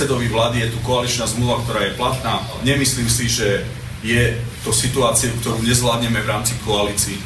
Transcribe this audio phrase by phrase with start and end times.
[0.00, 2.40] predsedovi vlády, je tu koaličná zmluva, ktorá je platná.
[2.64, 3.68] Nemyslím si, že
[4.00, 4.32] je
[4.64, 7.20] to situácia, ktorú nezvládneme v rámci koalícií.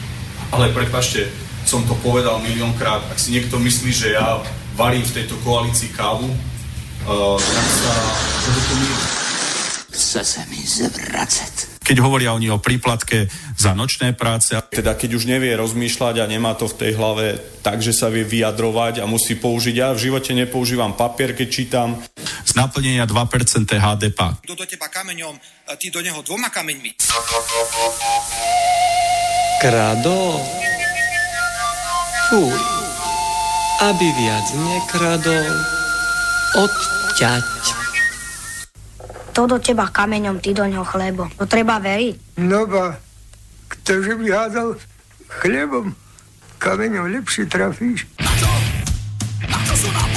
[0.50, 1.30] Ale prepašte,
[1.62, 4.42] som to povedal miliónkrát, ak si niekto myslí, že ja
[4.74, 7.94] varím v tejto koalícii kávu, uh, tak sa
[9.94, 11.78] Chce sa mi zvracať.
[11.78, 14.50] Keď hovoria oni o príplatke za nočné práce.
[14.74, 18.26] Teda keď už nevie rozmýšľať a nemá to v tej hlave tak, že sa vie
[18.26, 19.74] vyjadrovať a musí použiť.
[19.78, 22.02] Ja v živote nepoužívam papier, keď čítam.
[22.54, 24.18] Naplnenia 2% HDP.
[24.46, 25.34] Kto do teba kameňom,
[25.74, 26.94] ty do neho dvoma kameňmi.
[29.58, 30.38] Krado.
[32.30, 32.54] Fuj.
[33.82, 35.50] Aby viac nekradol,
[36.54, 37.46] odťať.
[39.34, 41.26] To do teba kameňom, ty do ňoho chlebo.
[41.42, 42.38] To treba veriť.
[42.38, 43.02] No ba,
[43.66, 44.78] ktože by hádal
[45.42, 45.90] chlebom,
[46.62, 48.06] kameňom lepšie trafíš.
[48.22, 48.46] Na čo?
[49.42, 50.13] Na čo sú na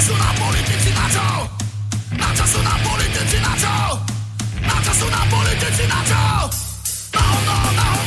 [0.00, 1.28] čo sú na politici, na čo?
[2.16, 3.76] Na čo sú na politici, na čo?
[4.64, 6.24] Na čo sú na politici, na čo?
[7.12, 7.99] No, no, no, no,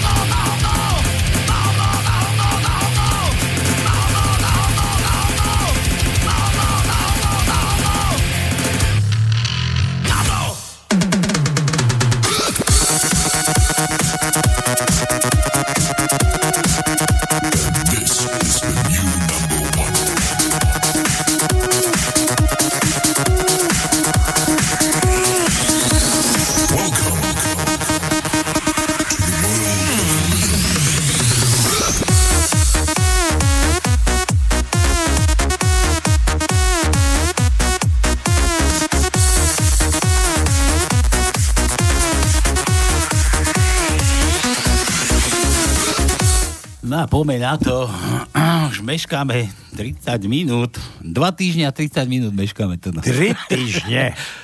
[47.14, 47.86] poďme na to.
[48.74, 49.46] Už meškáme
[49.78, 50.82] 30 minút.
[50.98, 52.90] Dva týždňa a 30 minút meškáme to.
[53.06, 54.18] Tri týždne.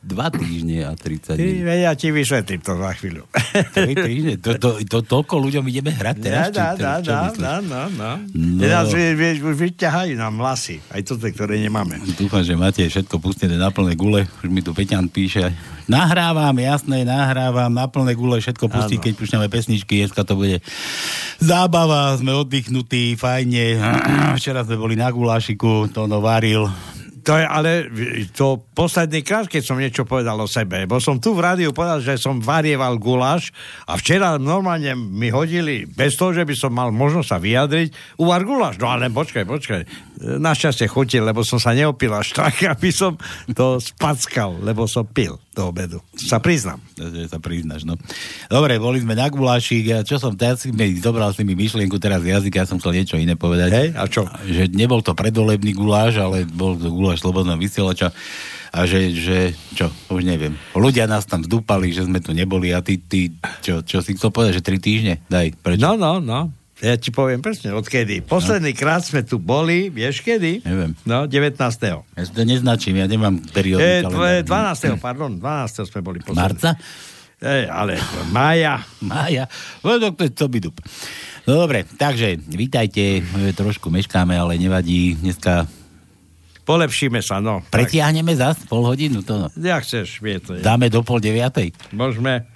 [0.00, 1.76] Dva týždne a 30 Ty, minút.
[1.76, 3.28] ja ti vysvetlím to za chvíľu.
[3.76, 4.34] Tri týždne.
[4.40, 6.48] To, to, to, toľko ľuďom ideme hrať teraz?
[6.48, 8.16] Dá, dá, dá, dá, no, no.
[8.32, 8.60] No.
[8.64, 10.80] Teraz už vyťahajú nám vlasy.
[10.88, 12.00] Aj toto, ktoré nemáme.
[12.16, 14.24] Dúfam, že máte všetko pustené na plné gule.
[14.40, 15.52] Už mi tu Peťan píše.
[15.84, 19.04] Nahrávam, jasné, nahrávam na plné gule, všetko pustí, Áno.
[19.04, 20.00] keď pušťame pesničky.
[20.00, 20.64] Dneska to bude
[21.44, 23.76] zábava, sme oddychnutí, fajne.
[24.40, 26.72] Včera sme boli na gulášiku, to no varil.
[27.24, 27.70] To je ale
[28.32, 32.00] to posledný krát, keď som niečo povedal o sebe, bo som tu v rádiu povedal,
[32.00, 33.52] že som varieval guláš
[33.84, 38.46] a včera normálne mi hodili, bez toho, že by som mal možnosť sa vyjadriť, uvar
[38.46, 38.80] guláš.
[38.80, 39.82] No ale počkaj, počkaj.
[40.20, 43.18] Našťastie chutil, lebo som sa neopil až tak, aby som
[43.52, 45.98] to spackal, lebo som pil do obedu.
[46.16, 46.80] Sa priznám.
[47.28, 48.00] sa priznáš, no.
[48.48, 50.64] Dobre, boli sme na gulášik, a čo som teraz
[51.04, 53.70] zobral si mi myšlienku teraz z jazyka, ja som chcel niečo iné povedať.
[53.76, 54.24] Hej, a čo?
[54.48, 58.08] Že nebol to predolebný guláš, ale bol to guláš slobodného vysielača
[58.70, 59.38] a že, že,
[59.74, 60.54] čo, už neviem.
[60.78, 64.30] Ľudia nás tam zdúpali, že sme tu neboli a ty, ty čo, čo si chcel
[64.30, 65.20] povedať, že tri týždne?
[65.26, 65.82] Daj, prečo?
[65.82, 66.54] No, no, no.
[66.80, 68.24] Ja ti poviem presne, odkedy.
[68.24, 70.64] Posledný krát sme tu boli, vieš kedy?
[70.64, 70.96] Neviem.
[71.04, 71.60] No, 19.
[71.60, 73.84] Ja si to neznačím, ja nemám periódy.
[73.84, 74.96] E, tvoje 12.
[74.96, 75.84] pardon, 12.
[75.92, 76.40] sme boli posledný.
[76.40, 76.70] Marca?
[77.40, 78.00] E, ale
[78.32, 78.80] mája.
[79.04, 79.44] Mája.
[79.84, 80.80] No, to, to, to by dup.
[81.44, 85.20] No dobre, takže vítajte, e, trošku meškáme, ale nevadí.
[85.20, 85.68] Dneska
[86.64, 87.64] Polepšíme sa, no.
[87.72, 89.20] pretiahneme zas pol hodinu.
[89.26, 89.46] To no.
[89.52, 90.62] Jak chceš, vie to je.
[90.62, 91.74] Dáme do pol deviatej.
[91.90, 92.46] Môžeme.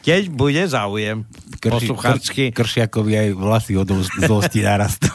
[0.00, 1.28] Keď bude záujem.
[1.68, 2.48] Posluchácky.
[2.48, 3.92] Kr, kršiakovi aj vlasy od
[4.24, 5.12] zlosti narastú.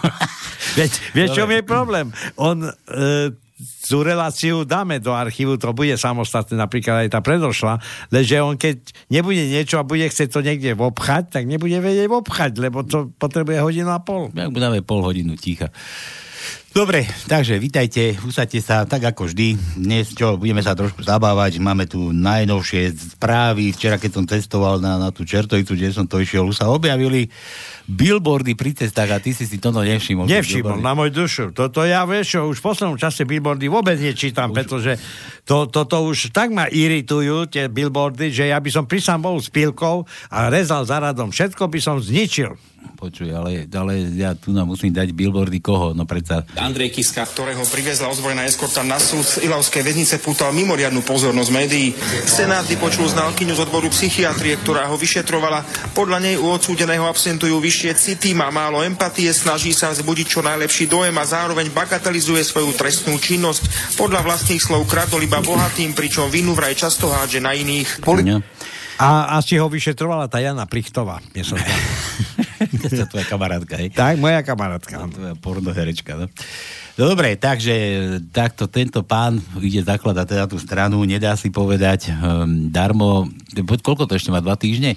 [0.77, 2.13] Veď, vieš, čo je problém?
[2.37, 2.69] On e,
[3.87, 7.79] tú reláciu dáme do archívu, to bude samostatné, napríklad aj tá predošla,
[8.11, 8.77] lenže on keď
[9.07, 13.63] nebude niečo a bude chcieť to niekde obchať, tak nebude vedieť obchať, lebo to potrebuje
[13.63, 14.33] hodinu a pol.
[14.35, 15.71] Jak dáme pol hodinu ticha.
[16.75, 19.79] Dobre, takže vítajte, usadte sa tak ako vždy.
[19.79, 23.71] Dnes čo, budeme sa trošku zabávať, máme tu najnovšie správy.
[23.71, 27.31] Včera, keď som cestoval na, na tú čertovicu, kde som to išiel, už sa objavili
[27.87, 30.27] billboardy pri cestách a ty si si to no nevšimol.
[30.27, 31.55] Nevšimol, na môj dušu.
[31.55, 34.55] Toto ja, vieš, čo, už v poslednom čase billboardy vôbec nečítam, už...
[34.59, 34.99] pretože
[35.47, 39.47] to, toto už tak ma iritujú, tie billboardy, že ja by som prisám bol s
[39.47, 41.31] pilkou a rezal za radom.
[41.31, 42.51] Všetko by som zničil.
[42.95, 45.91] Počuj, ale, ale ja tu nám musím dať billboardy koho?
[45.91, 46.45] No predsa...
[46.65, 51.93] Andrej Kiska, ktorého priviezla ozbrojená eskorta na súd z Ilavskej väznice, pútal mimoriadnu pozornosť médií.
[52.25, 55.61] Senát vypočul znalkyňu z odboru psychiatrie, ktorá ho vyšetrovala.
[55.93, 60.89] Podľa nej u odsúdeného absentujú vyššie city, má málo empatie, snaží sa vzbudiť čo najlepší
[60.89, 63.93] dojem a zároveň bagatelizuje svoju trestnú činnosť.
[64.01, 68.01] Podľa vlastných slov kradol iba bohatým, pričom vinu vraj často hádže na iných.
[68.01, 68.25] Poli-
[68.95, 71.19] A asi ho vyšetrovala tá Jana Plichtová.
[71.35, 71.75] mne sa zdá.
[72.79, 73.91] to je tvoja kamarátka, hej?
[73.91, 75.03] Tak, moja kamarátka.
[75.11, 76.25] Tvoja pornoherečka, no.
[76.95, 77.75] No dobre, takže
[78.31, 83.27] takto tento pán ide zakladať teda tú stranu, nedá si povedať um, darmo,
[83.83, 84.95] koľko to ešte má, dva týždne?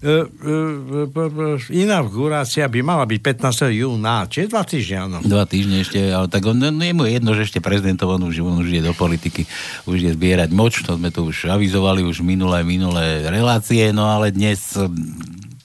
[0.00, 3.68] E, e, e, inaugurácia by mala byť 15.
[3.68, 5.18] júna, čiže dva týždňa, áno.
[5.20, 8.40] Dva týždne ešte, ale tak on, no, je mu jedno, že ešte prezidentom, on už,
[8.40, 9.44] on už ide do politiky,
[9.84, 14.32] už ide zbierať moč, to sme to už avizovali, už minulé, minulé relácie, no ale
[14.32, 14.72] dnes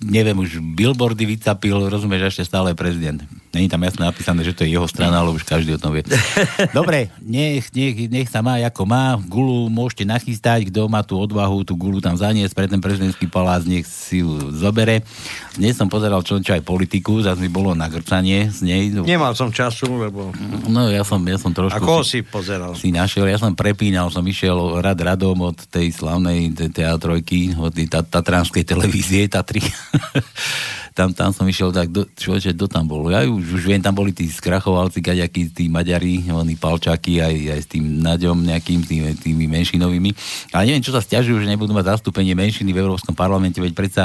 [0.03, 3.23] neviem, už billboardy vycapil, rozumieš, ešte stále prezident.
[3.55, 6.03] Není tam jasne napísané, že to je jeho strana, ale už každý o tom vie.
[6.75, 9.15] Dobre, nech, nech, nech sa má ako má.
[9.15, 13.63] Gulu môžete nachystať, kto má tú odvahu, tú gulu tam zaniesť pre ten prezidentský palác,
[13.63, 15.07] nech si ju zobere.
[15.55, 18.91] Dnes som pozeral čo, čo aj politiku, zase mi bolo nagrcanie z nej.
[18.91, 20.35] Nemal som času, lebo...
[20.67, 21.79] No ja som, ja som trošku...
[21.79, 22.75] Ako si, si pozeral?
[22.75, 27.87] Si našiel, ja som prepínal, som išiel rad radom od tej slavnej teatrojky, od tej
[27.87, 29.63] tatranskej televízie Tatry.
[30.95, 33.11] tam, tam som išiel tak, do, človeče, kto tam bol?
[33.11, 37.59] Ja už, už viem, tam boli tí skrachovalci, kaďakí tí Maďari, oni palčaky, aj, aj
[37.59, 40.15] s tým Naďom nejakým, tými, tými menšinovými.
[40.55, 44.03] Ale neviem, čo sa stiažujú, že nebudú mať zastúpenie menšiny v Európskom parlamente, veď predsa,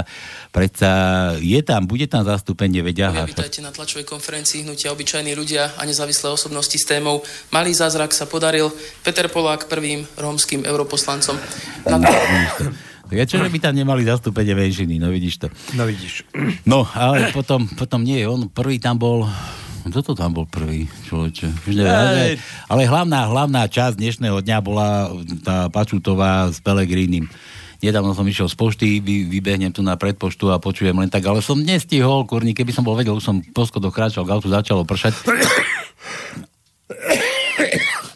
[0.51, 0.91] predsa
[1.39, 3.23] je tam, bude tam zastúpenie, veď aha.
[3.31, 7.23] Vítajte na tlačovej konferencii Hnutia obyčajní ľudia a nezávislé osobnosti s témou
[7.55, 8.67] Malý zázrak sa podaril.
[9.07, 11.39] Peter Polák prvým rómskym europoslancom.
[11.87, 12.03] Na
[13.27, 15.47] čo, že by tam nemali zastúpenie menšiny, no vidíš to.
[15.75, 16.23] No vidíš.
[16.63, 19.27] No, ale potom, potom nie, on prvý tam bol,
[19.91, 21.67] kto to tam bol prvý, človeče?
[21.67, 22.39] Už neviem, ale,
[22.71, 25.11] ale hlavná, hlavná časť dnešného dňa bola
[25.43, 27.27] tá Pačutová s Pelegrínim.
[27.81, 31.41] Nedávno som išiel z pošty, vy, vybehnem tu na predpoštu a počujem len tak, ale
[31.41, 35.17] som nestihol, kurník, keby som bol vedel, už som po schodoch kráčal, autu začalo pršať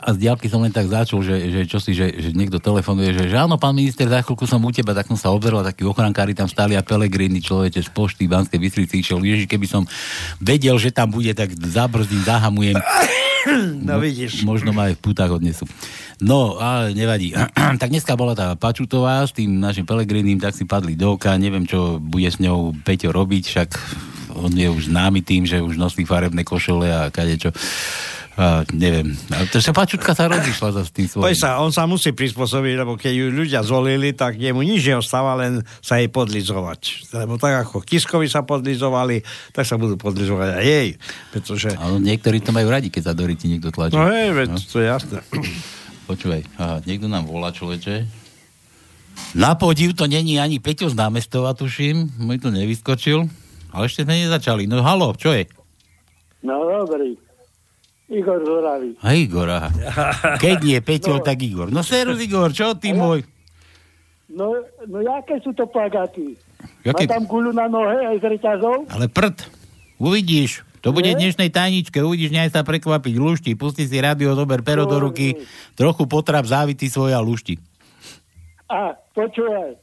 [0.05, 3.17] a z diálky som len tak začul, že, že čo si, že, že niekto telefonuje,
[3.17, 5.81] že, že áno, pán minister, za chvíľku som u teba, tak som sa obzerol, takí
[5.81, 9.89] ochrankári tam stáli a Pelegrini, človeče z pošty Banskej Bystrici išiel, ježiš, keby som
[10.45, 12.77] vedel, že tam bude, tak zabrzdím, zahamujem.
[13.85, 14.41] No vidíš.
[14.41, 15.69] Možno ma aj v putách odnesú.
[16.17, 17.37] No, ale nevadí.
[17.81, 21.69] tak dneska bola tá Pačutová s tým našim Pelegrinim, tak si padli do oka, neviem,
[21.69, 23.69] čo bude s ňou Peťo robiť, však
[24.35, 27.53] on je už známy tým, že už nosí farebné košele a kadečo.
[28.35, 29.15] A, neviem.
[29.31, 31.23] A to sa Pačutka sa rozišla za tým svojím.
[31.31, 35.39] Poď sa, on sa musí prispôsobiť, lebo keď ju ľudia zvolili, tak jemu nič neostáva,
[35.39, 37.15] len sa jej podlizovať.
[37.15, 39.23] Lebo tak ako Kiskovi sa podlizovali,
[39.55, 40.89] tak sa budú podlizovať aj jej.
[41.31, 41.69] Pretože...
[41.79, 43.95] Ale niektorí to majú radi, keď za doriti niekto tlačí.
[43.95, 44.59] No hej, veď, no.
[44.59, 45.19] to je jasné.
[46.11, 48.25] Počúvaj, aha, niekto nám volá, človeče.
[49.39, 52.19] Na podiv to není ani Peťo z námestova, tuším.
[52.19, 53.31] Môj to nevyskočil.
[53.71, 54.67] Ale ešte sme nezačali.
[54.67, 55.47] No halo, čo je?
[56.43, 57.15] No dobrý.
[58.05, 59.01] Igor Zoravý.
[59.01, 59.73] A Igor, aha.
[60.37, 61.25] Keď nie Peťo, no.
[61.25, 61.73] tak Igor.
[61.73, 63.25] No serus Igor, čo ty ja, môj?
[64.29, 64.53] No,
[64.85, 66.37] no jaké sú to plagaty?
[66.85, 67.09] Jaké...
[67.09, 68.93] Má tam guľu na nohe aj z reťazov?
[68.93, 69.49] Ale prd,
[69.97, 70.65] uvidíš.
[70.85, 73.15] To bude v dnešnej tajničke, uvidíš, nech sa prekvapiť.
[73.17, 75.41] Lušti, pusti si rádio, zober pero do ruky,
[75.73, 77.57] trochu potrap závity svoja lušti.
[78.69, 79.81] A, počúvaj.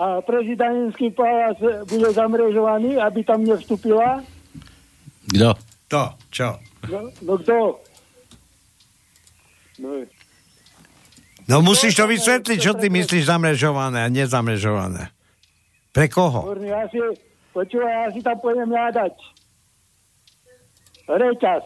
[0.00, 4.24] A prezidentský palác bude zamrežovaný, aby tam nevstúpila?
[5.28, 5.52] Kto?
[5.92, 6.02] To,
[6.32, 6.56] čo?
[6.84, 7.56] No, no kto?
[9.80, 9.88] No,
[11.48, 15.12] no musíš to vysvetliť, čo ty myslíš zamrežované a nezamrežované.
[15.96, 16.52] Pre koho?
[16.60, 17.00] Ja si,
[17.56, 19.14] počúvaj, ja si tam pôjdem jadať.
[21.08, 21.64] Reťaz.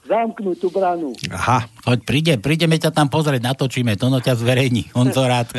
[0.00, 1.12] Zamknúť tú branu.
[1.28, 1.68] Aha.
[1.84, 4.88] Choď, príde, prídeme ťa tam pozrieť, natočíme, to no ťa zverejní.
[4.96, 5.52] On to rád.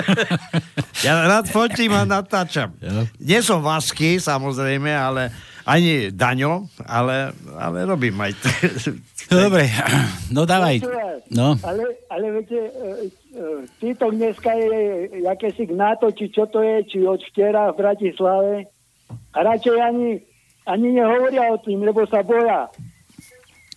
[1.06, 2.78] ja rád fotím a natáčam.
[2.78, 3.10] Ja.
[3.18, 5.34] Nie som Vasky, samozrejme, ale
[5.68, 8.32] ani Daňo, ale, ale robím aj...
[8.40, 8.96] T-
[9.28, 9.68] Dobre,
[10.32, 10.80] no dávaj.
[11.28, 11.52] No.
[11.60, 13.44] Ale, ale viete, e, e,
[13.76, 18.54] títo dneska je jakési NATO, či čo to je, či od včera v Bratislave.
[19.36, 20.24] A radšej ani,
[20.64, 22.72] ani nehovoria o tým, lebo sa boja.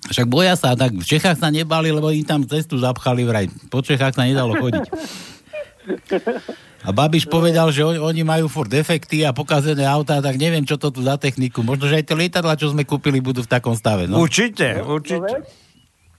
[0.07, 3.51] Však boja sa, tak v Čechách sa nebali, lebo im tam cestu zapchali vraj.
[3.67, 4.87] Po Čechách sa nedalo chodiť.
[6.81, 10.81] A Babiš povedal, že on, oni majú furt defekty a pokazené autá, tak neviem, čo
[10.81, 11.61] to tu za techniku.
[11.61, 14.09] Možno, že aj tie lietadla, čo sme kúpili, budú v takom stave.
[14.09, 14.17] No?
[14.17, 15.45] Určite, určite.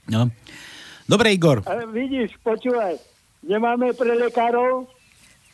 [0.07, 0.31] No.
[1.11, 1.67] Dobre, Igor.
[1.67, 2.95] Ale vidíš, počúvaj,
[3.43, 4.87] nemáme pre lekárov,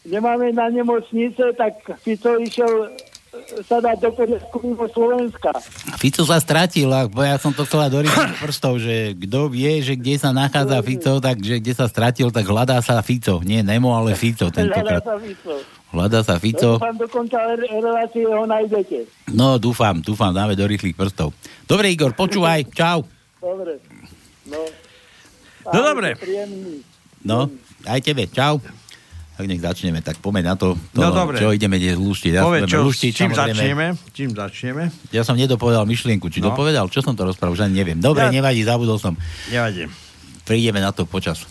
[0.05, 2.93] nemáme na nemocnice, tak Fico išiel
[3.67, 5.51] sa dať do poriadku mimo Slovenska.
[5.99, 8.03] Fico sa stratil, a ja som to chcela do
[8.39, 12.47] prstov, že kto vie, že kde sa nachádza Fico, tak že kde sa stratil, tak
[12.47, 13.41] hľadá sa Fico.
[13.43, 15.03] Nie Nemo, ale Fico tentokrát.
[15.03, 15.55] Hľadá sa Fico.
[15.89, 16.71] Hľadá sa Fico.
[16.77, 18.99] Dúfam, dokonca relácie ho nájdete.
[19.33, 21.33] No, dúfam, dúfam, dáme do rýchlych prstov.
[21.65, 23.09] Dobre, Igor, počúvaj, čau.
[23.41, 23.81] Dobre.
[24.49, 24.61] No,
[25.73, 26.17] no dobre.
[27.25, 27.49] No,
[27.89, 28.61] aj tebe, čau.
[29.39, 31.39] Tak nech začneme, tak pomeň na to, to No, dobre.
[31.39, 32.33] čo ideme dnes lúštiť.
[32.33, 33.55] Ja budeme čo, lúštiť, čím samozrejme.
[33.55, 33.87] začneme?
[34.11, 34.83] Čím začneme?
[35.09, 36.27] Ja som nedopovedal myšlienku.
[36.27, 36.51] Či No.
[36.51, 36.91] dopovedal?
[36.91, 37.55] Čo som to rozprával?
[37.55, 37.97] Už ani neviem.
[37.97, 39.15] Dobre, Ja- nevadí, zabudol som.
[39.47, 39.87] Nevadí.
[40.43, 41.47] Prídeme na to počas.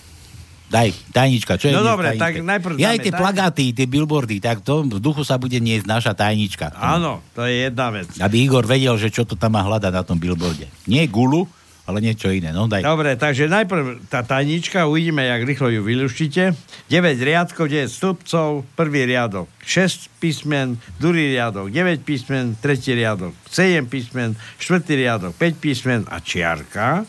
[0.67, 2.27] Daj, tajnička, čo je No dobre, tajnička?
[2.27, 5.56] tak najprv Ja aj tie taj- plagáty, tie billboardy, tak to v duchu sa bude
[5.56, 6.75] niesť naša tajnička.
[6.75, 8.12] Áno, to je jedna vec.
[8.20, 10.67] Aby Igor vedel, že čo to tam má hľadať na tom billboarde.
[10.84, 11.48] Nie gulu,
[11.88, 12.51] ale niečo iné.
[12.51, 12.84] No daj.
[12.84, 16.51] Dobre, takže najprv tá tajnička, uvidíme, jak rýchlo ju vyluštíte.
[16.91, 23.88] 9 riadkov, 9 stĺpcov, prvý riadok 6 písmen, druhý riadok 9 písmen, tretí riadok 7
[23.88, 27.08] písmen, štvrtý riadok 5 písmen a čiarka.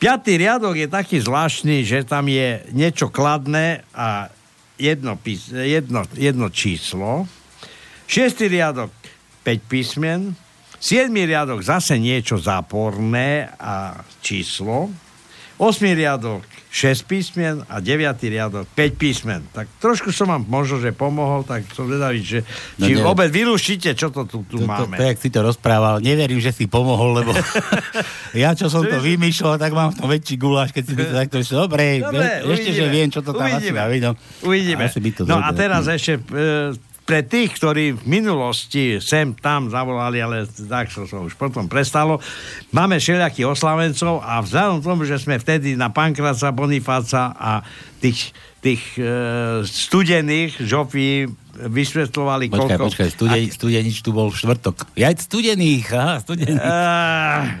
[0.00, 4.32] Piatý riadok je taký zvláštny, že tam je niečo kladné a
[4.80, 7.28] jedno, pís- jedno, jedno číslo.
[8.08, 8.92] Šiestý riadok
[9.44, 10.36] 5 písmen,
[10.76, 14.88] siedmý riadok zase niečo záporné a číslo.
[15.56, 19.40] Osmý riadok 6 písmen a deviatý riadok 5 písmen.
[19.48, 22.44] Tak trošku som vám možno, že pomohol, tak som vedavý, že
[22.76, 24.92] No či ne- vôbec vylúšite, čo to tu, tu To, to, máme.
[24.92, 27.32] to, jak si to rozprával, neverím, že si pomohol, lebo
[28.36, 31.14] ja, čo som to vymýšľal, tak mám v tom väčší guláš, keď si by to
[31.22, 32.92] takto ešte, dobre, Dobre, ešte, že uvidíme.
[32.92, 33.80] viem, čo to tam asi Uvidíme.
[33.80, 34.12] byť, no.
[34.44, 34.82] Uvidíme.
[34.84, 35.56] Asi by to no a zhodil.
[35.56, 41.22] teraz ešte e, pre tých, ktorí v minulosti sem tam zavolali, ale tak sa to
[41.22, 42.18] už potom prestalo,
[42.74, 47.62] máme všelijakých oslavencov a vzhľadom tomu, že sme vtedy na Pankraca, Bonifáca a
[48.02, 49.06] tých, tých e,
[49.62, 52.84] studených žofí vysvetľovali, Počkaj, koľko...
[52.90, 54.92] počkaj, studen, studenič tu bol v štvrtok.
[54.98, 56.60] Ja studených, aha, studených.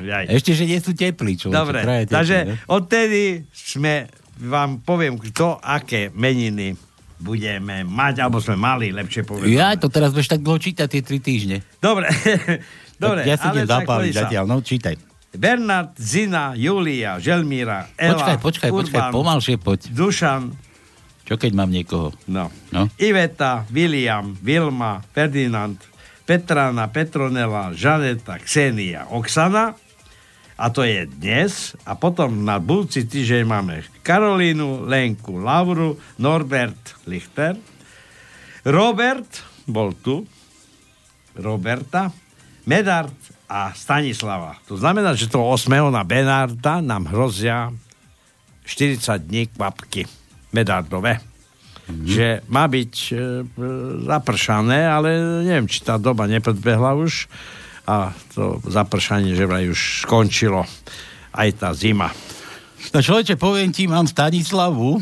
[0.04, 0.24] Jaj.
[0.36, 1.48] Ešte, že nie sú teplí, čo?
[1.48, 2.54] Dobre, teplí, takže ne?
[2.68, 4.10] odtedy sme,
[4.42, 6.76] vám poviem, kto aké meniny
[7.16, 9.48] budeme mať, alebo sme mali, lepšie povedať.
[9.48, 11.64] Ja to teraz budeš tak dlho čítať tie tri týždne.
[11.80, 12.08] Dobre,
[13.02, 13.24] dobre.
[13.24, 14.94] tak ja si idem zapáliť zatiaľ, no čítaj.
[15.36, 19.80] Bernard, Zina, Julia, Želmíra, Ela, Počkaj, počkaj, počkaj, Urban, pomalšie poď.
[19.92, 20.56] Dušan,
[21.28, 22.16] Čo keď mám niekoho?
[22.28, 22.48] no.
[22.72, 22.88] No.
[22.96, 25.76] Iveta, William, Vilma, Ferdinand,
[26.24, 29.76] Petrana, Petronela, Žaneta, Ksenia, Oksana.
[30.56, 31.76] A to je dnes.
[31.84, 37.60] A potom na budúci týždeň máme Karolínu, Lenku, Lauru, Norbert Lichter,
[38.66, 39.28] Robert,
[39.68, 40.26] bol tu,
[41.36, 42.10] Roberta,
[42.66, 43.14] Medard
[43.46, 44.58] a Stanislava.
[44.66, 45.70] To znamená, že to 8.
[45.92, 47.70] na Benarda nám hrozia
[48.66, 50.02] 40 dní kvapky
[50.50, 51.22] Medardové.
[51.86, 52.06] Mm-hmm.
[52.10, 53.20] Že má byť e, e,
[54.10, 55.14] zapršané, ale
[55.46, 57.30] neviem, či tá doba nepredbehla už
[57.86, 57.96] a
[58.34, 60.66] to zapršanie, že vraj už skončilo
[61.32, 62.10] aj tá zima.
[62.90, 64.98] No človeče, poviem ti, mám Stanislavu.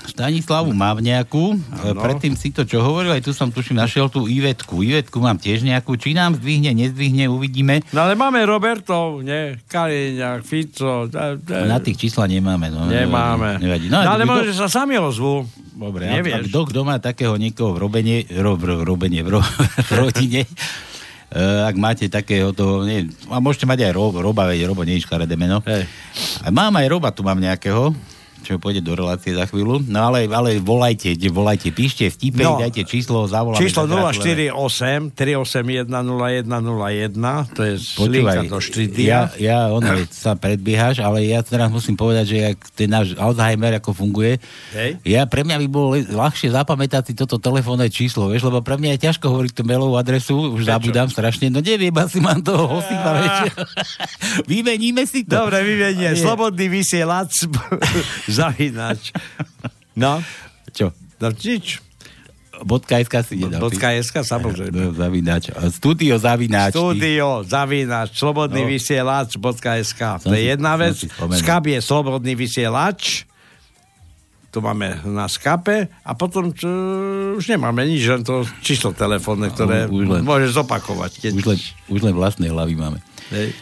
[0.00, 1.54] Stanislavu mám nejakú.
[1.70, 1.94] ale.
[1.94, 4.82] Predtým si to, čo hovoril, aj tu som tuším našiel tú Ivetku.
[4.82, 5.94] Ivetku mám tiež nejakú.
[5.94, 7.84] Či nám zdvihne, nezdvihne, uvidíme.
[7.92, 9.60] No ale máme Robertov, nie?
[9.64, 11.06] Kaliňák, Fico.
[11.06, 11.68] Da, da.
[11.68, 12.68] Na tých čísla nemáme.
[12.68, 13.60] No, Nemáme.
[13.60, 13.86] Nevadí.
[13.86, 15.46] No, ale kto- možno, sa sami ozvú.
[15.70, 19.90] Dobre, a, a kto, kto má takého niekoho v robenie, ro, ro, robenie, ro, v
[20.00, 20.44] rodine,
[21.30, 25.06] ak máte takého toho, nie, a môžete mať aj Rob, Roba, veď Robo nie je
[25.06, 25.62] škaredé meno.
[25.62, 25.86] Hej.
[26.50, 27.94] Mám aj Roba, tu mám nejakého,
[28.40, 29.84] čo pôjde do relácie za chvíľu.
[29.84, 32.56] No ale, ale volajte, volajte, píšte vtipe, No.
[32.56, 33.60] dajte číslo, zavoláme.
[33.60, 34.50] Číslo zagratulujeme.
[34.50, 39.06] 048 381 0101, to je Počúvaj, do štúdia.
[39.06, 43.76] ja, ja ono, sa predbiehaš, ale ja teraz musím povedať, že jak ten náš Alzheimer
[43.76, 44.40] ako funguje,
[44.72, 44.98] Hej.
[45.02, 48.96] ja pre mňa by bolo ľahšie zapamätať si toto telefónne číslo, vieš, lebo pre mňa
[48.96, 53.10] je ťažko hovoriť tú mailovú adresu, už zabudám strašne, no neviem, asi mám toho hostika
[53.12, 53.50] väčšie.
[54.50, 55.36] Vymeníme si to.
[55.36, 56.12] Dobre, vyvenie.
[56.12, 56.18] Nie.
[56.18, 57.46] Slobodný vysielač.
[58.32, 59.10] Zavinač.
[59.92, 60.22] No,
[60.70, 60.94] Čo?
[61.18, 61.82] no nič.
[62.60, 63.56] Bodka SK si nedal.
[63.72, 64.68] SK, samozrejme.
[64.70, 65.48] No, zavináč.
[65.72, 66.76] Studio zavináč.
[66.76, 68.68] Studio, zavinač, slobodný No.
[68.68, 69.40] vysielač,
[69.80, 70.00] .sk.
[70.20, 70.92] To je jedna vec.
[71.34, 73.24] Skab je slobodný vysielač.
[74.50, 76.66] Tu máme na skape a potom čo,
[77.32, 80.22] už nemáme nič, len to číslo telefónne, ktoré Už- už len.
[80.26, 81.12] môžeš zopakovať.
[81.22, 81.32] Keď...
[81.32, 82.98] Už len, už len vlastné hlavy máme.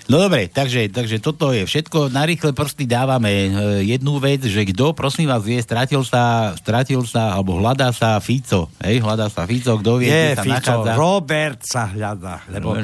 [0.08, 2.08] No dobre, takže, takže toto je všetko.
[2.08, 3.48] Na rýchle prsty dávame e,
[3.84, 8.72] jednu vec, že kto, prosím vás, vie, stratil sa, stratil sa, alebo hľadá sa Fico.
[8.80, 10.92] Hej, hľadá sa Fico, kto vie, Nie, kde sa Fico, nachádza.
[10.96, 12.34] Robert sa hľadá.
[12.48, 12.80] Lebo,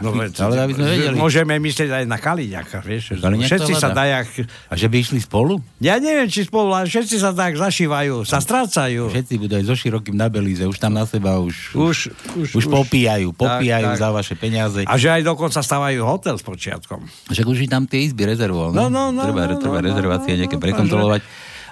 [0.00, 1.16] no, veď, Ale aby sme vedeli.
[1.20, 3.20] Môžeme myslieť aj na Kaliňaka, vieš.
[3.20, 4.48] Kaliňák Všetci sa dajak...
[4.72, 5.60] A že by išli spolu?
[5.84, 9.12] Ja neviem, či spolu, ale všetci sa tak zašívajú, sa strácajú.
[9.12, 11.96] Všetci budú aj so širokým na Belize, už tam na seba už, Už,
[12.40, 14.00] už, už popíjajú, popíjajú Tak, tak.
[14.00, 14.80] za vaše peniaze.
[14.88, 17.04] A že aj dokonca stávajú hotel s počiatkom.
[17.28, 18.72] Však už tam tie izby rezervoval.
[18.72, 21.20] No, no, no, treba no, treba no, rezervácie no, nejaké no, prekontrolovať.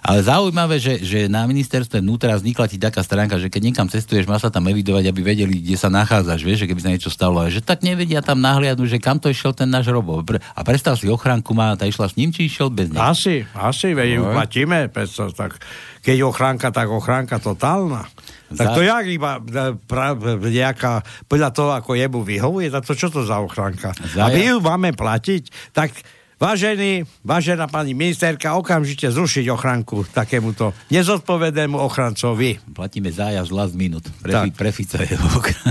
[0.00, 4.24] Ale zaujímavé, že, že na ministerstve vnútra vznikla ti taká stránka, že keď niekam cestuješ,
[4.24, 7.38] má sa tam evidovať, aby vedeli, kde sa nachádzaš, vieš, že keby sa niečo stalo.
[7.38, 10.24] A že tak nevedia tam nahliadnúť, že kam to išiel ten náš robo.
[10.26, 12.96] A predstav si, ochránku má, tá išla s ním, či išiel bez nej?
[12.98, 14.32] Asi, asi, veď ju No.
[14.32, 15.60] platíme, predstav, tak
[16.00, 18.08] keď je ochránka, tak ochránka totálna.
[18.50, 19.42] Tak Za- to jak iba e,
[19.78, 23.92] pra, nejaká, podľa toho, ako jebu vyhovuje, tak to čo to za ochránka?
[23.92, 25.94] A Za- my ju máme platiť, tak
[26.40, 32.56] Vážený, vážená pani ministerka, okamžite zrušiť ochránku takémuto nezodpovednému ochrancovi.
[32.72, 34.08] Platíme zájazd last minút.
[34.24, 34.56] Pre, Tak.
[34.56, 35.20] pre Fica je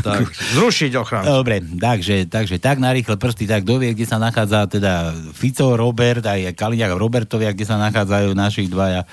[0.06, 1.26] Tak, zrušiť ochránku.
[1.26, 6.22] Dobre, takže, takže tak na rýchle prsty, tak dovie, kde sa nachádza teda Fico, Robert,
[6.22, 9.10] aj Kaliňák, Robertovia, kde sa nachádzajú našich dvaja.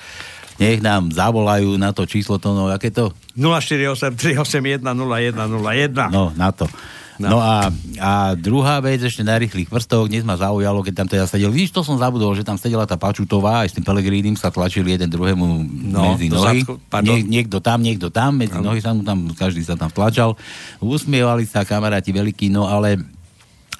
[0.61, 3.09] Nech nám zavolajú na to číslo to, no, aké to?
[3.33, 6.13] 048 381 0101.
[6.13, 6.69] No, na to.
[7.17, 11.25] No, a, a druhá vec ešte na rýchlych prstoch, dnes ma zaujalo, keď tam teda
[11.25, 14.53] sedel, víš, to som zabudol, že tam sedela tá Pačutová, aj s tým Pelegrínim sa
[14.53, 15.45] tlačili jeden druhému
[15.89, 16.61] No, medzi nohy.
[16.61, 16.77] zadku.
[17.01, 20.37] Nie, niekto tam, niekto tam, medzi nohy sa mu tam, každý sa tam tlačal.
[20.77, 23.01] Usmievali sa kamaráti veľkí, no ale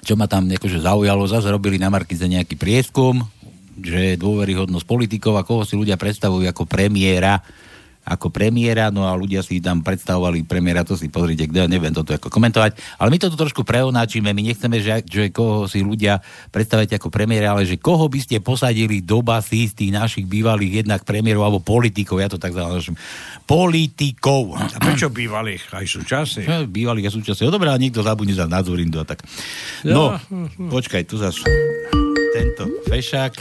[0.02, 3.22] čo ma tam akože zaujalo, zase robili na Markize nejaký prieskum,
[3.78, 7.38] že dôveryhodnosť politikov a koho si ľudia predstavujú ako premiéra,
[8.08, 12.16] ako premiéra, no a ľudia si tam predstavovali premiéra, to si pozrite, kde, neviem toto
[12.16, 16.24] ako komentovať, ale my to tu trošku preonáčime, my nechceme, že, že koho si ľudia
[16.48, 20.84] predstaviť ako premiéra, ale že koho by ste posadili do basy z tých našich bývalých
[20.84, 22.96] jednak premiérov alebo politikov, ja to tak zanášam,
[23.44, 24.56] politikov.
[24.56, 26.46] A prečo bývalých aj súčasných?
[26.48, 27.46] Ja, bývalých a súčasných.
[27.48, 29.20] No dobré, ale niekto zabudne za Nadzurindu a tak.
[29.84, 30.16] No,
[30.72, 31.44] počkaj, tu zase
[32.32, 33.32] tento fešák.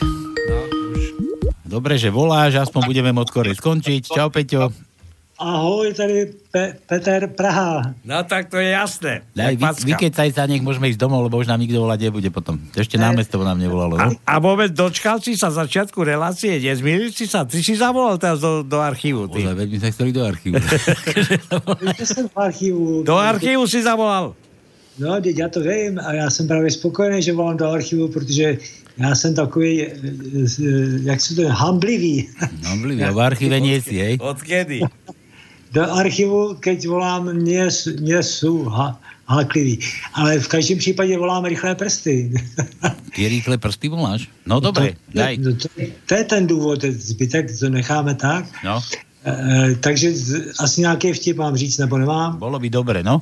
[1.67, 4.01] Dobre, že voláš, aspoň budeme môcť skôr skončiť.
[4.07, 4.71] Čau, Peťo.
[5.37, 7.93] Ahoj, tady Pe- Peter Praha.
[8.01, 9.21] No tak to je jasné.
[9.37, 12.57] Daj, vy, vykecaj sa, nech môžeme ísť domov, lebo už nám nikto volať nebude potom.
[12.73, 14.01] Ešte námesto nám nevolalo.
[14.01, 17.45] A, a vôbec dočkal si sa začiatku relácie, nezmýlil si sa?
[17.45, 19.29] Ty si zavolal teraz do, do archívu.
[19.29, 19.45] Ty.
[19.45, 20.57] Ozaj, veď my sme chceli do archívu.
[23.05, 24.33] Do archívu si zavolal.
[24.99, 28.57] No, já to vím a já jsem právě spokojený, že volám do archivu, protože
[28.97, 32.29] já jsem takový, eh, eh, jak se to je, hamblivý.
[32.63, 34.17] No, blivý, a v archíve nie si, hej?
[34.19, 34.81] Odkedy?
[35.73, 37.67] Do archivu, keď volám, nie,
[37.99, 38.95] nie sú ha,
[39.27, 39.83] háklivý.
[40.15, 42.31] Ale v každém případě volám rychlé prsty.
[43.15, 44.31] Ty rýchle prsty voláš?
[44.45, 45.37] No dobre, to, daj.
[45.37, 45.67] to, to,
[46.05, 48.45] to je ten důvod, zbytek to necháme tak.
[48.63, 48.79] No,
[49.27, 52.37] E, takže z, asi nějaký vtip mám říct, nebo nemám?
[52.37, 53.21] bolo by dobre, no.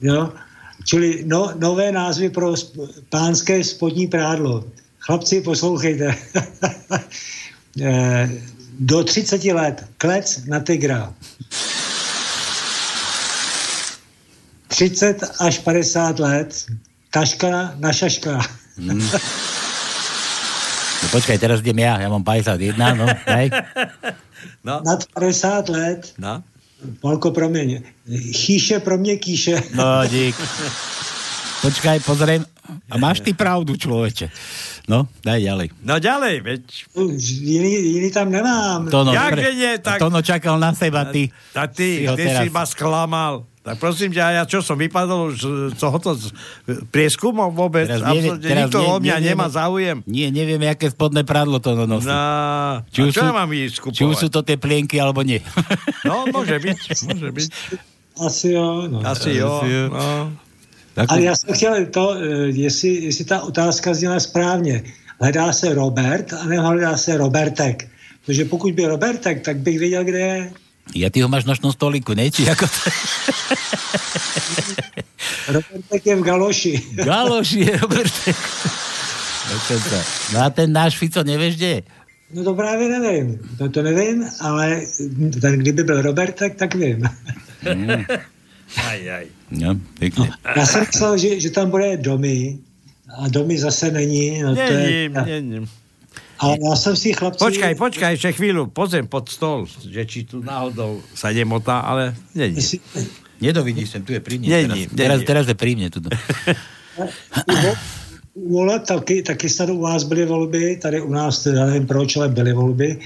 [0.00, 0.32] Jo?
[0.88, 4.64] Čili no, nové názvy pro sp- pánské spodní prádlo.
[4.98, 6.16] Chlapci, poslouchejte.
[7.78, 8.30] Eh,
[8.78, 11.14] Do 30 let klec na tygra.
[14.68, 16.66] 30 až 50 let
[17.14, 18.42] taška na šaška.
[21.02, 23.06] no počkaj, teraz idem ja, ja mám 51, no.
[24.66, 24.82] No.
[24.82, 26.42] Nad 50 let No.
[27.00, 27.82] Polko, promiň.
[28.32, 29.62] Chýše pro mě kýše.
[29.74, 30.36] No, dík.
[31.62, 32.46] Počkaj, pozriem.
[32.90, 34.30] A máš ty pravdu, človeče.
[34.88, 35.68] No, daj ďalej.
[35.84, 36.62] No ďalej, veď.
[37.18, 38.88] Jiný tam nemám.
[38.92, 41.32] To no, Jak pre- nie, tak- To no čakal na seba, ty.
[41.56, 43.44] A ty, Si ho ty teraz- si ma sklamal.
[43.68, 45.44] Tak prosím ťa, ja čo som vypadol z
[45.76, 46.32] tohoto z
[46.88, 47.84] prieskumov vôbec?
[47.84, 49.96] Teraz nevie- Absolutne teraz nikto nie- o mňa nevieme- nemá záujem.
[50.08, 52.08] Nie, nevieme, aké spodné pradlo to no nosí.
[52.08, 52.16] No,
[52.88, 54.16] Či a čo sú- ja mám ísť Či už skupovať?
[54.16, 55.44] sú to tie plienky, alebo nie.
[56.08, 56.78] No, môže byť,
[57.12, 57.48] môže byť.
[58.18, 58.88] Asi jo.
[58.88, 59.04] No.
[59.04, 59.60] Asi jo.
[59.60, 59.84] Asi jo.
[59.92, 60.32] No.
[61.08, 64.82] Ale já jsem chtěl to, eh, jestli, jestli ta otázka zněla správně.
[65.20, 67.86] Hledá se Robert, anebo hledá se Robertek.
[68.26, 70.50] Protože pokud by Robertek, tak bych věděl, kde je.
[70.96, 72.30] Ja ty ho máš v nočnom stolíku, ne?
[72.32, 72.80] Či ako to...
[75.58, 76.74] Robertek je v Galoši.
[77.04, 78.36] Galoši je Robertek.
[80.32, 81.80] No a ten náš Fico nevieš, kde je?
[82.36, 83.38] No to právě nevím.
[83.60, 84.80] No to nevím, ale
[85.40, 87.02] ten, kdyby byl Robertek, tak vím.
[88.76, 89.26] Aj, aj.
[89.50, 90.28] No, pekne.
[90.56, 92.58] Já jsem myslel, že, že tam bude domy
[93.16, 94.42] a domy zase není.
[94.42, 95.66] No to je, Není,
[96.38, 97.44] ale já jsem si chlapci...
[97.44, 102.56] Počkaj, počkaj, ešte chvíľu, pozriem pod stol, že či tu náhodou sa nemotá, ale není.
[102.56, 102.78] Jestli,
[103.38, 104.50] Nedovidíš sem, tu je pri mne.
[104.50, 105.26] Není, teraz, teraz, není.
[105.26, 105.88] teraz je pri mne.
[105.94, 106.08] Tuto.
[108.34, 112.16] u voleb taky, taky snad u vás byly volby, tady u nás, teda nevím proč,
[112.16, 112.98] ale byly volby,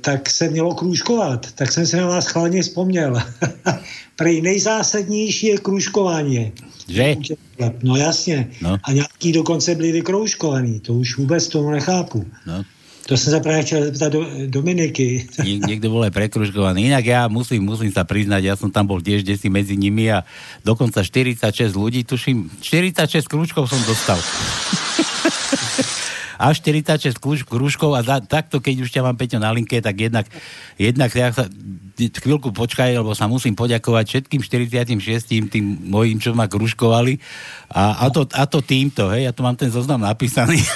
[0.00, 1.52] tak se mělo krůžkovat.
[1.52, 3.22] Tak jsem si na vás chladně vzpomněl.
[4.16, 6.52] Prej nejzásadnější je krůžkování.
[6.88, 7.16] Že?
[7.82, 8.48] No jasně.
[8.62, 8.78] No.
[8.82, 10.80] A nějaký dokonce byli vykroužkovaný.
[10.80, 12.24] To už vůbec tomu nechápu.
[12.46, 12.64] No.
[13.06, 15.28] To jsem se právě chtěl zeptat do, Dominiky.
[15.44, 16.88] Nie, niekto bol aj prekružkovaný.
[16.88, 20.24] Inak ja musím, musím sa priznať, ja som tam bol tiež desi medzi nimi a
[20.64, 24.16] dokonca 46 ľudí, tuším, 46 krúžkov som dostal.
[26.50, 30.26] A46 kruž, krúžkov a za, takto, keď už ťa mám Peťo na linke, tak jednak,
[30.76, 31.48] jednak ja sa,
[31.96, 37.16] chvíľku počkaj, lebo sa musím poďakovať všetkým 46 tým mojim, čo ma kružkovali
[37.72, 40.60] a, a, to, a to týmto, hej, ja tu mám ten zoznam napísaný.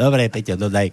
[0.00, 0.88] Dobre, Peťo, dodaj.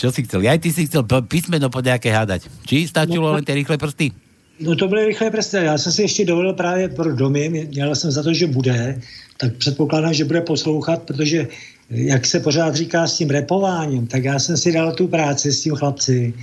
[0.00, 0.48] Čo si chcel?
[0.48, 2.48] Aj ty si chcel písmeno po nejaké hádať.
[2.64, 4.12] Či stačilo len tie rýchle prsty?
[4.60, 5.56] No to byly rychlé prsty.
[5.56, 9.00] Já jsem si ještě dovolil právě pro domy, měl jsem za to, že bude,
[9.36, 11.48] tak předpokládám, že bude poslouchat, protože
[11.90, 15.62] jak se pořád říká s tím repováním, tak já jsem si dal tu práci s
[15.62, 16.34] tím chlapci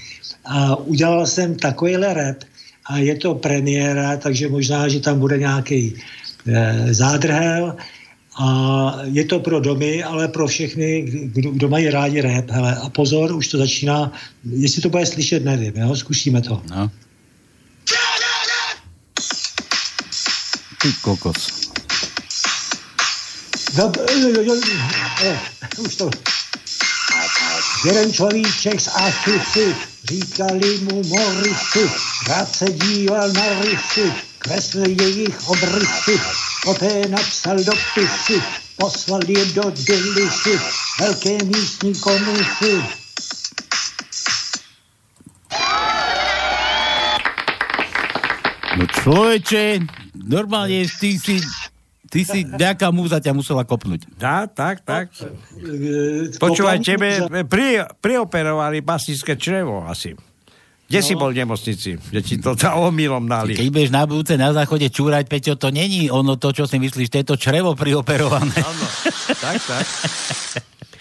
[0.46, 2.44] a udělal jsem takovýhle rep
[2.86, 5.96] a je to premiéra, takže možná, že tam bude nějaký
[6.48, 7.76] e, zádrhel
[8.40, 8.48] a
[9.04, 12.50] je to pro domy, ale pro všechny, kdo, kdo mají rádi rap.
[12.50, 14.12] Hele, a pozor, už to začíná,
[14.50, 15.96] jestli to bude slyšet, nevím, jo?
[15.96, 16.62] zkusíme to.
[16.70, 16.92] No.
[20.82, 21.63] Ty kokos.
[23.74, 23.98] Dob,
[25.78, 26.10] už to.
[27.86, 31.90] Jeden človíček z Afriky, říkali mu Morisy,
[32.28, 36.22] rád se díval na rysy, kreslil jejich obrysy,
[36.64, 38.42] poté napsal dopisy,
[38.78, 40.60] poslal je do Dilisy,
[41.00, 42.84] velké místní komisy.
[48.78, 49.80] No človeče,
[50.26, 51.38] normálne ty si
[52.14, 54.06] Ty si, nejaká múza ťa musela kopnúť.
[54.22, 55.10] Dá, tak, tak.
[56.38, 60.14] Počúvaj, tebe pri, prioperovali basické črevo asi.
[60.86, 61.08] Kde no.
[61.10, 61.98] si bol v nemocnici?
[61.98, 63.58] Že ti to tá omylom dali.
[63.58, 67.10] Keď budeš na budúce na záchode čúrať, Peťo, to není ono to, čo si myslíš,
[67.10, 68.54] to je to črevo prioperované.
[68.62, 68.86] Áno,
[69.42, 69.86] tak, tak.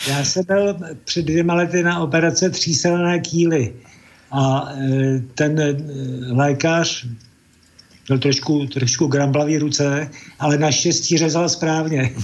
[0.08, 3.72] Já jsem byl před dvěma lety na operace tříselné kýly
[4.30, 5.76] a e, ten e,
[6.32, 7.06] lékař
[8.08, 12.12] měl trošku, trošku gramblavý ruce, ale naštěstí řezal správně.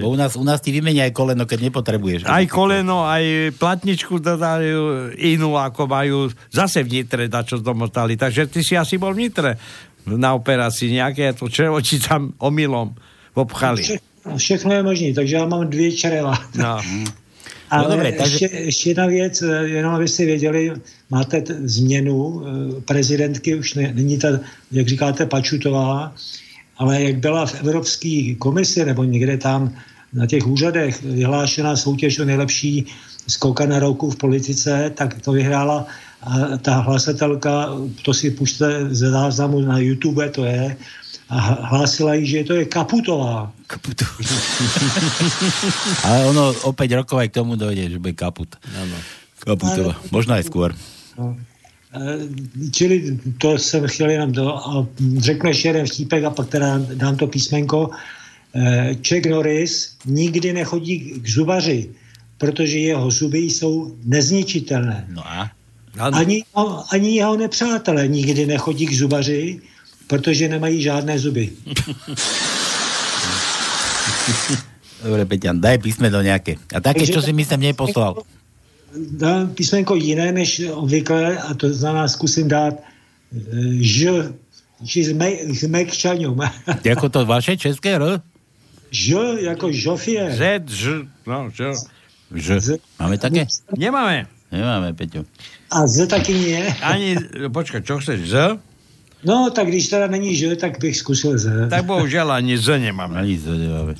[0.00, 2.30] Bo u nás, u nás ti vymenia aj koleno, keď nepotrebuješ.
[2.30, 8.14] Aj koleno, aj platničku dodajú inú, ako majú zase v Nitre, na čo domotali.
[8.14, 9.58] Takže ty si asi bol v Nitre
[10.06, 10.94] na operácii.
[10.94, 12.94] Nejaké to črevo ti tam omylom
[13.34, 13.98] obchali.
[14.38, 16.34] Všechno, je možné, takže já mám dvě čreva.
[16.54, 16.78] No.
[17.70, 20.72] Ale No dobré, takže- ještě, ještě jedna věc, eh, jenom abyste věděli,
[21.10, 24.28] máte t- změnu eh, prezidentky, už ne, není ta,
[24.72, 26.14] jak říkáte, Pačutová,
[26.78, 29.74] ale jak byla v Evropské komisi nebo někde tam
[30.12, 32.86] na těch úřadech vyhlášená soutěž o nejlepší
[33.28, 35.86] skoka na roku v politice, tak to vyhrála
[36.22, 37.68] a ta hlasatelka,
[38.04, 40.76] to si pušte ze záznamu na YouTube, to je,
[41.28, 41.38] a
[41.74, 43.52] hlásila jí, že to je Kaputová.
[46.06, 48.54] Ale ono o 5 rokov aj k tomu dojde, že bude kaput.
[48.62, 48.94] Áno.
[49.42, 49.98] Kaputová.
[50.14, 50.70] Možno aj skôr.
[51.18, 51.34] Eh,
[52.70, 54.56] Čili to jsem chtěl jenom to.
[54.56, 54.86] A
[55.18, 57.90] řeknu ještě jeden vtípek a pak teda dám to písmenko.
[58.54, 61.90] Eh, Chuck Norris nikdy nechodí k zubaři,
[62.38, 65.06] protože jeho zuby jsou nezničitelné.
[65.10, 65.50] No a?
[65.98, 66.44] Ani,
[66.92, 69.60] ani jeho nepřátelé nikdy nechodí k zubaři,
[70.06, 71.50] protože nemají žádné zuby.
[75.02, 76.56] Dobre, Peťan, daj písmeno nejaké.
[76.72, 78.24] A také, čo si myslím, neposlal.
[78.96, 84.32] Dám písmenko jiné než obvykle a to znamená zkusím dát eh, ž,
[84.86, 86.38] či zme, zmekčaňom.
[86.84, 88.20] Jako to vaše české R?
[88.90, 90.32] Ž jako žofie.
[90.32, 91.74] Z, ž, no, čo?
[92.34, 92.78] Ž.
[92.98, 93.46] Máme také?
[93.76, 94.26] Nemáme.
[94.52, 95.26] Nemáme, Peťo.
[95.70, 96.62] A Z taky nie.
[96.80, 97.18] Ani,
[97.50, 98.34] počkaj, čo chceš, Z?
[99.26, 101.66] No, tak když teda není Ž, tak bych zkusil Z.
[101.66, 103.18] Tak bohužiaľ ani Z nemáme.
[103.18, 103.98] Ani Z nemáme.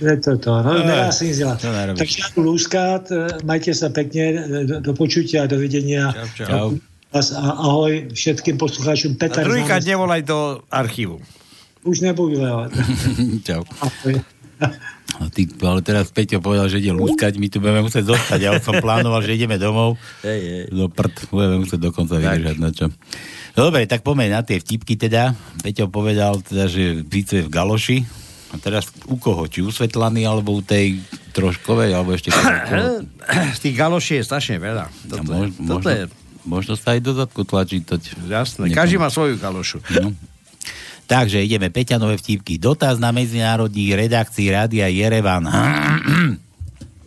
[0.00, 1.58] Je to to, no, Eh, nedá se nic dělat.
[1.98, 5.98] Takže já budu lůskat, eh, majte se pěkně, eh, do, do počutí a do vidění.
[6.36, 6.68] Čau, čau.
[7.12, 9.12] Vás a ahoj všetkým poslucháčům.
[9.12, 9.86] A Petar druhýkrát Zámec.
[9.86, 11.18] nevolaj do archívu.
[11.86, 12.66] Už nebudu veľa.
[13.46, 13.62] Čau.
[13.82, 14.18] Ahoj.
[15.16, 18.40] A ty, ale teraz Peťo povedal, že ide lúskať, my tu budeme musieť zostať.
[18.42, 19.94] Ja som plánoval, že ideme domov.
[20.26, 20.64] Hej, hej.
[20.74, 22.56] Do prd, budeme musieť dokonca vydržať.
[22.58, 22.90] No čo.
[23.56, 25.32] Dobre, tak poďme na tie vtipky teda.
[25.64, 28.04] Peťo povedal teda, že více v galoši.
[28.52, 29.48] A teraz u koho?
[29.48, 31.00] Či u Svetlany, alebo u tej
[31.32, 32.30] troškovej, alebo ešte...
[33.56, 34.92] Z tých galoší je strašne veľa.
[35.08, 36.04] Toto, mož, je, toto možno, je
[36.46, 37.82] možno sa aj do zadku tlačí.
[37.82, 38.28] Toť.
[38.28, 38.70] jasné.
[38.70, 38.78] Niekomu.
[38.78, 39.80] Každý má svoju galošu.
[40.04, 40.12] No.
[41.10, 42.60] Takže ideme Peťanové vtipky.
[42.60, 45.48] Dotaz na medzinárodných redakcií Rádia Jerevan.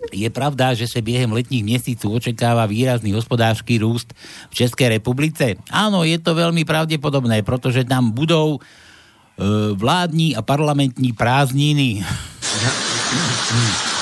[0.09, 4.13] Je pravda, že sa biehem letních měsíců očekáva výrazný hospodářský růst
[4.49, 5.55] v České republice?
[5.69, 8.61] Áno, je to veľmi pravdepodobné, protože tam budou e,
[9.77, 12.01] vládní a parlamentní prázdniny.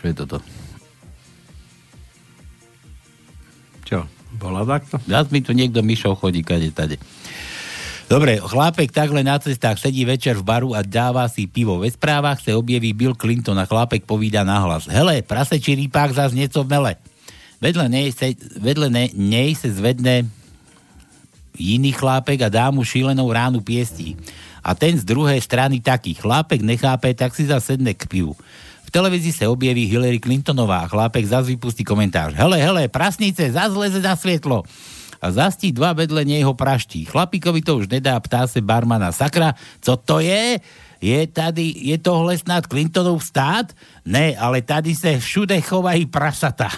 [0.00, 0.40] Čo je toto?
[3.84, 4.08] Čo?
[4.40, 4.96] Bola takto?
[5.04, 6.96] Zas mi tu niekto myšou chodí, kade, tade.
[8.10, 11.78] Dobre, chlápek takhle na cestách sedí večer v baru a dáva si pivo.
[11.78, 14.90] Ve správach sa objaví Bill Clinton a chlápek povída nahlas.
[14.90, 16.98] Hele, prasečí rýpák zás nieco mele.
[17.62, 20.26] Vedle nej, se, vedle ne, nej se zvedne
[21.54, 24.18] iný chlápek a dá mu šílenou ránu piestí.
[24.58, 26.18] A ten z druhej strany taký.
[26.18, 28.34] Chlápek nechápe, tak si zasedne k pivu.
[28.82, 32.34] V televízii sa objaví Hillary Clintonová a chlápek zase vypustí komentář.
[32.34, 34.66] Hele, hele, prasnice, zase leze na svietlo
[35.20, 37.04] a zastí dva vedle neho praští.
[37.04, 39.12] Chlapíkovi to už nedá, ptá se barmana.
[39.12, 40.60] Sakra, co to je?
[41.00, 43.72] Je tady, je tohle snad Clintonov stát?
[44.04, 46.68] Ne, ale tady se všude chovají prasata.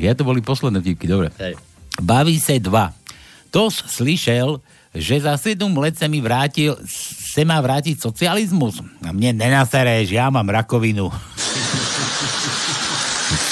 [0.00, 1.28] ja to boli posledné vtipky, dobre.
[2.00, 2.96] Baví se dva.
[3.52, 4.64] Tos slyšel,
[4.96, 6.80] že za 7 let sa mi vrátil,
[7.34, 8.80] se má vrátiť socializmus.
[9.04, 11.12] A mne nenasereš, ja mám rakovinu.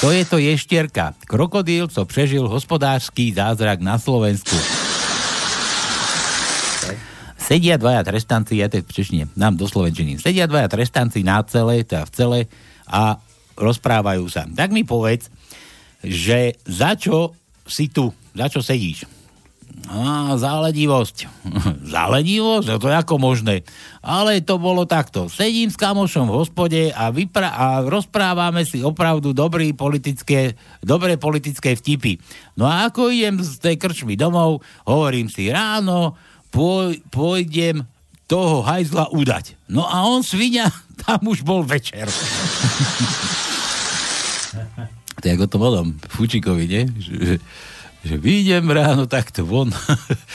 [0.00, 1.14] To je to ještierka.
[1.26, 4.54] Krokodíl, co prežil hospodářský zázrak na Slovensku.
[7.38, 10.20] Sedia dvaja trestanci, ja to v nám do Slovenčiny.
[10.20, 12.40] Sedia dvaja trestanci na celé, teda v celé
[12.84, 13.16] a
[13.56, 14.44] rozprávajú sa.
[14.44, 15.32] Tak mi povedz,
[16.04, 17.32] že za čo
[17.64, 19.17] si tu, za čo sedíš?
[19.86, 21.30] Á, záledivosť.
[21.94, 22.66] záledivosť?
[22.66, 23.62] No to je ako možné.
[24.02, 25.30] Ale to bolo takto.
[25.30, 31.78] Sedím s kamošom v hospode a, vypra- a rozprávame si opravdu dobrý politické, dobré politické
[31.78, 32.18] vtipy.
[32.58, 36.18] No a ako idem z tej krčmy domov, hovorím si ráno,
[36.50, 37.86] pôj- pôjdem
[38.28, 39.56] toho hajzla udať.
[39.72, 40.68] No a on svinia,
[41.06, 42.10] tam už bol večer.
[45.18, 46.84] to je ako to vodom, Fučíkovi, nie?
[48.04, 49.74] Že, vyjdem ráno takto von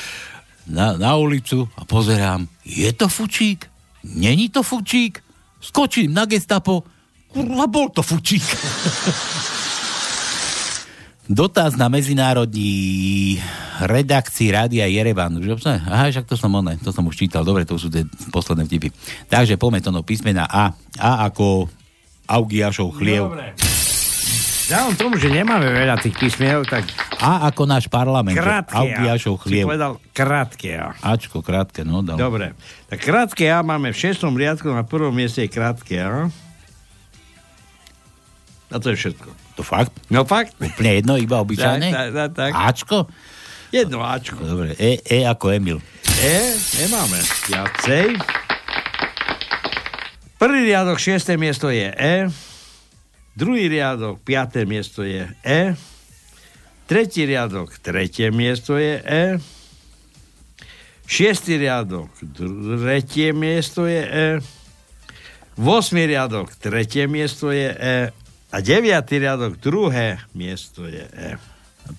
[0.67, 3.67] na, na ulicu a pozerám, je to fučík?
[4.04, 5.23] Není to fučík?
[5.63, 6.84] Skočím na gestapo,
[7.32, 8.43] kurva, bol to fučík.
[11.23, 13.39] Dotaz na medzinárodní
[13.80, 15.39] redakcii Rádia Jerevan.
[15.39, 17.47] Aha, však to som oné, to som už čítal.
[17.47, 18.91] Dobre, to sú tie posledné vtipy.
[19.32, 20.76] Takže poďme to no písmena A.
[20.99, 21.71] A ako
[22.28, 23.32] Augiašov chliev.
[23.32, 23.56] Dobre.
[24.74, 26.90] Vzhľadom tomu, že nemáme veľa tých písmenov, tak...
[27.22, 28.34] A ako náš parlament.
[28.34, 29.14] Krátke A.
[29.22, 30.98] Si povedal krátke A.
[30.98, 32.02] Ačko, krátke, no.
[32.02, 32.18] Dal.
[32.18, 32.58] Dobre.
[32.90, 36.26] Tak krátke A máme v šestom riadku, na prvom mieste je krátke A.
[38.74, 39.30] A to je všetko.
[39.30, 39.94] To fakt?
[40.10, 40.58] No fakt.
[40.58, 41.94] Úplne jedno, iba obyčajné?
[41.94, 42.52] Tak, tak, tak.
[42.58, 42.98] Ačko?
[43.70, 44.42] Jedno Ačko.
[44.42, 45.78] Dobre, E, e ako Emil.
[46.18, 47.22] E, nemáme.
[47.46, 48.18] Viacej.
[50.42, 52.34] Prvý riadok, šiesté miesto je E.
[53.34, 55.74] Druhý riadok, piaté miesto je E.
[56.86, 59.26] Tretí riadok, tretie miesto je E.
[61.10, 62.13] Šiestý riadok,
[62.78, 64.28] tretie miesto je E.
[65.58, 67.98] Vosmý riadok, tretie miesto je E.
[68.54, 71.34] A deviatý riadok, druhé miesto je E.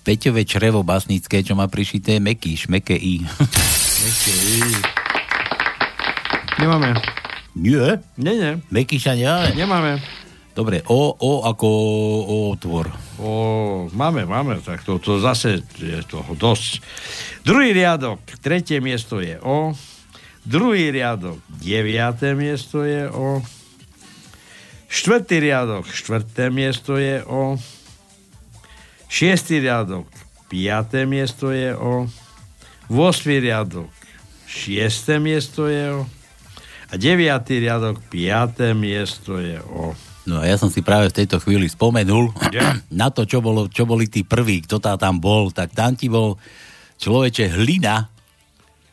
[0.07, 3.19] Peťové črevo basnické, čo má prišité mekýš, meké I.
[4.07, 4.59] meké I.
[6.63, 6.95] Nemáme.
[7.59, 7.99] Nie?
[8.15, 8.51] Nie, nie.
[8.71, 9.51] Mekýša nemáme?
[9.51, 9.91] Nemáme.
[10.55, 12.87] Dobre, O, O ako o, otvor.
[13.19, 16.79] O, máme, máme, tak to, to zase je toho dosť.
[17.43, 19.75] Druhý riadok, tretie miesto je O.
[20.47, 23.43] Druhý riadok, deviaté miesto je O.
[24.87, 27.59] Štvrtý riadok, štvrté miesto je O.
[29.11, 30.07] Šiestý riadok,
[30.47, 32.07] piaté miesto je O.
[32.87, 33.91] Vosmý riadok,
[34.47, 36.07] šiesté miesto je O.
[36.87, 39.91] A deviatý riadok, piaté miesto je O.
[40.25, 42.81] No a ja som si práve v tejto chvíli spomenul yeah.
[43.01, 46.09] na to, čo, bolo, čo boli tí prví, kto tá tam bol, tak tam ti
[46.09, 46.41] bol
[46.97, 48.09] človeče hlina,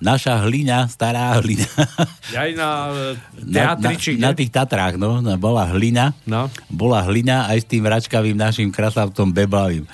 [0.02, 1.68] naša hlina, stará hlina.
[2.42, 2.68] Aj na
[3.54, 6.12] na, na, na tých Tatrách, no, bola hlina.
[6.26, 6.50] No.
[6.66, 9.86] Bola hlina aj s tým račkavým našim krasavcom Beblavým.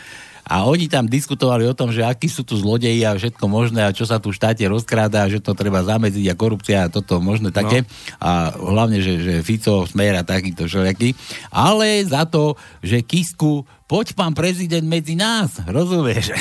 [0.48, 3.92] A oni tam diskutovali o tom, že akí sú tu zlodeji a všetko možné a
[3.92, 7.52] čo sa tu v štáte rozkráda, že to treba zamedziť a korupcia a toto možné
[7.52, 7.84] také.
[7.84, 7.88] No.
[8.16, 11.12] A hlavne, že, že Fico, Smer a takýto všelijaký.
[11.52, 16.32] Ale za to, že Kisku, poď pán prezident medzi nás, rozumieš?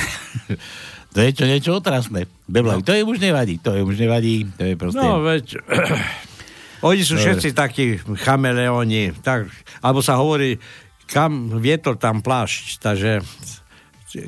[1.14, 2.32] to je čo niečo otrasné.
[2.48, 2.88] Beblavi, no.
[2.88, 5.04] to je už nevadí, to je už nevadí, to je proste...
[5.04, 5.60] No veď...
[6.88, 7.26] Oni sú Dobre.
[7.26, 7.86] všetci takí
[8.22, 9.50] chameleóni, tak,
[9.82, 10.62] alebo sa hovorí,
[11.10, 13.12] kam vietor, tam plášť, takže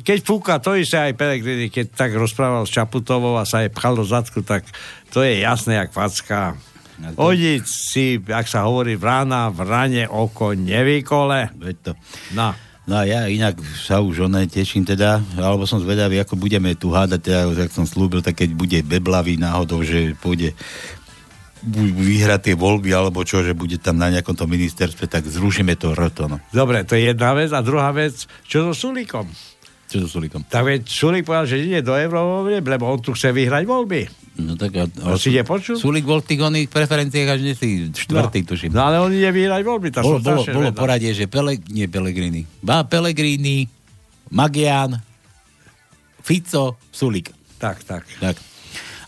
[0.04, 3.98] keď fúka, to isté aj Pelegrini, keď tak rozprával s Čaputovou a sa jej pchal
[3.98, 4.68] do zadku, tak
[5.10, 6.58] to je jasné, jak facka.
[7.16, 11.56] Oni si, ak sa hovorí, vrána v rane oko nevykole.
[11.56, 11.92] Veď to.
[12.36, 12.52] No.
[12.90, 16.90] No a ja inak sa už oné teším teda, alebo som zvedavý, ako budeme tu
[16.90, 20.58] hádať, teda, jak som slúbil, tak keď bude beblavý náhodou, že pôjde
[21.62, 25.94] vyhrať tie voľby, alebo čo, že bude tam na nejakom tom ministerstve, tak zrušíme to
[25.94, 26.26] roto.
[26.26, 26.42] No.
[26.50, 27.54] Dobre, to je jedna vec.
[27.54, 29.30] A druhá vec, čo so Sulíkom?
[29.90, 30.46] Čo so Sulikom?
[30.46, 34.06] Tak veď Sulik povedal, že ide do Euróvolieb, lebo on tu chce vyhrať voľby.
[34.38, 34.78] No tak...
[34.78, 35.42] A, To si ide?
[35.74, 38.48] Sulik bol v tých oných preferenciách až si štvrtý, no.
[38.54, 38.70] tuším.
[38.70, 42.46] No ale on ide vyhrať voľby, tak Bolo, bolo, bolo poradie, že Pele, nie Pelegrini.
[42.62, 43.66] Ba, Pelegrini,
[44.30, 45.02] Magian,
[46.22, 47.34] Fico, Sulik.
[47.58, 48.06] Tak, tak.
[48.22, 48.38] tak.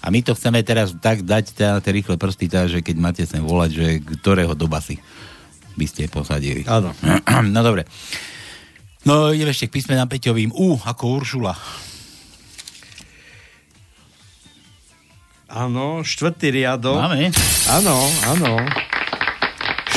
[0.02, 3.24] A my to chceme teraz tak dať na tie rýchle prsty, tá, že keď máte
[3.30, 4.98] sem volať, že ktorého do basy
[5.78, 6.66] by ste posadili.
[6.66, 6.90] Áno.
[7.54, 7.86] no dobre.
[9.02, 10.54] No ideme ešte k písmenám Peťovým.
[10.54, 11.58] U, ako Uršula.
[15.52, 16.96] Áno, štvrtý riadok.
[16.96, 17.34] Máme?
[17.68, 18.52] Áno, áno.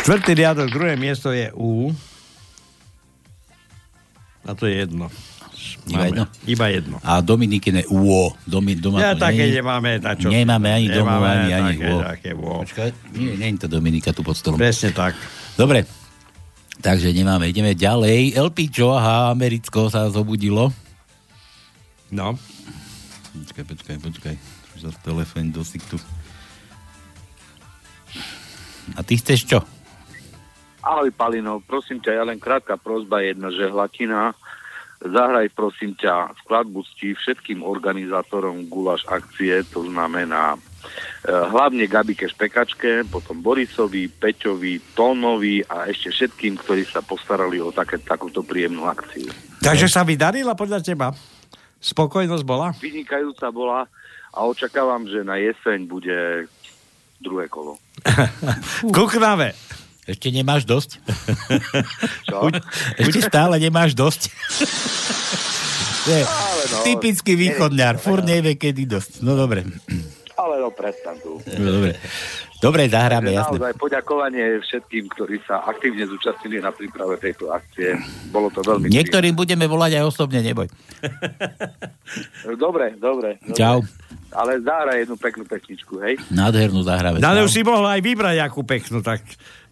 [0.03, 1.95] Štvrtý riadok, druhé miesto je U.
[4.45, 5.09] A to je jedno.
[5.85, 6.09] Iba Máme.
[6.09, 6.25] jedno?
[6.49, 6.97] Iba jedno.
[7.05, 8.33] A Dominikine UO.
[8.49, 10.33] Domi, doma Ja to také nie nemáme, na čo?
[10.33, 11.99] Nemáme ani Nemáme ani, ani také, UO.
[12.01, 12.57] také UO.
[12.65, 14.57] Počkaj, nie, nie je to Dominika tu pod stolom.
[14.57, 15.13] Presne tak.
[15.61, 16.04] Dobre.
[16.85, 17.49] Takže nemáme.
[17.49, 18.37] Ideme ďalej.
[18.37, 20.69] LPčo, aha, Americko sa zobudilo.
[22.13, 22.37] No.
[23.33, 24.35] Počkaj, počkaj, počkaj.
[24.77, 25.97] Už zase telefón do tu.
[28.93, 29.59] A ty chceš čo?
[30.85, 34.37] Ahoj Palino, prosím ťa, ja len krátka prozba jedna, že Hlatina,
[35.01, 40.61] zahraj prosím ťa skladbu cti všetkým organizátorom Gulaš akcie, to znamená
[41.25, 48.01] hlavne Gabike Špekačke, potom Borisovi, Peťovi, Tónovi a ešte všetkým, ktorí sa postarali o také,
[48.01, 49.33] takúto príjemnú akciu.
[49.65, 51.09] Takže sa vydarila podľa teba?
[51.81, 52.73] Spokojnosť bola?
[52.81, 53.89] Vynikajúca bola
[54.35, 56.49] a očakávam, že na jeseň bude
[57.21, 57.81] druhé kolo.
[58.97, 59.57] Kuknave.
[60.05, 61.01] Ešte nemáš dosť?
[62.29, 62.53] Čo?
[63.01, 64.29] Ešte stále nemáš dosť?
[66.05, 67.97] Ale no, typický východňar.
[67.97, 69.25] Fur nevie, kedy dosť.
[69.25, 69.65] No dobre.
[70.55, 71.43] Ale no, prestan tu.
[71.59, 71.99] No, dobre.
[72.63, 73.57] Dobre, zahráme, Takže jasne.
[73.59, 77.99] Naozaj poďakovanie všetkým, ktorí sa aktívne zúčastnili na príprave tejto akcie.
[78.31, 80.71] Bolo to veľmi Niektorým budeme volať aj osobne, neboj.
[80.71, 82.57] príjemné.
[82.57, 83.31] Dobre, dobre.
[83.43, 83.59] dobre.
[83.59, 83.83] Čau.
[84.35, 86.15] Ale zahraj jednu peknú pesničku, hej?
[86.31, 87.19] Nádhernú zahráme.
[87.19, 89.23] No, ale už si mohla aj vybrať akú peknú, tak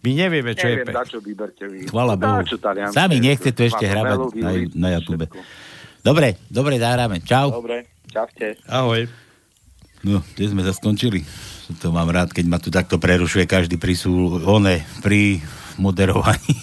[0.03, 0.95] my nevieme, čo je Neviem, pek.
[0.95, 1.79] na čo vyberte vy.
[1.87, 2.43] Chvala Bohu.
[2.91, 5.27] Sami nechce tu ešte melódiu, na, na YouTube.
[5.27, 5.39] všetko.
[6.03, 7.23] Dobre, dobre, zahráme.
[7.23, 7.63] Čau.
[7.63, 8.59] Dobre, čaute.
[8.67, 9.22] Ahoj.
[10.03, 11.23] No, kde sme sa skončili?
[11.79, 15.39] To mám rád, keď ma tu takto prerušuje každý pri sú, one, pri
[15.79, 16.59] moderovaní.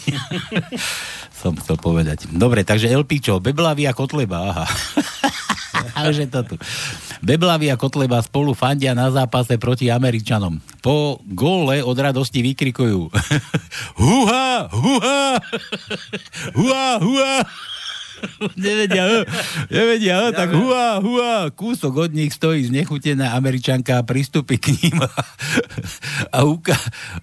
[1.40, 2.28] Som chcel povedať.
[2.28, 4.66] Dobre, takže Elpičo, Beblavy a Kotleba, aha.
[5.96, 6.54] A už je to tu.
[7.24, 10.60] Beblavy a Kotleba spolu fandia na zápase proti Američanom.
[10.80, 13.08] Po góle od radosti vykrikujú
[14.00, 15.22] Huha, huha,
[16.56, 17.34] huha, huha.
[18.56, 19.04] Nevedia,
[19.68, 25.00] nevedia, eh, tak hua, hua, kúsok od nich stojí znechutená američanka a pristúpi k ním
[25.02, 25.10] a,
[26.32, 26.76] a uka,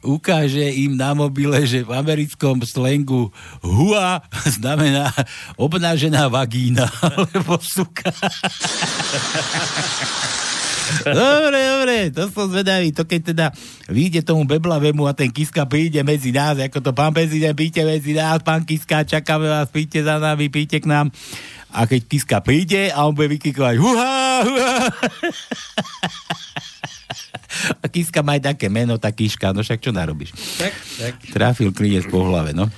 [0.03, 5.13] ukáže im na mobile, že v americkom slengu hua znamená
[5.57, 6.85] obnažená vagína,
[7.17, 8.13] alebo suka.
[11.03, 12.91] Dobre, dobre, to som zvedavý.
[12.95, 13.45] To keď teda
[13.91, 18.13] vyjde tomu Beblavému a ten Kiska príde medzi nás, ako to pán prezident, príďte medzi
[18.15, 21.07] nás, pán Kiska, čakáme vás, príďte za nami, príďte k nám.
[21.71, 24.17] A keď Kiska príde a on bude vykikovať huha,
[24.47, 24.75] huha.
[27.81, 30.31] A Kiska má aj také meno, tá Kiška, no však čo narobíš?
[30.61, 31.13] Tak, tak.
[31.33, 32.69] Trafil klinec po hlave, no.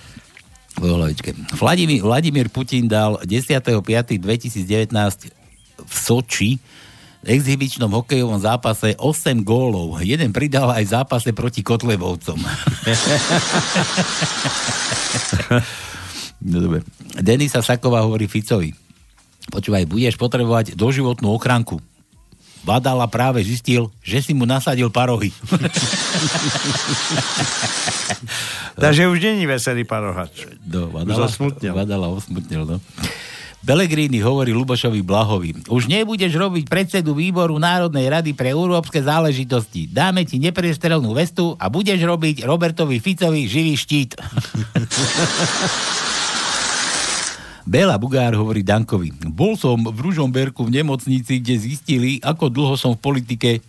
[0.77, 1.35] Po hlavičke.
[1.59, 4.93] Vladimír, Vladimír Putin dal 10.5.2019
[5.79, 6.59] v Soči
[7.23, 9.99] exhibičnom hokejovom zápase 8 gólov.
[9.99, 12.39] Jeden pridal aj v zápase proti Kotlebovcom.
[16.49, 16.79] no dobre.
[17.19, 18.71] Denisa Saková hovorí Ficovi.
[19.49, 21.81] Počúvaj, budeš potrebovať doživotnú ochranku.
[22.59, 25.31] Badala práve zistil, že si mu nasadil parohy.
[28.83, 30.45] Takže už není veselý parohač.
[30.59, 31.71] Do, Už Vadala, zasmutnil.
[31.73, 32.77] Vadala osmutnil, no.
[33.59, 35.67] Pelegrini hovorí Lubošovi Blahovi.
[35.67, 39.91] Už nebudeš robiť predsedu výboru Národnej rady pre európske záležitosti.
[39.91, 44.15] Dáme ti neprestrelnú vestu a budeš robiť Robertovi Ficovi živý štít.
[47.69, 49.13] Bela Bugár hovorí Dankovi.
[49.29, 53.61] Bol som v Ružomberku v nemocnici, kde zistili, ako dlho som v politike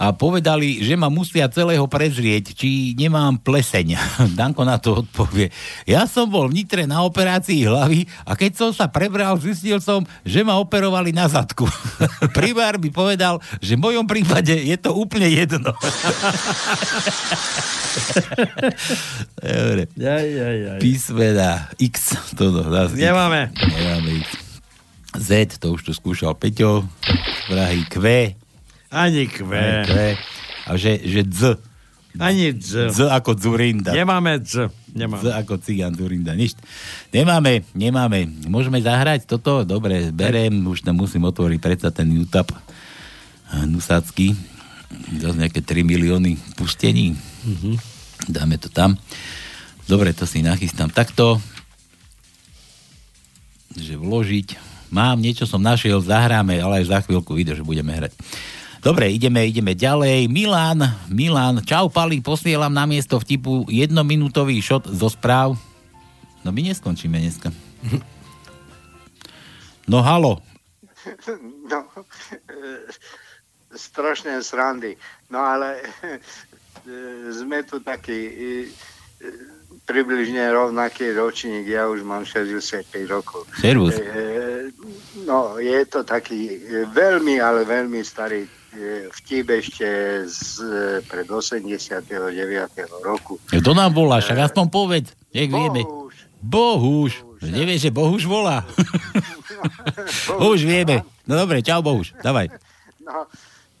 [0.00, 4.00] a povedali, že ma musia celého prezrieť, či nemám pleseň.
[4.40, 5.52] Danko na to odpovie.
[5.84, 10.08] Ja som bol v Nitre na operácii hlavy a keď som sa prebral, zistil som,
[10.24, 11.68] že ma operovali na zadku.
[12.38, 15.76] Primár mi povedal, že v mojom prípade je to úplne jedno.
[19.36, 19.84] Dobre.
[20.00, 20.78] Jaj, jaj, jaj.
[20.80, 22.16] Písmena X.
[22.32, 23.04] Toto, zás X.
[23.04, 23.52] Nemáme.
[23.52, 24.28] Nemáme X.
[25.10, 26.86] Z, to už tu skúšal Peťo.
[27.50, 28.00] Prahy Q.
[28.90, 29.58] Ani kve.
[29.58, 29.90] Aj Q.
[30.66, 31.42] A že, že dz.
[32.18, 32.90] Ani dz.
[32.90, 33.94] Z ako Zurinda.
[33.94, 34.70] Nemáme dz.
[34.90, 35.22] Nemáme.
[35.22, 36.34] Z ako cigán Zurinda.
[36.34, 36.58] Nič.
[37.14, 38.26] Nemáme, nemáme.
[38.50, 39.62] Môžeme zahrať toto?
[39.62, 40.66] Dobre, berem.
[40.66, 42.50] Už tam musím otvoriť predsa ten YouTube
[43.66, 44.34] Nusácky.
[45.22, 47.14] Zase nejaké 3 milióny pustení.
[47.46, 47.78] Mhm.
[48.26, 48.98] Dáme to tam.
[49.86, 51.38] Dobre, to si nachystám takto.
[53.78, 54.48] Že vložiť.
[54.90, 58.10] Mám, niečo som našiel, zahráme, ale aj za chvíľku vidíš, že budeme hrať.
[58.80, 60.26] Dobre, ideme, ideme ďalej.
[60.32, 60.80] Milan,
[61.12, 65.52] Milan, čau Pali, posielam na miesto vtipu jednominútový šot zo správ.
[66.40, 67.52] No my neskončíme dneska.
[69.90, 70.40] No halo,
[71.70, 72.38] No, e,
[73.72, 74.96] strašné srandy.
[75.30, 76.18] No ale e,
[77.32, 79.30] sme tu takí e, e,
[79.86, 83.46] približne rovnaký ročník, ja už mám 65 rokov.
[83.56, 83.96] Servus.
[83.96, 84.70] E,
[85.24, 88.50] no, je to taký e, veľmi, ale veľmi starý e,
[89.10, 89.88] vtip ešte
[90.30, 92.06] z e, pred 89.
[93.02, 93.42] roku.
[93.50, 94.22] kto nám volá?
[94.22, 95.82] Však aspoň povedz, nech vieme.
[96.40, 97.26] Bohuž.
[97.42, 98.64] Nevieš, že Bohuž volá?
[100.52, 101.04] Už vieme.
[101.26, 102.48] No dobre, čau Bohuž, dávaj.
[103.02, 103.26] No,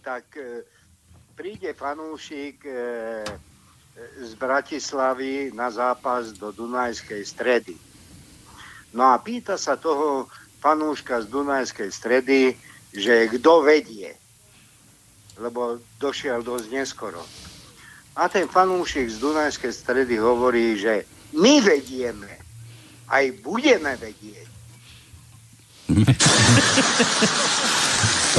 [0.02, 0.66] tak e,
[1.38, 2.74] príde fanúšik e,
[4.20, 7.76] z Bratislavy na zápas do Dunajskej stredy.
[8.90, 10.26] No a pýta sa toho
[10.60, 12.40] fanúška z Dunajskej stredy,
[12.90, 14.19] že kto vedie,
[15.40, 17.24] lebo došiel dosť neskoro.
[18.14, 22.28] A ten fanúšik z Dunajskej stredy hovorí, že my vedieme,
[23.08, 24.48] aj budeme vedieť.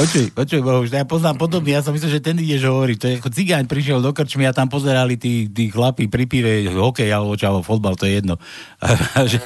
[0.02, 2.96] Počuj, počuj, Bohuž, ja poznám podobný, ja som myslel, že ten ideš hovoriť.
[2.98, 6.66] To je ako cigáň prišiel do krčmy a tam pozerali tí, tí chlapi pri pive
[6.74, 8.34] hokej alebo čo, alebo fotbal, to je jedno.
[8.82, 9.38] A, a, že,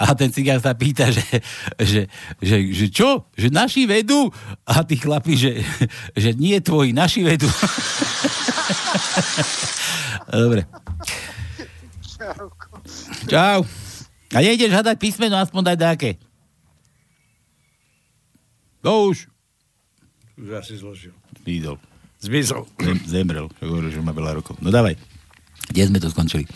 [0.00, 1.44] a ten cigán sa pýta, že,
[1.76, 2.08] že,
[2.40, 3.28] že, že čo?
[3.36, 4.32] Že naši vedú?
[4.64, 5.60] A tí chlapi, že,
[6.16, 7.44] že nie tvoji, naši vedú.
[10.32, 10.64] Dobre.
[13.28, 13.60] Čau.
[14.32, 16.10] A nejdeš hľadať písmeno, aspoň daj dáke.
[18.80, 19.28] No už.
[20.38, 21.14] Už asi zložil.
[21.42, 21.76] Zmizol.
[22.22, 22.62] Zmizol.
[22.78, 23.50] Zem, zemrel.
[23.58, 24.54] Hovoril, že má veľa rokov.
[24.62, 24.94] No dávaj.
[25.74, 26.46] Kde sme to skončili?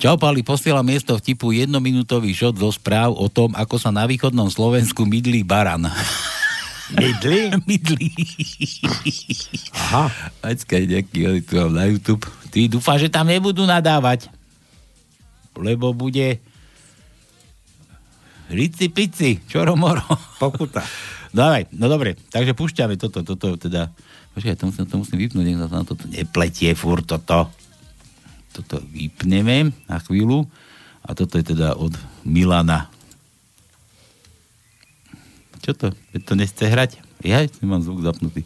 [0.00, 4.48] Čau, Pali, posielam miesto vtipu jednominútový šot zo správ o tom, ako sa na východnom
[4.50, 5.86] Slovensku mydlí baran.
[6.90, 7.54] Mydlí?
[7.70, 8.10] mydlí.
[9.78, 10.10] Aha.
[10.42, 12.26] Ačkaj, nejaký tu mám na YouTube.
[12.50, 14.26] Ty dúfam, že tam nebudú nadávať.
[15.54, 16.42] Lebo bude
[18.50, 20.02] Rici pici, čoro moro.
[20.42, 20.82] Pokuta.
[21.30, 23.94] Dávaj, no dobre, takže púšťame toto, toto teda,
[24.34, 27.46] počkaj, to musím, to musím vypnúť, nech sa na toto nepletie furt toto.
[28.50, 30.50] Toto vypneme na chvíľu
[31.06, 31.94] a toto je teda od
[32.26, 32.90] Milana.
[35.62, 35.86] Čo to?
[35.94, 36.98] To nechce hrať?
[37.22, 38.42] Ja mám zvuk zapnutý.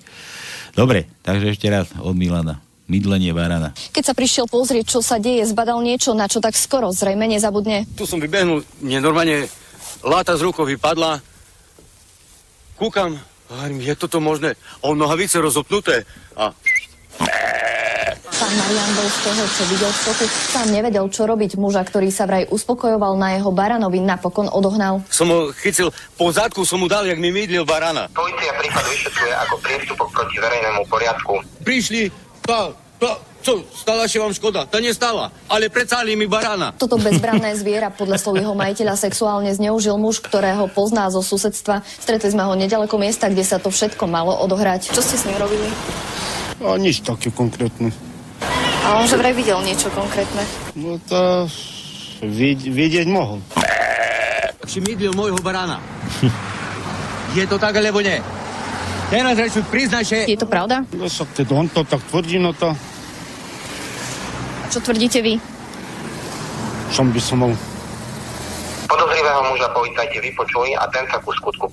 [0.75, 2.61] Dobre, takže ešte raz od Milana.
[2.85, 3.73] Mydlenie barana.
[3.97, 7.89] Keď sa prišiel pozrieť, čo sa deje, zbadal niečo, na čo tak skoro zrejme nezabudne.
[7.97, 9.49] Tu som vybehnul, mne normálne
[10.05, 11.25] láta z rukou vypadla.
[12.75, 13.15] Kúkam,
[13.51, 14.59] hovorím, je toto možné?
[14.83, 16.03] On nohavice rozopnuté
[16.35, 16.51] a
[18.35, 21.55] Pán Marian bol z toho, čo videl v šoku, sám nevedel, čo robiť.
[21.55, 25.07] Muža, ktorý sa vraj uspokojoval na jeho baranovi, napokon odohnal.
[25.07, 28.11] som ho chytil, po zadku som mu dal, jak mi mydlil barana.
[28.11, 31.33] Polícia prípad vyšetruje ako priestupok proti verejnému poriadku.
[31.63, 32.11] Prišli,
[32.43, 33.11] to, to,
[33.45, 34.65] co, stala sa vám škoda?
[34.65, 36.73] To nestala, ale precali mi barana.
[36.73, 41.85] Toto bezbranné zviera podľa slov jeho majiteľa sexuálne zneužil muž, ktorého pozná zo susedstva.
[41.85, 44.89] Stretli sme ho nedaleko miesta, kde sa to všetko malo odohrať.
[44.89, 45.69] Čo ste s ním robili?
[46.65, 47.93] A nič také konkrétne.
[48.89, 50.45] A on že vraj videl niečo konkrétne.
[50.77, 51.45] No to
[52.25, 53.45] vid- vidieť mohol.
[54.65, 55.77] Si mydlil môjho barana.
[57.37, 58.17] Je to tak, alebo nie?
[59.13, 60.25] Teraz reči, priznaj, že...
[60.25, 60.81] Je to pravda?
[60.97, 61.05] No
[61.53, 62.73] on to tak tvrdí, no to
[64.75, 65.39] Čo tvrdíte vy?
[66.95, 67.51] čom by som mal...
[68.87, 71.67] Podozrivého muža policajti vypočuli a ten sa ku skutku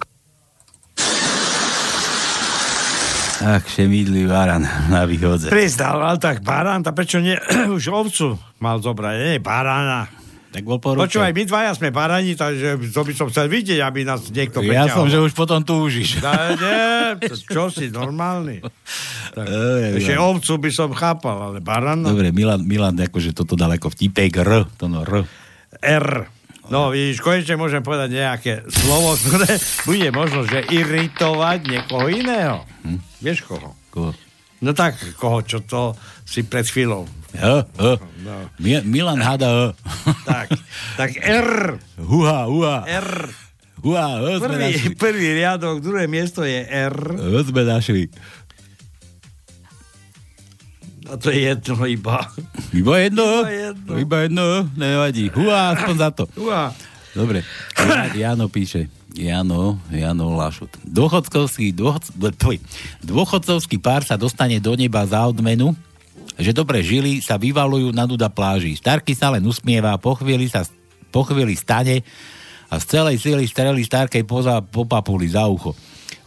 [3.41, 4.61] Ach, šemídlý baran
[4.93, 5.49] na východze.
[5.49, 7.33] Priznal, ale tak barán, tak prečo nie,
[7.77, 10.05] už ovcu mal zobrať, nie, barána.
[10.51, 11.07] Tak bol po ruke.
[11.07, 14.91] Počúvaj, my dvaja sme barani, takže to by som chcel vidieť, aby nás niekto Ja
[14.91, 16.19] som, že už potom túžiš.
[16.19, 18.59] Da, nie, čo si, normálny.
[19.31, 20.27] Tak, Dobre, ešte Milan.
[20.35, 22.03] ovcu by som chápal, ale barana...
[22.03, 25.23] Dobre, Milan, Milan, akože toto dal ako vtipek, R, to no R.
[25.79, 26.07] R.
[26.67, 29.55] No, vidíš, konečne môžem povedať nejaké slovo, ktoré
[29.87, 32.67] bude možno, že iritovať niekoho iného.
[32.83, 32.99] Hm?
[33.23, 33.71] Vieš koho?
[33.87, 34.11] Koho?
[34.59, 35.95] No tak, koho, čo to
[36.27, 37.07] si pred chvíľou.
[37.34, 37.86] H, H.
[38.21, 38.36] No.
[38.57, 39.61] Mi- Milan hada H.
[40.23, 40.47] Tak,
[40.95, 41.79] tak R.
[41.97, 42.77] Huha, huha.
[42.86, 43.09] R.
[43.79, 44.89] Huha, H sme Prvý, našli.
[44.93, 46.95] prvý riadok, druhé miesto je R.
[47.17, 48.11] H sme našli.
[51.07, 52.23] A to je jedno iba.
[52.71, 53.25] Iba jedno?
[53.43, 53.91] Iba jedno.
[53.97, 55.27] Iba jedno, nevadí.
[55.27, 56.23] Hurá, aspoň za to.
[56.34, 56.71] Hurá.
[57.11, 57.43] Dobre.
[57.75, 58.88] Ja- Jano píše.
[59.11, 60.71] Jano, Jano Lašut.
[60.88, 62.07] Dôchodcovský, dôchod,
[63.03, 65.75] dôchodcovský pár sa dostane do neba za odmenu,
[66.41, 68.73] že dobre žili, sa vyvalujú na nuda pláži.
[68.73, 70.65] Starky sa len usmieva, po chvíli, sa,
[71.13, 72.01] po chvíli stane
[72.71, 75.75] a z celej sily streli Starkej poza, po papuli za ucho.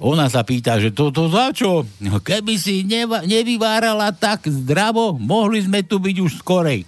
[0.04, 1.86] Ona sa pýta, že to, to za čo?
[2.04, 6.84] No, Keby si neva, nevyvárala tak zdravo, mohli sme tu byť už skorej.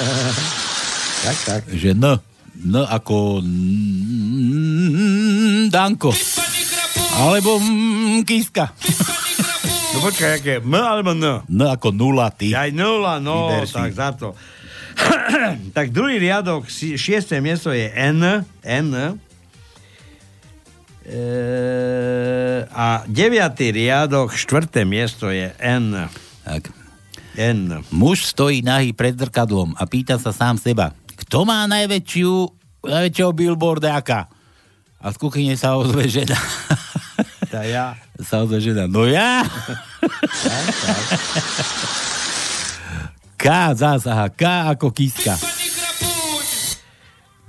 [1.26, 1.68] tak, tak.
[1.68, 2.16] Že N.
[2.60, 4.80] N ako mm,
[5.68, 6.14] Danko.
[7.20, 8.72] Alebo mm, Kiska.
[9.90, 11.42] No počkaj, aké M alebo N?
[11.50, 12.54] N ako nula, ty.
[12.54, 13.74] Aj nula, no, Vyber si.
[13.74, 14.38] tak za to.
[15.76, 19.18] tak druhý riadok, si- šiesté miesto je N, N.
[21.02, 21.22] E,
[22.70, 26.06] a deviatý riadok, štvrté miesto je N.
[26.46, 26.70] Tak.
[27.34, 27.82] N.
[27.90, 32.32] Muž stojí nahý pred zrkadlom a pýta sa sám seba, kto má najväčšiu,
[32.86, 34.30] najväčšieho billboardáka?
[35.00, 36.36] A z kuchyne sa ozve žena.
[37.50, 37.98] Tá ja.
[38.22, 39.42] Sa ozve žena, no ja?
[43.34, 45.34] K zás, aha, K ako kiska.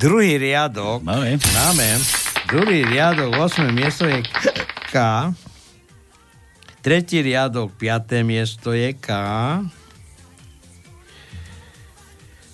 [0.02, 1.06] Druhý riadok.
[1.06, 1.38] Máme.
[1.38, 2.02] Máme.
[2.50, 3.70] Druhý riadok, 8.
[3.70, 4.26] miesto je
[4.90, 4.96] K.
[6.82, 8.26] Tretí riadok, 5.
[8.26, 9.10] miesto je K.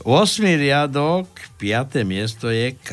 [0.04, 0.12] 8.
[0.60, 2.04] riadok, 5.
[2.04, 2.92] miesto je K.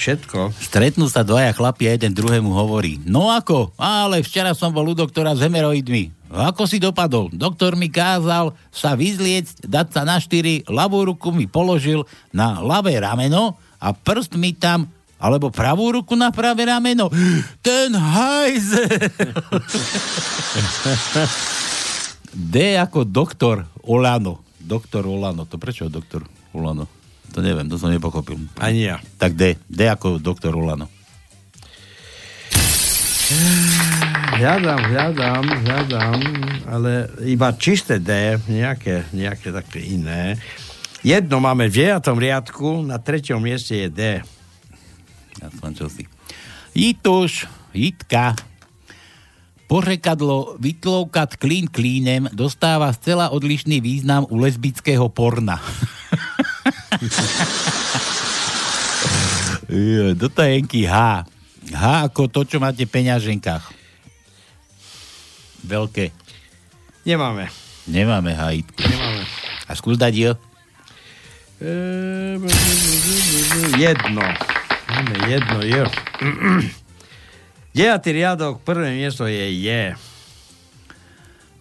[0.00, 0.56] Všetko.
[0.56, 2.96] Stretnú sa dvaja chlapi a jeden druhému hovorí.
[3.04, 3.76] No ako?
[3.76, 6.08] Ale včera som bol u doktora s hemeroidmi.
[6.32, 7.28] Ako si dopadol?
[7.28, 12.96] Doktor mi kázal sa vyzliecť, dať sa na štyri, ľavú ruku mi položil na ľavé
[12.96, 14.88] rameno a prst mi tam
[15.20, 17.12] alebo pravú ruku na pravé rameno.
[17.66, 18.88] Ten hajzer!
[22.54, 24.40] D ako doktor Olano.
[24.56, 25.44] Doktor Olano.
[25.44, 26.24] To prečo doktor
[26.56, 26.99] Olano?
[27.40, 28.36] To neviem, to som nepochopil.
[28.60, 29.00] Ani ja.
[29.16, 29.56] Tak D.
[29.64, 30.92] D ako doktor Olano.
[34.36, 36.20] Hľadám, hľadám, hľadám,
[36.68, 40.36] ale iba čisté D, nejaké, nejaké také iné.
[41.00, 42.12] Jedno máme v 9.
[42.12, 44.02] riadku, na treťom mieste je D.
[45.40, 46.04] Aspoň čo si.
[46.76, 48.36] Jituš, Jitka.
[49.64, 55.56] Porekadlo vytloukať klín klínem dostáva zcela odlišný význam u lesbického porna.
[59.70, 61.22] Jo, Do tajenky H.
[61.70, 63.70] H ako to, čo máte v peňaženkách.
[65.62, 66.10] Veľké.
[67.06, 67.46] Nemáme.
[67.86, 68.42] Nemáme H.
[68.58, 68.82] Jitku.
[68.82, 69.22] Nemáme.
[69.70, 70.32] A skús dať jo.
[73.78, 74.26] Jedno.
[74.90, 75.86] Máme jedno, jo.
[77.70, 79.94] Deviatý riadok, prvé miesto je je.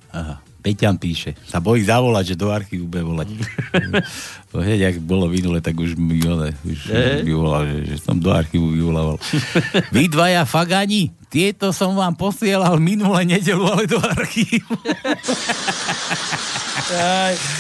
[0.10, 0.42] Aha.
[0.60, 1.40] Peťan píše.
[1.48, 3.28] Sa bojí zavolať, že do archívu bude volať.
[4.50, 7.22] to hneď, ak bolo minule, tak už mi ole, už Eh?
[7.22, 9.22] vyvolal, že, že som do archívu vyvolával.
[9.96, 14.74] Vy dvaja fagani, tieto som vám posielal minulé nedelu, ale do archívu.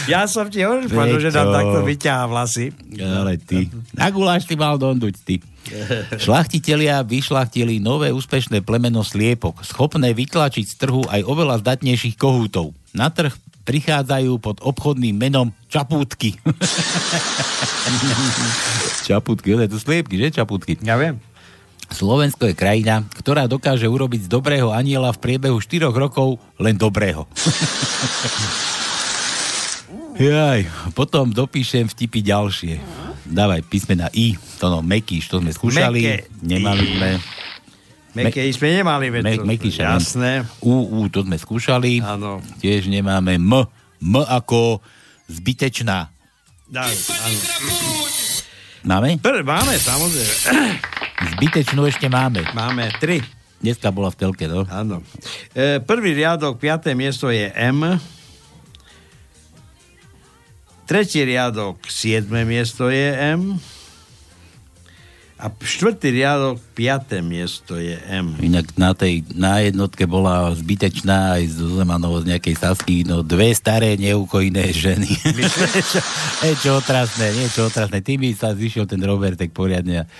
[0.10, 2.74] Ja som ti hovoril, Pano, že nám takto vyťahá vlasy.
[2.98, 3.70] Ale ty.
[3.94, 5.38] Na guláš ty mal donduť, ty.
[6.26, 12.74] Šlachtitelia vyšlachtili nové úspešné plemeno sliepok, schopné vytlačiť z trhu aj oveľa zdatnejších kohútov.
[12.98, 13.30] Na trh
[13.70, 16.34] prichádzajú pod obchodným menom čapútky.
[19.09, 20.74] čapútky, ale to sliepky, že čapútky?
[20.82, 21.22] Ja viem.
[21.89, 27.30] Slovensko je krajina, ktorá dokáže urobiť z dobrého aniela v priebehu 4 rokov len dobrého.
[30.20, 30.65] Jaj,
[30.97, 32.76] potom dopíšem vtipy ďalšie.
[33.30, 36.01] Dávaj písmena I, to no, Mekíš, to sme skúšali.
[36.01, 37.11] Meké Nemali sme.
[38.18, 40.41] Meké I sme nemali, veď Me, Mekíš, jasné.
[40.66, 42.01] U, U, to sme skúšali.
[42.01, 42.41] Áno.
[42.57, 43.70] Tiež nemáme M.
[44.01, 44.82] M ako
[45.30, 46.10] zbytečná.
[46.74, 46.95] Áno.
[48.82, 49.20] Máme?
[49.22, 50.34] Prv, máme, samozrejme.
[51.36, 52.47] Zbytečnú ešte máme.
[52.55, 53.20] Máme tri.
[53.60, 54.64] Dneska bola v telke, no?
[54.72, 55.03] Áno.
[55.51, 57.99] E, prvý riadok, piaté miesto je M.
[60.88, 63.60] Tretí riadok, siedme miesto je M.
[65.40, 68.36] A štvrtý riadok, piaté miesto je M.
[68.44, 73.56] Inak na tej na jednotke bola zbytečná aj z Zemanovo z nejakej Sasky, no dve
[73.56, 75.08] staré neukojiné ženy.
[76.44, 78.04] niečo otrasné, niečo otrasné.
[78.04, 80.12] Tým by sa zišiel ten Robertek poriadne,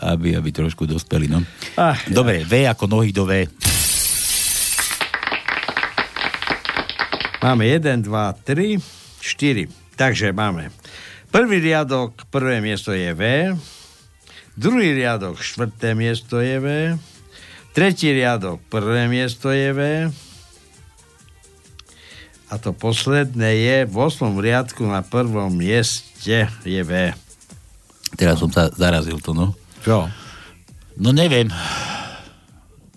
[0.00, 1.44] aby, aby trošku dospeli, no.
[1.76, 3.44] Ach, Dobre, V ako nohy do V.
[7.44, 8.08] Máme 1, 2,
[8.48, 8.80] 3,
[9.20, 9.68] 4.
[9.92, 10.72] Takže máme.
[11.28, 13.52] Prvý riadok, prvé miesto je V.
[14.54, 16.66] Druhý riadok, štvrté miesto je V.
[17.74, 19.80] Tretí riadok, prvé miesto je V.
[22.46, 24.30] A to posledné je v 8.
[24.38, 27.10] riadku na prvom mieste je V.
[28.14, 29.58] Teraz som sa zarazil to, no.
[29.82, 30.06] Čo?
[30.94, 31.50] No neviem.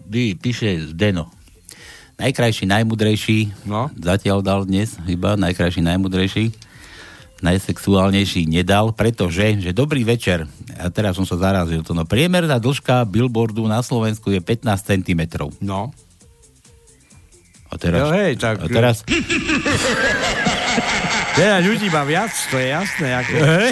[0.05, 1.33] Vy, píše Zdeno.
[2.21, 3.65] Najkrajší, najmudrejší.
[3.65, 3.89] No.
[3.97, 6.53] Zatiaľ dal dnes iba najkrajší, najmudrejší.
[7.37, 13.05] Najsexuálnejší nedal, pretože, že dobrý večer, a teraz som sa zarazil to, no priemerná dĺžka
[13.05, 15.21] billboardu na Slovensku je 15 cm.
[15.61, 15.93] No.
[17.67, 19.03] A teraz, Jo, hej, tak- a teraz,
[21.37, 23.13] Teda ľudí má viac, to je jasné.
[23.13, 23.33] Ako...
[23.37, 23.71] Hej.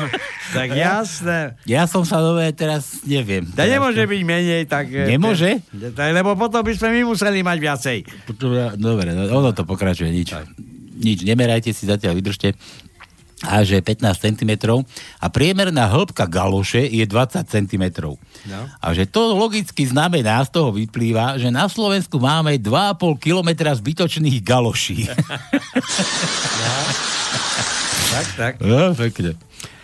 [0.56, 1.38] tak jasné.
[1.62, 3.46] ja som sa nové teraz neviem.
[3.54, 4.90] Da nemôže byť menej, tak...
[4.90, 5.62] Nemôže?
[5.70, 7.98] te- Lebo potom by sme my museli mať viacej.
[8.74, 10.34] Dobre, no, ono to pokračuje, nič.
[10.94, 12.54] Nič, nemerajte si zatiaľ, vydržte.
[13.42, 14.52] A že 15 cm
[15.18, 17.84] a priemerná hĺbka galoše je 20 cm.
[18.46, 18.60] No.
[18.78, 24.38] A že to logicky znamená, z toho vyplýva, že na Slovensku máme 2,5 kilometra zbytočných
[24.40, 25.08] galoší.
[28.14, 28.52] Tak, tak.
[28.62, 29.34] No, pekne.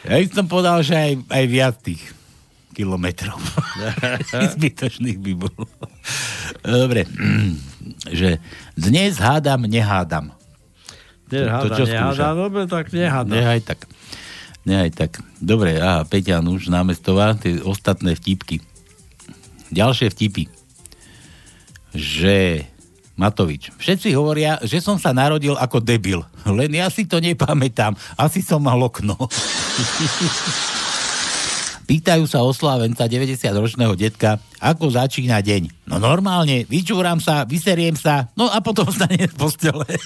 [0.07, 1.99] Ja by som povedal, že aj, aj viac tých
[2.73, 3.37] kilometrov.
[4.55, 5.67] Zbytočných by bolo.
[6.63, 7.11] Dobre.
[8.19, 8.39] že
[8.79, 10.31] dnes hádam, nehádam.
[11.31, 12.27] Neháda, čo neháda, skúša?
[12.35, 13.33] dobre, tak neháda.
[13.33, 13.81] Nehaj tak.
[14.67, 15.13] Nehaj tak.
[15.41, 18.61] Dobre, aha, Peťan už námestová, tie ostatné vtipky.
[19.71, 20.51] Ďalšie vtipy.
[21.95, 22.67] Že
[23.21, 23.71] Matovič.
[23.77, 26.25] Všetci hovoria, že som sa narodil ako debil.
[26.49, 27.93] Len ja si to nepamätám.
[28.17, 29.17] Asi som mal okno.
[31.91, 35.91] Pýtajú sa oslávenca 90-ročného detka, ako začína deň.
[35.91, 39.83] No normálne, vyčúram sa, vyseriem sa, no a potom stane z postele.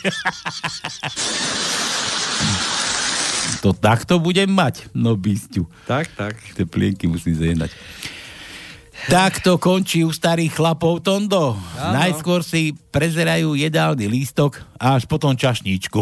[3.61, 5.69] to takto budem mať, no bysťu.
[5.85, 6.41] Tak, tak.
[6.57, 7.69] Tie plienky musím zehnať.
[9.05, 11.55] Tak to končí u starých chlapov Tondo.
[11.77, 11.93] Áno.
[11.93, 16.01] Najskôr si prezerajú jedálny lístok a až potom čašníčku.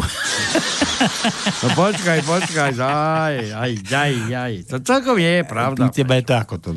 [1.62, 4.52] No počkaj, počkaj, aj, aj, aj, aj.
[4.70, 5.90] To celkom je pravda.
[5.90, 6.70] U teba je to ako to.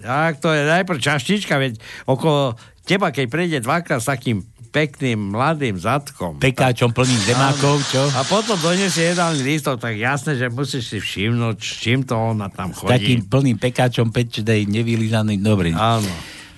[0.00, 5.74] Tak, to je najprv čaštička, veď okolo teba, keď prejde dvakrát s takým pekným mladým
[5.76, 6.38] zadkom.
[6.38, 8.06] Pekáčom plným zemákov, čo?
[8.14, 12.46] A potom donesie jedálny lístok, tak jasné, že musíš si všimnúť, s čím to ona
[12.46, 13.30] tam S takým chodí.
[13.30, 15.42] plným pekáčom pečnej, nevylížaný.
[15.42, 15.74] Dobre.
[15.74, 16.06] Áno.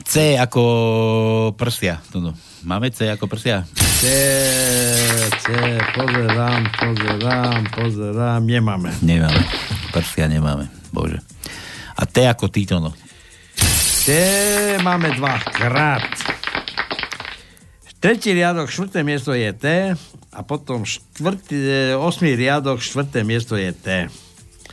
[0.04, 0.62] C ako
[1.56, 2.04] prsia.
[2.12, 2.36] To no.
[2.62, 3.66] Máme C ako prsia?
[4.02, 4.06] C,
[5.40, 5.46] C,
[5.94, 8.90] pozerám, pozerám, pozerám, nemáme.
[9.02, 9.42] Nemáme.
[9.90, 10.70] Prsia nemáme.
[10.94, 11.18] Bože.
[11.98, 12.94] A T ako Tito, no.
[14.02, 14.10] C
[14.82, 16.31] máme dva krát.
[18.02, 19.94] Tretí riadok, štvrté miesto je T
[20.34, 24.10] a potom štvrtý, e, osmý riadok, štvrté miesto je T.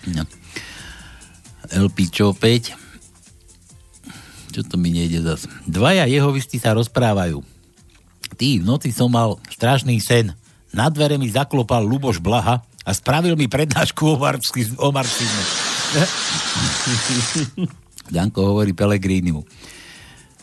[0.09, 0.25] No.
[1.69, 2.73] LP čo 5?
[4.49, 5.45] Čo to mi nejde zas?
[5.69, 7.45] Dvaja jehovisti sa rozprávajú.
[8.33, 10.33] Ty, v noci som mal strašný sen.
[10.73, 15.43] Na dvere mi zaklopal Luboš Blaha a spravil mi prednášku o marxizme.
[18.09, 19.45] Danko hovorí Pelegrínimu.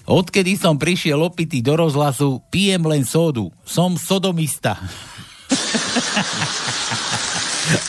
[0.07, 3.51] Odkedy som prišiel opitý do rozhlasu, pijem len sodu.
[3.67, 4.79] Som sodomista.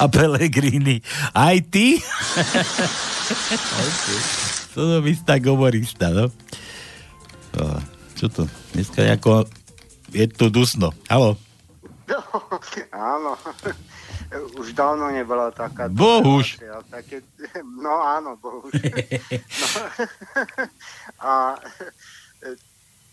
[0.01, 0.97] A Pelegrini,
[1.37, 2.01] aj ty?
[4.73, 6.33] Sodomista, gomorista, no.
[8.17, 8.43] Čo to?
[8.73, 9.45] Dneska ako
[10.09, 10.89] je tu dusno.
[11.05, 11.37] Halo?
[13.13, 13.37] Áno.
[14.59, 15.87] Už dávno nebola taká...
[15.87, 16.59] Bohuž.
[16.91, 17.23] Také,
[17.83, 18.75] no áno, bohuž.
[20.37, 20.45] No,
[21.31, 21.57] a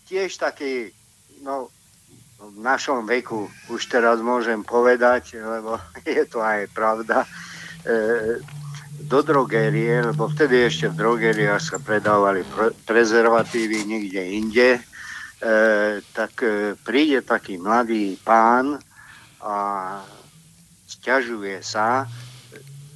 [0.05, 0.91] tiež taký,
[1.41, 1.71] no,
[2.39, 7.23] v našom veku už teraz môžem povedať, lebo je to aj pravda,
[7.87, 8.37] e,
[9.07, 14.69] do drogérie, lebo vtedy ešte v drogériách sa predávali pre- prezervatívy nikde inde,
[16.15, 16.31] tak
[16.81, 18.79] príde taký mladý pán
[19.43, 19.55] a
[21.05, 22.09] sťažuje sa,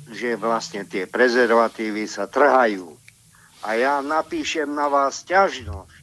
[0.10, 2.98] že vlastne tie prezervatívy sa trhajú.
[3.62, 6.02] A ja napíšem na vás ťažnosť.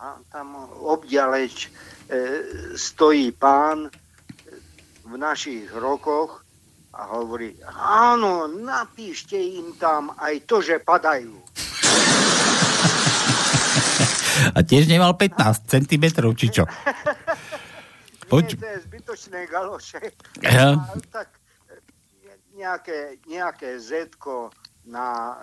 [0.00, 1.70] A tam obďaleč e,
[2.72, 3.92] stojí pán
[5.04, 6.40] v našich rokoch
[6.96, 11.36] a hovorí, áno, napíšte im tam aj to, že padajú.
[14.56, 16.64] A tiež nemal 15 cm, či čo?
[18.30, 18.54] Poď.
[18.54, 19.98] Nie, to je zbytočné galoše.
[20.38, 20.78] Ja.
[20.78, 21.34] A tak
[21.66, 21.74] e,
[22.54, 24.54] nejaké, nejaké zetko
[24.86, 25.34] na...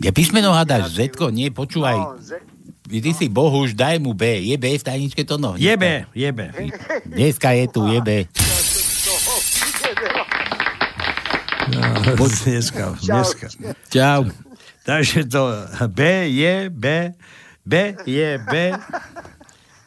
[0.00, 1.96] Ja písmeno hádaš, Zetko, nie, počúvaj.
[2.00, 2.40] No, ze-
[2.88, 4.24] Ty si Bohuž, daj mu B.
[4.40, 5.60] Je B v tajničke to no?
[5.60, 6.48] Je B, je B.
[7.04, 8.24] Dneska je tu, je B.
[12.16, 13.46] Poď dneska, dneska.
[13.92, 14.32] Čau.
[14.88, 15.52] Takže to
[15.92, 16.00] B
[16.32, 17.12] je B,
[17.60, 17.72] B
[18.08, 18.52] je B,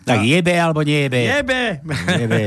[0.06, 1.20] Tak jebe alebo nejebe?
[1.22, 1.62] Jebe.
[2.20, 2.44] Jebe.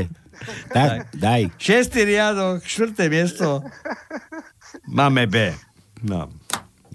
[0.68, 1.48] Tak, daj.
[1.56, 3.62] Šestý riadok, štvrté miesto.
[4.90, 5.54] Máme B.
[6.04, 6.28] No.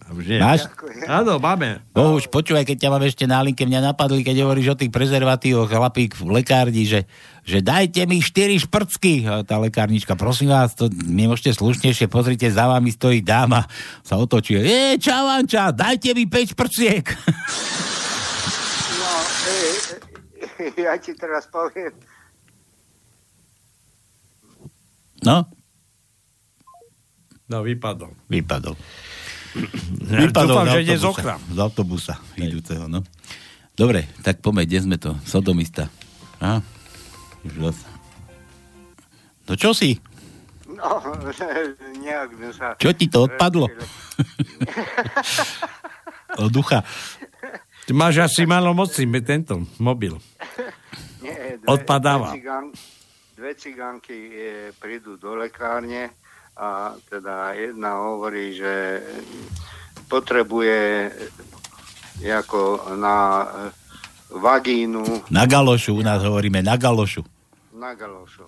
[0.09, 0.41] Nie.
[0.41, 0.65] Máš?
[1.05, 1.85] Áno, máme.
[1.93, 5.69] Bohuž, počúvaj, keď ťa mám ešte na linke, mňa napadli, keď hovoríš o tých prezervatívoch,
[5.69, 7.05] chlapík v lekárni, že,
[7.45, 9.29] že dajte mi 4 šprcky.
[9.29, 13.69] A tá lekárnička, prosím vás, to mi môžete slušnejšie, pozrite, za vami stojí dáma,
[14.01, 14.57] sa otočí.
[14.57, 17.05] E, čavanča, dajte mi 5 šprciek.
[18.97, 19.13] No,
[19.45, 19.88] e,
[20.85, 21.95] ja ti teraz poviem,
[25.19, 25.43] No,
[27.49, 28.13] No, vypadol.
[30.21, 30.47] vypadol.
[30.47, 31.09] Dúfam, z že ide z autobusa.
[31.09, 31.35] okna.
[31.41, 33.01] Z autobusa idúceho, no.
[33.73, 35.17] Dobre, tak pomeď, kde sme to?
[35.25, 35.89] Sodomista.
[37.41, 37.77] Zas.
[39.49, 39.97] No čo si?
[40.69, 41.01] no,
[42.05, 42.77] nejak sme sa...
[42.77, 43.67] Čo ti to odpadlo?
[46.39, 46.85] Od ducha.
[47.89, 50.13] Ty máš asi malo moci, tento mobil.
[51.25, 52.29] Nie, dve, Odpadáva.
[52.29, 52.65] Dve, cigán,
[53.33, 54.45] dve cigánky e,
[54.77, 56.13] prídu do lekárne
[56.53, 59.01] a teda jedna hovorí, že
[60.05, 61.09] potrebuje
[62.21, 63.45] e, ako na e,
[64.37, 67.25] vagínu Na galošu, u nás hovoríme na galošu.
[67.73, 68.45] na galošu.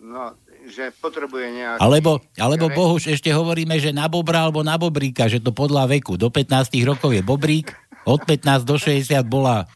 [0.00, 0.32] No,
[0.64, 1.80] že potrebuje nejaký...
[1.84, 6.16] Alebo, alebo Bohuž ešte hovoríme, že na bobra alebo na bobríka, že to podľa veku.
[6.16, 9.66] Do 15 rokov je bobrík, od 15 do 60 bola,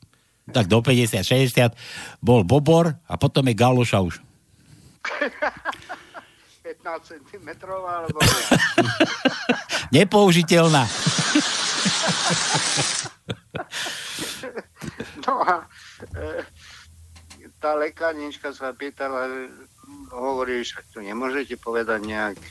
[0.50, 1.74] tak do 50, 60
[2.22, 4.18] bol bobor a potom je galoša už.
[6.86, 8.18] 15 cm alebo...
[9.94, 10.82] Nepoužiteľná.
[15.26, 15.66] No a
[16.14, 16.44] e,
[17.58, 19.50] tá lekárnička sa pýtala,
[20.14, 22.50] hovorí, že to nemôžete povedať nejak e,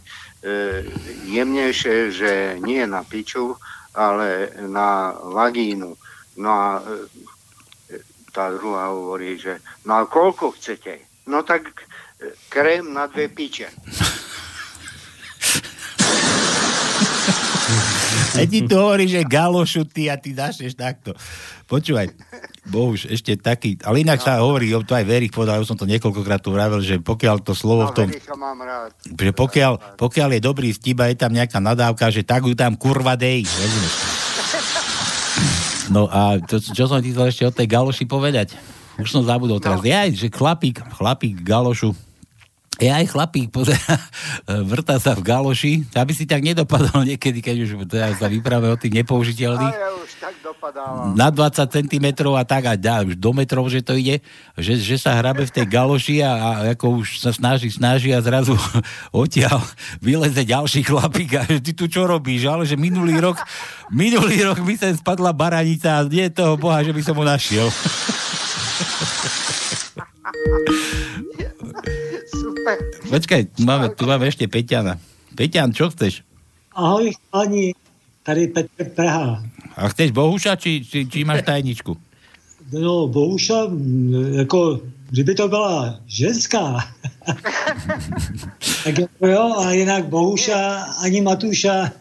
[1.23, 3.55] jemnejšie, že nie na piču,
[3.95, 5.95] ale na vagínu.
[6.37, 7.99] No a e,
[8.35, 10.99] tá druhá hovorí, že no a koľko chcete?
[11.31, 13.71] No tak e, krém na dve piče.
[18.36, 21.15] A ti tu hovorí, že galošu ty a ty dáš takto.
[21.65, 22.13] Počúvaj,
[22.65, 26.41] Bohuž, ešte taký, ale inak sa hovorí, to aj Verich povedal, už som to niekoľkokrát
[26.41, 28.07] tu vravel, že pokiaľ to slovo No, v tom,
[28.38, 28.91] mám rád.
[29.01, 32.73] že pokiaľ, pokiaľ je dobrý vtip a je tam nejaká nadávka, že tak ju tam
[32.77, 33.95] kurva dej, rozumieš?
[35.93, 38.57] No a to, čo som ti chcel ešte o tej galoši povedať?
[38.97, 39.83] Už som zabudol teraz.
[39.83, 39.86] No.
[39.86, 41.93] Jaj, že chlapík, chlapík galošu,
[42.76, 43.95] je aj chlapík, pozera,
[44.71, 48.80] vrta sa v galoši, aby si tak nedopadol niekedy, keď už teda sa vyprávame o
[48.80, 51.15] tých nepoužiteľných ja už tak dopadávam.
[51.15, 54.19] na 20 cm a tak a dá, už do metrov, že to ide,
[54.59, 58.19] že, že sa hrabe v tej galoši a, a ako už sa snaží, snaží a
[58.19, 58.57] zrazu
[59.15, 59.63] odtiaľ
[60.03, 63.39] vyleze ďalší chlapík a ty tu čo robíš, ale že minulý rok,
[63.93, 67.67] minulý rok mi sem spadla baranica a nie toho boha, že by som ho našiel.
[73.16, 74.99] Počkaj, tu máme, tu máme ešte Peťana.
[75.39, 76.20] Peťan, čo chceš?
[76.76, 77.72] Ahoj, chalani,
[78.28, 79.39] tady Petr Praha.
[79.80, 81.95] A chceš Bohuša, či, či, či máš tajničku?
[82.76, 83.72] No, Bohuša,
[84.43, 84.84] jako,
[85.16, 86.91] kdyby to byla ženská,
[88.84, 91.88] tak jako jo, a jinak Bohuša, ani Matuša.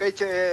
[0.00, 0.48] Peťo je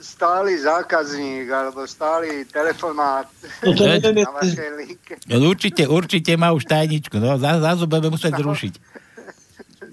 [0.00, 3.26] stály zákazník alebo stály telefonát
[3.64, 5.12] No to neviem, na vašej linke.
[5.28, 7.16] No, určite, určite má už tajničku.
[7.16, 8.74] No, za, zrazu budeme musieť zrušiť.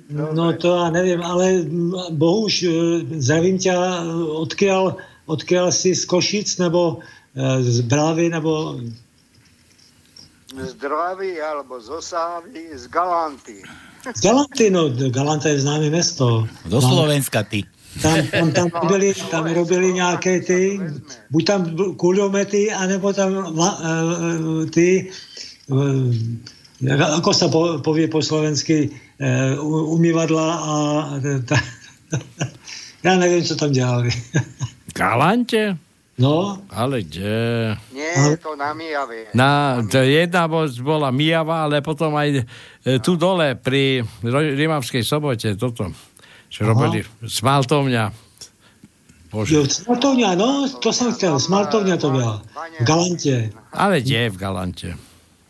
[0.09, 1.67] No to já nevím, ale
[2.09, 2.71] Bohuš, eh,
[3.19, 3.79] zdravím tě, eh,
[4.43, 4.95] odkiaľ,
[5.27, 6.99] odkiaľ jsi z Košic, nebo
[7.35, 8.79] eh, z Brávy, nebo
[10.47, 13.61] Z Dravy alebo z Osávy, z Galanty.
[14.15, 16.47] z Galanty, no Galanta je známé město.
[16.65, 17.63] Do Slovenska ty.
[18.01, 20.79] Tam, tam, tam, robili, tam robili nějaké ty,
[21.31, 21.61] buď tam
[21.97, 25.09] kulomety, anebo tam la, uh, ty,
[25.67, 26.13] uh,
[27.17, 28.93] ako sa po, povie po slovensky,
[29.65, 30.73] umývadla a
[31.49, 31.57] ta,
[33.05, 34.09] ja neviem, co tam dělali.
[34.97, 35.77] Galante?
[36.17, 36.57] No.
[36.73, 37.77] Ale kde?
[37.93, 39.29] Nie to na Mijave.
[39.37, 42.43] Na, to jedna bol- bola Mijava, ale potom aj e,
[42.97, 45.93] tu dole pri Rimavskej sobote toto,
[46.49, 46.63] Aha.
[46.63, 48.11] robili smaltovňa.
[49.27, 50.47] Jo, smaltovňa, no,
[50.79, 52.41] to som chcel, smaltovňa to byla.
[52.79, 53.35] V Galante,
[53.75, 54.89] Ale kde v Galante?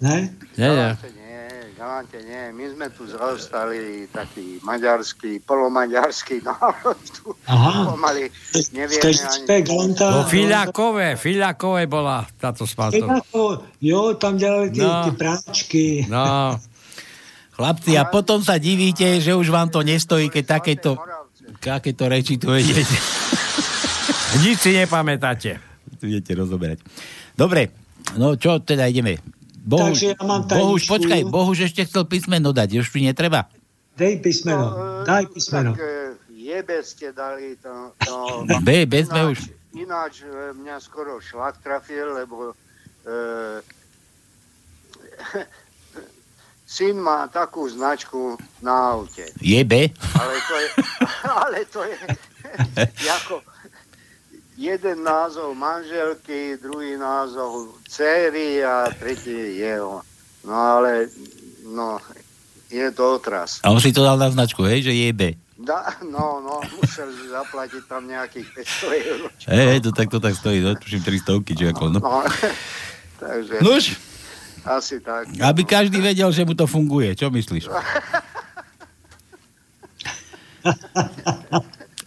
[0.01, 0.33] ne?
[0.57, 0.91] Nie, nie.
[1.13, 1.45] Nie,
[1.77, 2.43] Galante nie.
[2.57, 6.97] My sme tu zostali taký maďarský, polomaďarský národ.
[6.99, 7.93] Tu Aha.
[7.93, 8.33] pomaly
[8.73, 9.61] nevieme ani...
[9.61, 10.05] Galanta.
[10.09, 13.21] Vo Filiakové, Filiakové bola táto smaltovňa.
[13.77, 15.03] Jo, tam dělali ty, No.
[15.05, 15.85] ty práčky.
[16.09, 16.57] No.
[17.57, 20.93] Chlapci, a potom sa divíte, že už vám to nestojí, keď takéto,
[21.57, 22.85] takéto reči tu vedete.
[24.45, 25.57] Nič si nepamätáte.
[25.97, 26.85] Tu idete rozoberať.
[27.33, 27.73] Dobre,
[28.15, 29.19] No čo teda ideme?
[29.67, 33.51] Bohuž, Takže ja mám Bohuž, počkaj, Bohuž ešte chcel písmeno dať, už tu netreba.
[33.99, 35.75] Dej písmeno, daj písmeno.
[35.75, 37.91] Tak e, jebe ste dali to.
[37.99, 39.51] to B, B sme už.
[39.75, 42.55] Ináč e, mňa skoro šlak trafil, lebo
[43.03, 43.59] e,
[46.77, 49.25] syn má takú značku na aute.
[49.41, 49.89] Je B?
[50.13, 50.67] Ale to je,
[51.41, 51.97] ale to je
[53.09, 53.41] ako
[54.53, 60.05] jeden názov manželky, druhý názov dcery a tretí jeho.
[60.45, 61.09] No ale,
[61.65, 61.97] no,
[62.69, 63.57] je to otras.
[63.65, 65.33] A on si to dal na značku, hej, že je B.
[65.57, 69.29] Da, no, no, musel zaplatiť tam nejakých 500 eur.
[69.49, 71.99] Hej, to tak, to tak stojí, no, tuším 300 či ako, no.
[72.05, 72.21] No,
[73.25, 73.97] takže Nuž,
[74.67, 75.31] asi tak.
[75.39, 77.71] aby každý vedel, že mu to funguje, čo myslíš?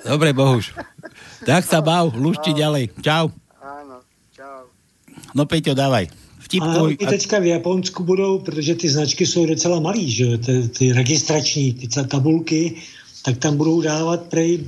[0.04, 0.72] Dobre, Bohuž.
[1.44, 2.92] Tak sa bav, lúšti ďalej.
[3.00, 3.32] Čau.
[3.60, 4.04] Áno,
[4.36, 4.68] čau.
[5.32, 6.08] No Peťo, dávaj.
[6.08, 6.98] A Vtipkuj.
[6.98, 11.72] oni teďka v Japonsku budou, protože ty značky jsou docela malý, že ty, ty registrační,
[11.74, 12.74] ty tabulky,
[13.24, 14.64] tak tam budou dávat prej e,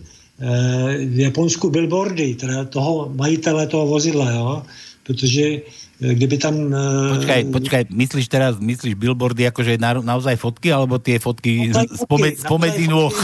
[1.06, 4.62] v Japonsku billboardy, teda toho majitele toho vozidla, jo,
[5.02, 5.60] protože
[6.02, 6.74] kdyby tam...
[6.74, 12.34] E, Počkaj, počkaj, myslíš teraz, myslíš billboardy akože na, naozaj fotky, alebo tie fotky spome,
[12.34, 13.14] fotky, spomedzi nôh?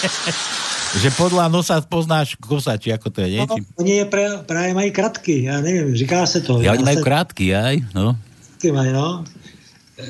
[1.02, 3.44] že podľa nosa poznáš kosa, či ako to je, nie?
[3.48, 6.60] No, oni je pra, právě mají kratky, já nevím, říká se to.
[6.60, 8.16] Ja, oni Já majú krátky, aj, no.
[8.46, 9.24] Kratky mají, no.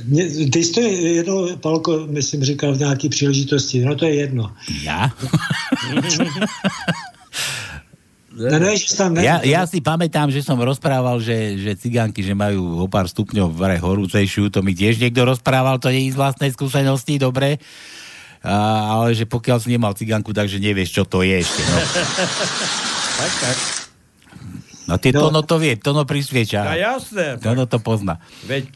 [0.05, 4.51] Mě- Ty jsi to jedno, Palko, myslím, říkal v nějaké příležitosti, no to je jedno.
[4.83, 5.07] Ja?
[5.95, 6.47] No, ne, že tam ne,
[9.25, 13.49] Ja, ja si pamätám, že som rozprával, že, že cigánky, že majú o pár stupňov
[13.49, 17.57] vraj horúcejšiu, to mi tiež niekto rozprával, to nie je z vlastnej skúsenosti, dobre.
[18.45, 18.55] A,
[19.01, 21.63] ale že pokiaľ si nemal cigánku, takže nevieš, čo to je ešte.
[21.65, 21.77] No,
[23.17, 23.57] Tak, tak.
[24.93, 25.33] no tie no.
[25.33, 26.69] Tono to vie, Tono prisvieča.
[26.69, 27.41] No jasné.
[27.41, 28.21] Tono to pozná.
[28.45, 28.69] Veď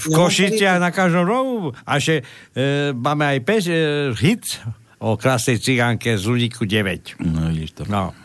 [0.00, 1.76] v ja Košiciach na každom rohu.
[1.84, 2.24] A že
[2.56, 4.64] e, máme aj pes, e, hit
[4.96, 7.20] o krásnej cigánke z Luníku 9.
[7.20, 7.84] No vidíš to.
[7.84, 8.16] No.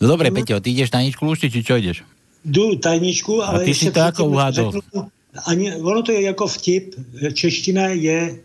[0.00, 2.02] No dobre, Peťo, ty ideš na ničku lúšti, či čo ideš?
[2.44, 4.72] jdu tajničku, A ale ty si to uhádl.
[4.72, 5.08] řeknu,
[5.46, 6.94] Ani, ono to je jako vtip.
[7.34, 8.36] Čeština je e,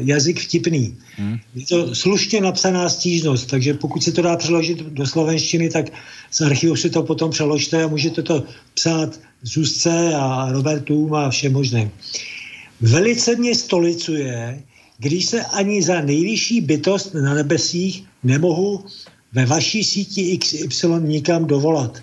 [0.00, 0.96] jazyk vtipný.
[1.16, 1.38] Hmm.
[1.54, 5.86] Je to slušně napsaná stížnost, takže pokud se to dá přeložit do slovenštiny, tak
[6.30, 11.52] z archivu si to potom přeložte a můžete to psát Zuzce a Robertům a všem
[11.52, 11.90] možným.
[12.80, 14.62] Velice mě stolicuje,
[14.98, 18.84] když se ani za nejvyšší bytost na nebesích nemohu
[19.32, 22.02] ve vaší síti XY nikam dovolat.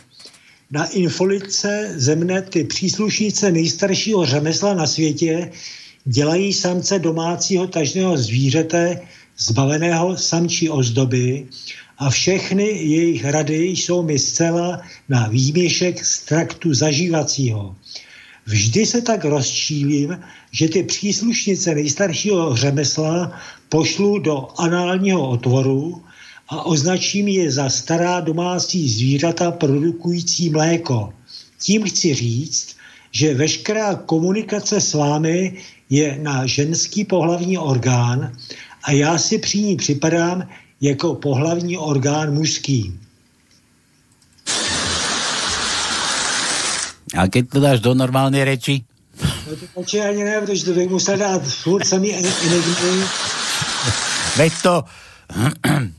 [0.72, 5.52] Na infolice zemne ty příslušnice nejstaršího řemesla na světě
[6.06, 9.02] dělají samce domácího tažného zvířete
[9.38, 11.48] zbaveného samčí ozdoby
[11.98, 17.76] a všechny jejich rady jsou mi zcela na výměšek z traktu zažívacího.
[18.46, 20.20] Vždy se tak rozčílím,
[20.52, 26.02] že ty příslušnice nejstaršího řemesla pošlu do análního otvoru
[26.50, 31.14] a označím je za stará domácí zvířata produkující mléko.
[31.60, 32.76] Tím chci říct,
[33.12, 35.58] že veškerá komunikace s vámi
[35.90, 38.32] je na ženský pohlavní orgán
[38.84, 40.48] a já si při ní připadám
[40.82, 43.00] jako pohlavní orgán mužský.
[47.18, 48.84] A keď to dáš do normálnej reči?
[49.24, 53.04] No to určitě ani ne, protože to bych musel dát furt samý en- enigmy.
[54.38, 54.84] Veď to...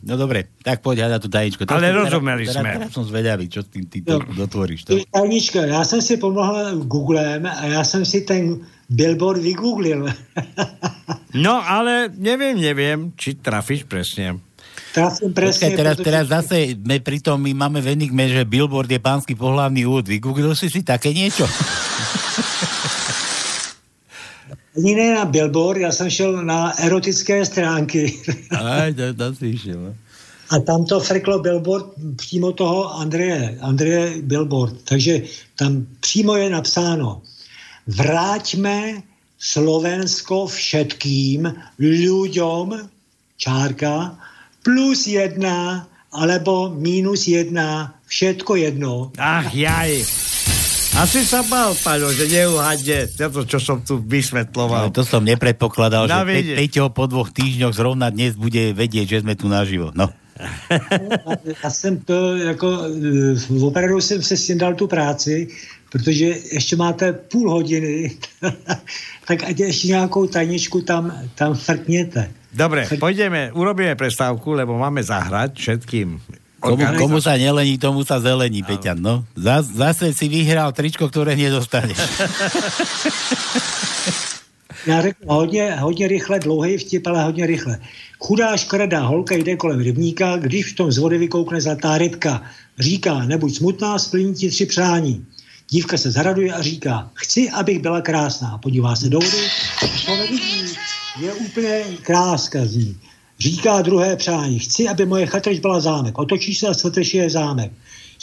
[0.01, 1.61] No dobre, tak poď hľadať tú tajničku.
[1.69, 2.71] Ale Teraz- rozumeli teraz, sme.
[2.73, 4.89] Teraz, teraz som zvedavý, čo ty, ty to dotvoríš.
[4.89, 4.97] To.
[5.13, 10.09] Tajnička, já jsem si pomohl Googlem a já jsem si ten billboard vygooglil.
[11.29, 14.41] No, ale neviem, neviem, či trafíš presne.
[14.97, 15.69] Trafím Počkaj, presne.
[15.77, 19.85] teraz, pretože- teraz zase, my pritom my máme v enigme, že billboard je pánsky pohlavný
[19.85, 20.09] úd.
[20.09, 21.45] Vygooglil si si také niečo?
[24.79, 28.15] Ani ne na billboard, já jsem šel na erotické stránky.
[28.51, 29.81] Aj, to, to si išiel.
[29.81, 29.95] no.
[30.51, 34.75] A tam to frklo billboard přímo toho Andreje, Andreje billboard.
[34.85, 35.23] Takže
[35.57, 37.23] tam přímo je napsáno
[37.89, 39.03] vráťme
[39.41, 41.49] Slovensko všetkým
[41.81, 42.67] ľuďom,
[43.41, 44.19] čárka,
[44.61, 48.93] plus jedna, alebo minus jedna, všetko jedno.
[49.17, 50.05] Ach, jaj.
[50.99, 54.91] Asi sa mal, Paľo, že neuhadne to, čo som tu vysvetloval.
[54.91, 56.59] to som nepredpokladal, No, že Pe-.
[56.59, 59.95] Peťo po dvoch týždňoch zrovna dnes bude vedieť, že sme tu naživo.
[59.95, 60.11] No.
[61.65, 62.69] Já jsem to jako,
[63.59, 65.49] eh, opravdu jsem se s tím dal tu práci,
[65.91, 68.17] protože ještě máte půl hodiny,
[69.27, 72.31] tak ať ještě nějakou tajničku tam, tam frkněte.
[72.49, 76.17] Dobre, pôjdeme, urobíme prestávku, lebo máme zahrať všetkým
[76.59, 79.23] Komu, komu sa nelení, tomu sa zelení, Peťan, no.
[79.39, 81.99] Zas, zase si vyhral tričko, ktoré nedostaneš.
[84.87, 87.79] Já řeknu hodně, hodně rychle, dlouhý vtip, ale hodně rychle.
[88.19, 92.43] Chudá škaredá holka jde kolem rybníka, když v tom z vody vykoukne zlatá rybka.
[92.79, 95.27] Říká, nebuď smutná, splní ti tři přání.
[95.71, 98.59] Dívka se zaraduje a říká, chci, abych byla krásná.
[98.59, 99.49] Podívá se do vody,
[100.07, 100.65] to nevidí,
[101.21, 102.97] je úplně kráska z ní.
[103.39, 106.19] Říká druhé přání, chci, aby moje chatrč byla zámek.
[106.19, 107.73] Otočí se a svateš je zámek.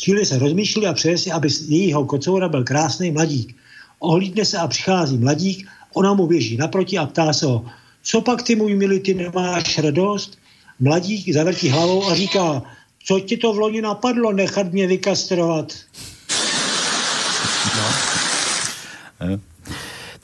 [0.03, 3.55] Chvíli se rozmýšlí a přeje si, aby jejího kocoura byl krásný mladík.
[3.99, 7.66] Ohlídne se a přichází mladík, ona mu běží naproti a ptá se ho,
[8.03, 10.38] co pak ty, můj milý, ty nemáš radost?
[10.80, 12.61] Mladík zavrtí hlavou a říká,
[13.05, 15.74] co ti to v loni napadlo nechat mě vykastrovat?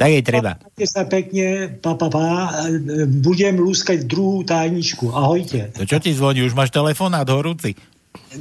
[0.01, 0.57] Tak jej treba.
[0.57, 2.25] Majte sa pekne, pa, pa, pa,
[3.21, 5.13] budem lúskať druhú tajničku.
[5.13, 5.69] Ahojte.
[5.77, 6.41] To čo ti zvoní?
[6.41, 7.77] Už máš telefonát horúci?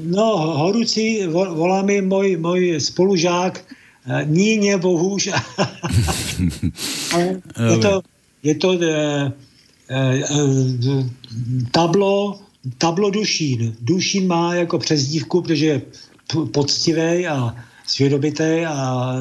[0.01, 3.61] No, horúci, vo- volá mi môj, môj spolužák,
[4.25, 5.37] ní nebohúž.
[7.13, 7.45] Ale
[7.77, 7.93] je to,
[8.41, 10.39] je to e, e, e,
[11.71, 12.41] tablo,
[12.81, 13.77] tablo Dušín.
[13.81, 15.83] Dušín má jako přezdívku, protože je
[16.53, 17.55] poctivý a
[17.87, 19.15] svědomitý a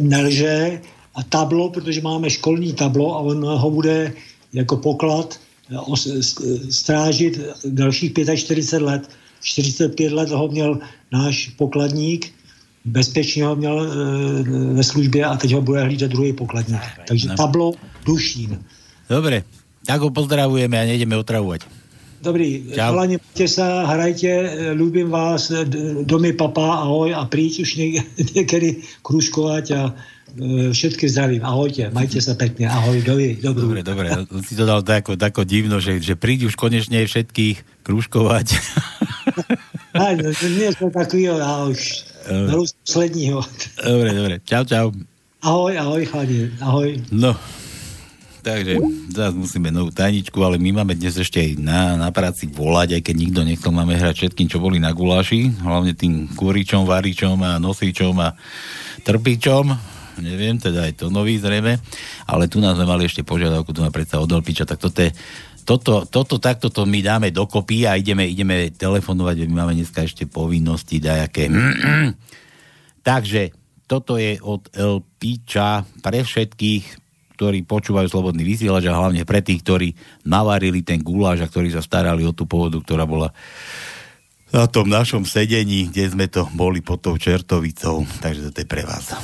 [0.00, 0.80] nelže.
[1.14, 4.12] A tablo, protože máme školní tablo a on ho bude
[4.52, 5.40] jako poklad
[5.70, 6.40] e, s-
[6.70, 9.02] strážit dalších 45 let.
[9.42, 10.78] 45 let ho měl
[11.12, 12.32] náš pokladník,
[12.84, 13.88] bezpečně ho měl e,
[14.74, 16.80] ve službě a teď ho bude hlídat druhý pokladník.
[17.08, 17.72] Takže tablo
[18.06, 18.62] Dušín.
[19.10, 19.42] Dobre,
[19.86, 21.66] tak ho pozdravujeme a nejdeme otravovať.
[22.22, 24.48] Dobrý, chalani, majte sa, hrajte, e,
[24.78, 25.50] ľúbim vás,
[26.06, 27.98] domy papa, ahoj a príď už nie,
[28.38, 29.80] niekedy krúžkovať a
[30.72, 33.76] všetky zdravím, ahojte, majte sa pekne, ahoj, dovi, dobrú.
[33.76, 34.08] Dobre, dobre,
[34.46, 38.56] si to dal tako, tako divno, že, že príď už konečne všetkých krúžkovať.
[39.92, 41.80] Aj, no, nie sme takový, a už
[42.84, 43.44] posledního.
[43.84, 44.88] dobre, dobre, čau, čau.
[45.42, 47.02] Ahoj, ahoj, chalani, ahoj.
[47.10, 47.34] No,
[48.46, 48.78] takže
[49.10, 53.02] zase musíme novú tajničku, ale my máme dnes ešte aj na, na práci volať, aj
[53.04, 57.58] keď nikto nechcel, máme hrať všetkým, čo boli na guláši, hlavne tým kúričom, varičom a
[57.58, 58.38] nosičom a
[59.02, 61.80] trpičom, neviem, teda aj to nový zrejme,
[62.28, 65.00] ale tu nás sme mali ešte požiadavku, tu má predsa od Olpiča, tak toto
[65.62, 70.26] toto, toto takto to my dáme dokopy a ideme, ideme telefonovať, my máme dneska ešte
[70.26, 71.46] povinnosti dajaké.
[73.06, 73.54] Takže
[73.86, 76.84] toto je od El Piča pre všetkých,
[77.38, 79.88] ktorí počúvajú Slobodný vysielač a hlavne pre tých, ktorí
[80.26, 83.30] navarili ten guláš a ktorí sa starali o tú pôvodu, ktorá bola
[84.52, 88.04] na tom našom sedení, kde sme to boli pod tou čertovicou.
[88.20, 89.16] Takže toto je pre vás.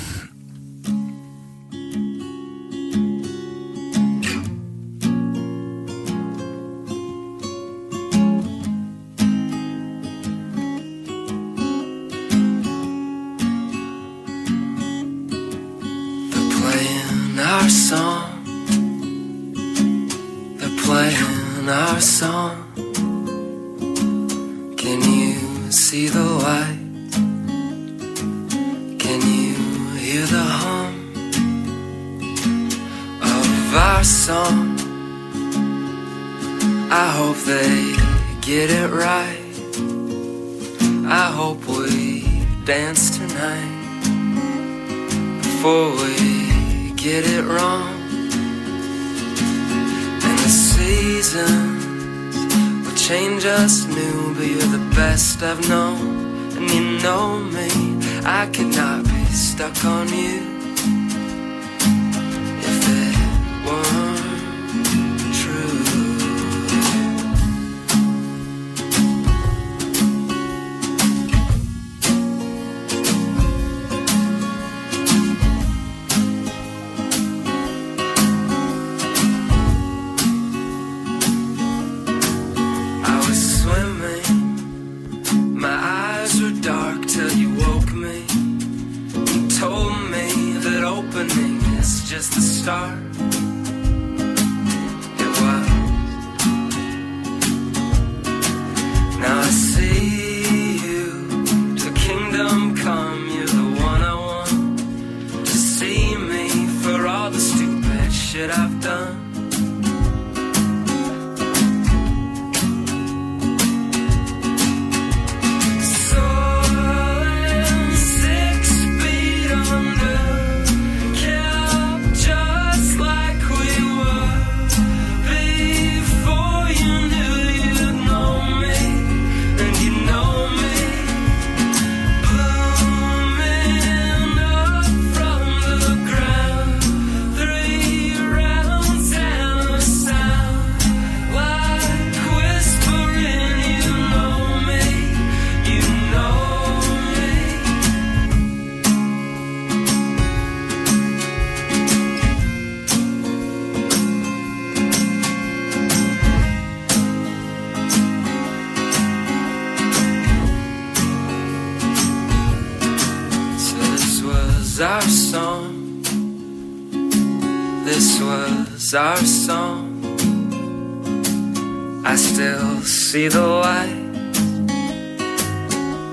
[173.13, 174.05] See the light.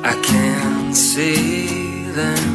[0.02, 2.55] I can't see them.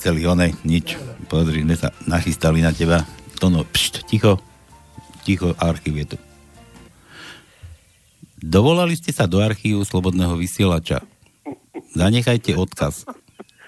[0.00, 0.96] Chceli one, nič.
[1.28, 3.04] Pozri, sme sa nachystali na teba.
[3.36, 4.40] Tono, pšt, ticho.
[5.28, 6.18] Ticho, archív je tu.
[8.40, 11.04] Dovolali ste sa do archívu Slobodného vysielača.
[11.92, 13.04] Zanechajte odkaz.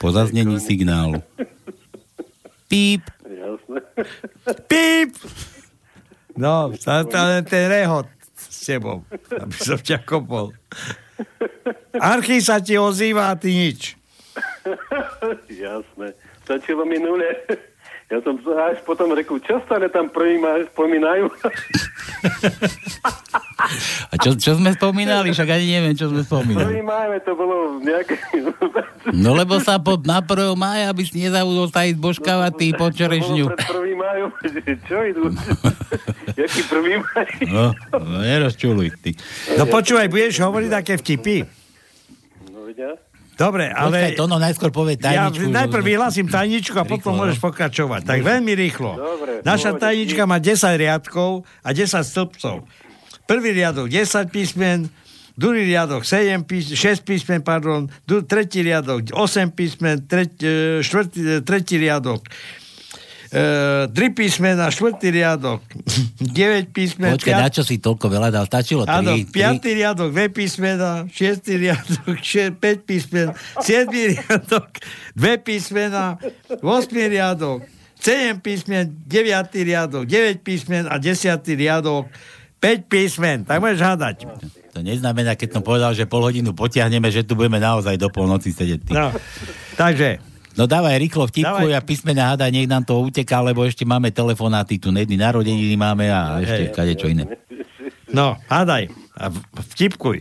[0.01, 1.21] Po zaznení signálu.
[2.73, 3.05] Píp.
[4.65, 5.13] Píp!
[6.33, 9.05] No, sa tam ten rehot s tebou,
[9.37, 10.57] aby som ťa kopol.
[11.93, 14.01] Archív sa ti ozýva a ty nič.
[15.53, 16.17] Jasné.
[16.53, 17.33] Stačilo minule.
[18.13, 21.33] Ja som až potom rekl, čo stále tam prvý ma spomínajú?
[24.13, 25.33] A čo, čo sme spomínali?
[25.33, 26.61] Však ani neviem, čo sme spomínali.
[26.61, 28.21] Prvý máme, to bolo nejaké...
[29.17, 30.29] No lebo sa po, na 1.
[30.61, 33.49] mája, aby si nezabudol sa ísť božkávať tý po čerešňu.
[33.49, 34.29] Pred prvý májom,
[34.85, 35.23] čo idú?
[36.37, 37.29] Jaký prvý maj?
[37.49, 39.17] No, no nerozčuluj ty.
[39.57, 41.49] No počúvaj, budeš hovoriť také vtipy?
[42.53, 42.93] No vidia?
[43.33, 43.97] Dobre, ale...
[43.97, 45.49] Počkaj, to no najskôr povie Ja tajničku.
[45.49, 47.19] najprv vyhlasím tajničku a potom Rýchlo, no.
[47.25, 48.01] môžeš pokračovať.
[48.05, 48.91] Tak veľmi rýchlo.
[49.01, 52.57] Dobre, Naša tajnička má 10 riadkov a 10 stĺpcov.
[53.25, 54.93] Prvý riadok 10 písmen,
[55.33, 60.45] druhý riadok 7 písmen, 6 písmen, pardon, tretí riadok 8 písmen, tretí,
[60.85, 62.29] štvrtý, e, tretí riadok
[63.33, 65.65] e, 3 písmena, štvrtý riadok
[66.37, 68.45] 9 písmen, Počkaj, na čo si toľko veľa dal?
[68.45, 69.33] Stačilo Áno, 3.
[69.33, 73.33] piatý riadok, dve písmena, šiestý riadok, še, 5 písmen,
[73.65, 74.69] siedmý riadok,
[75.17, 76.21] dve písmena,
[76.61, 77.65] osmý riadok,
[77.99, 82.11] 7 písmen, deviatý riadok, 9 písmen a desiatý riadok,
[82.63, 83.43] 5 písmen.
[83.43, 84.17] Tak môžeš hádať.
[84.73, 88.55] To neznamená, keď som povedal, že pol hodinu potiahneme, že tu budeme naozaj do polnoci
[88.55, 88.89] sedieť.
[88.95, 89.11] No,
[89.77, 90.32] takže.
[90.53, 94.77] No dávaj rýchlo vtipku a písmena hádaj, nech nám to uteká, lebo ešte máme telefonáty,
[94.77, 97.25] tu nedny narodeniny máme a ešte kade čo iné.
[98.13, 98.93] No, hádaj.
[99.17, 99.33] A
[99.73, 100.21] vtipkuj.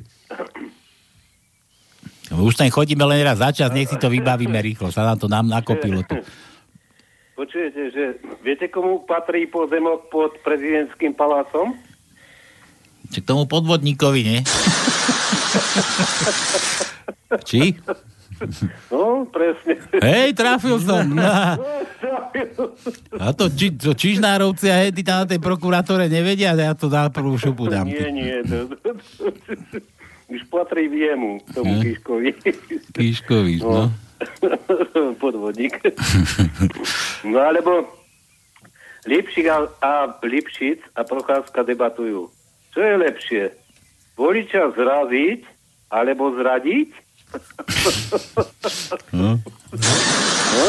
[2.32, 5.28] Už tam chodíme len raz za čas, nech si to vybavíme rýchlo, sa nám to
[5.28, 6.16] nám nakopilo tu.
[7.36, 8.04] Počujete, že
[8.40, 11.76] viete, komu patrí pozemok pod prezidentským palácom?
[13.12, 14.40] Či k tomu podvodníkovi, nie?
[17.50, 17.76] Či?
[18.90, 19.78] No, presne.
[20.02, 21.06] Hej, trafil som.
[21.18, 21.58] Na.
[23.20, 27.12] A to, či, to Čižnárovci a hedy tam na tej prokurátore nevedia, ja to na
[27.12, 27.86] prvú šupu dám.
[27.86, 28.36] Nie, nie.
[28.48, 28.90] To, to,
[29.72, 29.78] to,
[30.32, 31.82] už patrí jemu, tomu Hm.
[31.84, 32.30] Kiškovi.
[32.96, 33.92] Kíškovi, no.
[35.22, 35.82] Podvodník.
[37.28, 37.90] No alebo
[39.04, 42.30] Lipšik a, a Lipšic a Procházka debatujú.
[42.72, 43.44] Čo je lepšie?
[44.16, 45.42] Voliča zraziť
[45.90, 46.94] alebo zradiť?
[49.12, 49.40] No.
[50.52, 50.66] No?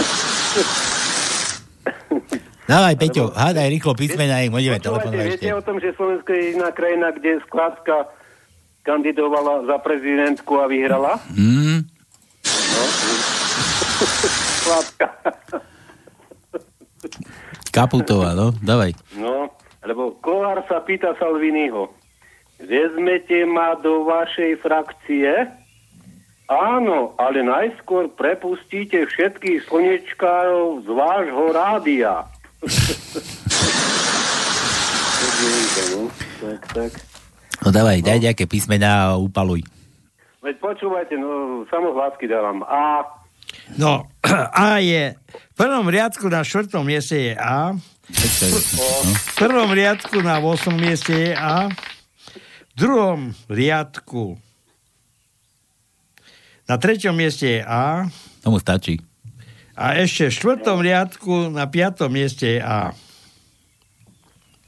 [2.65, 5.45] Dávaj, Peťo, hádaj rýchlo písmena, ich budeme Počúvajte, telefonovať ešte.
[5.45, 7.97] viete o tom, že Slovensko je jediná krajina, kde Skladka
[8.83, 11.19] kandidovala za prezidentku a vyhrala?
[11.31, 11.85] Mm,
[12.73, 12.85] No.
[14.57, 15.07] Skladka.
[17.71, 18.97] Kaputová, no, dávaj.
[19.15, 19.53] No,
[19.83, 21.93] lebo Kohár sa pýta Salviniho,
[22.59, 25.51] vezmete ma do vašej frakcie?
[26.53, 32.29] Áno, ale najskôr prepustíte všetkých slnečkárov z vášho rádia.
[36.45, 36.93] tak, tak.
[37.65, 39.65] No dávaj, daj nejaké písmená a upaluj.
[40.45, 42.61] Veď počúvajte, no, samohlásky dávam.
[42.67, 43.07] A,
[43.79, 44.09] No,
[44.65, 45.17] A je...
[45.53, 47.77] V prvom riadku na štvrtom mieste je A.
[48.09, 50.73] V prvom riadku na 8.
[50.75, 51.69] mieste je A.
[52.73, 54.41] V druhom riadku
[56.73, 58.09] na treťom mieste je A.
[58.41, 58.97] Tomu stačí.
[59.77, 62.97] A ešte v štvrtom riadku na piatom mieste je A.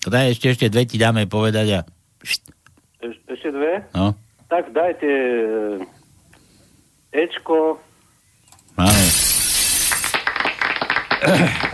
[0.05, 1.89] To daj ešte, ešte dve ti dáme povedať a...
[2.21, 2.45] Eš,
[3.25, 3.89] ešte dve?
[3.97, 4.13] No,
[4.53, 5.81] Tak dajte e,
[7.25, 7.81] Ečko,
[8.77, 9.05] máme.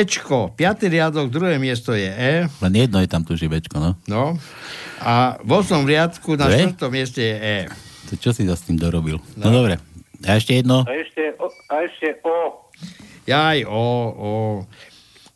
[0.00, 2.48] Ečko, piatý riadok, druhé miesto je E.
[2.48, 4.00] Len jedno je tam tu žibečko, no.
[4.08, 4.40] No.
[5.04, 7.58] A v osmom riadku na štvrtom mieste je E.
[8.06, 9.18] To čo si za s tým dorobil?
[9.34, 9.82] No, no dobre.
[10.24, 10.86] A ešte jedno?
[10.86, 11.46] a ešte O.
[11.68, 12.38] A ešte o.
[13.26, 14.32] Jaj, O, O.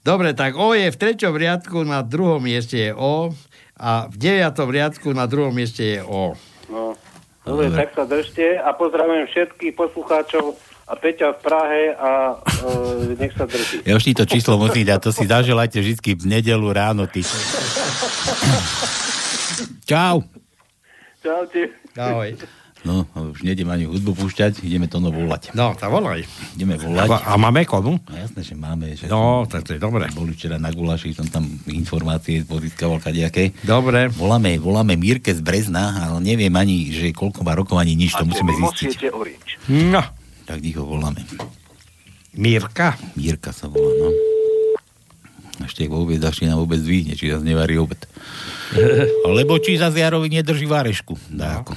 [0.01, 3.35] Dobre, tak O je v treťom riadku, na druhom mieste je O
[3.81, 6.33] a v deviatom riadku na druhom mieste je O.
[6.73, 6.97] No.
[7.41, 10.61] Dobre, tak sa držte a pozdravujem všetkých poslucháčov
[10.91, 13.81] a Peťa v Prahe a e, nech sa drží.
[13.89, 17.25] Ja už ti to číslo musím dať, to si zaželajte vždy v nedelu ráno, ty.
[19.89, 20.21] Čau.
[21.25, 21.73] Čaute.
[21.97, 22.37] Ahoj.
[22.81, 25.53] No, už nejdem ani hudbu púšťať, ideme to no volať.
[25.53, 26.25] No, tak volaj.
[26.57, 27.13] Ideme volať.
[27.13, 28.01] A, a máme komu?
[28.01, 28.97] No jasné, že máme.
[28.97, 30.09] Že No, tak to je dobre.
[30.17, 33.53] Boli včera na gulaši, som tam informácie pozískal kadejaké.
[33.61, 34.09] Dobre.
[34.17, 38.25] Voláme, voláme Mirke z Brezna, ale neviem ani, že koľko má rokov, ani nič, to
[38.25, 39.13] musíme zistiť.
[39.13, 39.61] orič.
[39.69, 40.01] No.
[40.49, 41.21] Tak ho voláme.
[42.33, 42.97] Mirka?
[43.13, 44.09] Mirka sa volá, no.
[45.61, 48.01] Ešte vôbec začne nám vôbec dvihne, či zase nevarí obed.
[49.37, 51.21] Lebo či zase Jarovi nedrží várešku.
[51.37, 51.77] Ako.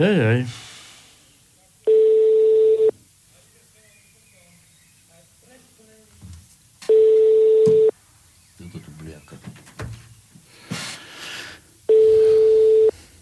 [0.00, 0.46] Hej, hej.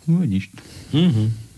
[0.07, 0.49] No, nič.
[0.93, 1.49] Mhm.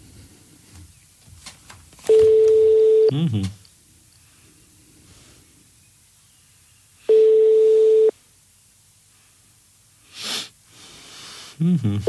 [11.60, 11.76] Mhm.
[11.76, 12.00] Mhm.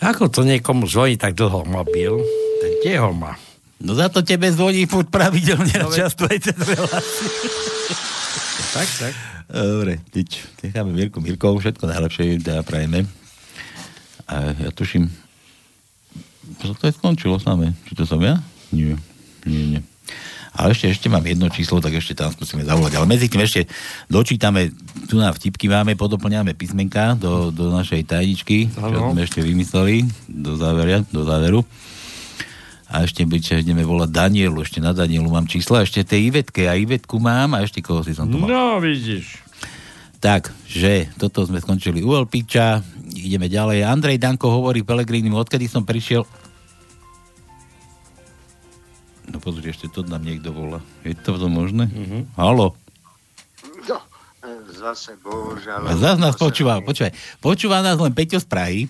[0.00, 2.16] Ako to niekomu zvoní tak dlho mobil?
[2.64, 3.36] Ten kde ho má?
[3.80, 7.28] No za to tebe zvoní furt pravidelne No, často cez reláciu.
[8.72, 9.12] Tak, tak.
[9.50, 10.46] Dobre, nič.
[10.62, 13.04] Necháme Mirku Mirkou, všetko najlepšie teda prajeme.
[14.30, 15.10] A ja tuším,
[16.62, 17.74] to je skončilo samé.
[17.84, 18.38] Či to som ja?
[18.70, 18.94] Nie,
[19.44, 19.80] nie, nie.
[20.50, 22.98] Ale ešte, ešte mám jedno číslo, tak ešte tam skúsime zavolať.
[22.98, 23.70] Ale medzi tým ešte
[24.10, 24.74] dočítame,
[25.06, 29.14] tu na vtipky máme, podoplňame písmenka do, do našej tajničky, čo Áno.
[29.14, 31.62] sme ešte vymysleli do záveria, do záveru.
[32.90, 36.74] A ešte byť, ideme volať Danielu, ešte na Danielu mám čísla, ešte tej Ivetke a
[36.74, 38.50] Ivetku mám a ešte koho si som tu mal.
[38.50, 39.38] No, vidíš.
[40.18, 42.82] Tak, že toto sme skončili u Elpiča,
[43.14, 43.86] ideme ďalej.
[43.86, 46.26] Andrej Danko hovorí Pelegrínim, odkedy som prišiel...
[49.30, 50.82] No pozri, ešte to nám niekto volá.
[51.06, 51.86] Je to to možné?
[51.86, 52.34] Mm-hmm.
[52.34, 52.74] Halo?
[53.86, 53.98] No,
[54.74, 55.86] zase bohužiaľ.
[55.86, 57.14] A zás nás počúva, počúvaj.
[57.38, 58.80] Počúva nás len Peťo z Prahy,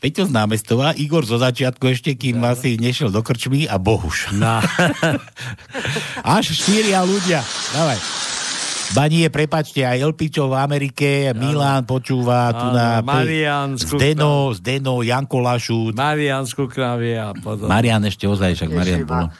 [0.00, 4.32] Peťo z námestova, Igor zo začiatku ešte, kým asi nešiel do krčmy a Bohuš.
[4.32, 4.64] No.
[6.38, 7.44] Až štyria ľudia.
[7.76, 8.00] Dávaj.
[8.90, 12.98] Banie, prepačte, aj Elpičo v Amerike, Milan počúva, tu na...
[13.06, 15.94] Marian z Zdeno, Zdeno, Janko Lašút.
[15.94, 17.70] Marian z Kukravie a podobne.
[17.70, 19.30] Marian ešte ozaj, však Marian bolo.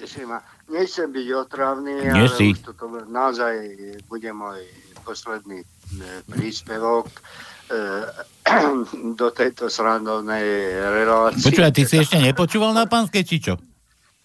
[0.00, 0.40] Teší ma.
[0.66, 2.56] Nechcem byť otravný, Nie ale si.
[2.56, 3.52] už toto naozaj
[4.08, 4.64] bude môj
[5.02, 5.66] posledný e,
[6.24, 7.20] príspevok e,
[9.20, 10.40] do tejto srandovnej
[11.04, 11.44] relácie.
[11.44, 13.60] Počúvaj, ty si ešte nepočúval na pánske, či čo?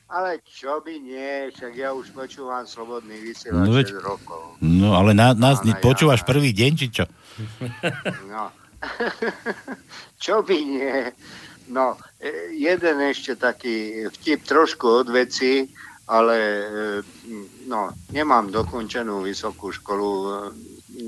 [0.07, 4.41] Ale čo by nie, však ja už počúvam Slobodný vysielač No veď- 6 rokov.
[4.61, 7.03] No, ale na, nás Áno, počúvaš prvý deň, či čo?
[8.31, 8.47] No.
[10.23, 11.11] čo by nie.
[11.67, 15.65] No, e, jeden ešte taký vtip trošku od veci,
[16.05, 17.01] ale e,
[17.65, 20.29] no, nemám dokončenú vysokú školu, e,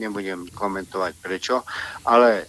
[0.01, 1.63] nebudem komentovať prečo,
[2.03, 2.43] ale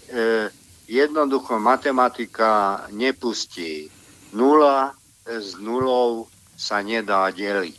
[0.91, 2.51] jednoducho matematika
[2.91, 3.87] nepustí.
[4.35, 4.91] Nula
[5.23, 6.27] s nulou
[6.59, 7.79] sa nedá deliť.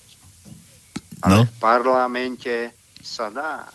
[1.27, 1.43] Ale No.
[1.43, 2.71] v parlamente
[3.03, 3.67] sa dá.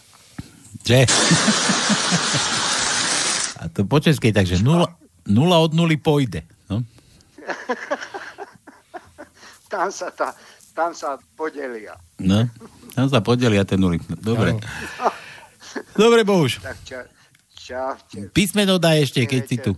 [0.81, 1.05] Že?
[3.61, 4.89] A to po českej, takže nula,
[5.25, 6.45] nula od nuly pôjde.
[6.67, 6.81] No?
[9.69, 10.31] Tam sa, tá,
[10.71, 11.99] tam sa podelia.
[12.23, 12.47] no.
[12.95, 13.99] Tam sa podelia tie nuly.
[14.23, 14.55] Dobre.
[15.99, 16.63] Dobre, Bohuž.
[16.63, 17.01] Tak ča,
[17.51, 18.31] čaute.
[18.31, 19.75] Písmeno daj ešte, keď si tu.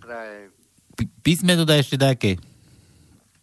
[0.92, 2.36] Pí- Písmeno daj ešte také.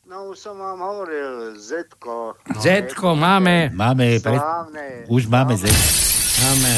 [0.06, 2.38] No už som vám hovoril, Zetko.
[2.38, 3.74] No, Zetko máme.
[3.74, 4.38] Máme, pre...
[4.38, 4.86] Slávne.
[5.10, 5.66] už máme Z.
[6.46, 6.72] Máme.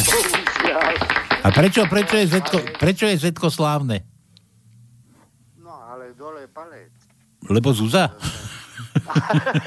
[1.44, 4.08] A prečo, prečo, je Zetko, prečo je Zetko slávne?
[6.56, 6.88] Palec.
[7.52, 8.16] Lebo Zuza?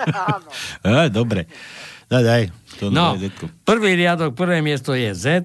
[0.08, 0.48] Áno.
[0.88, 1.44] Á, dobre.
[2.08, 2.42] Daj, daj.
[2.80, 3.12] To No,
[3.68, 5.44] prvý riadok, prvé miesto je Z,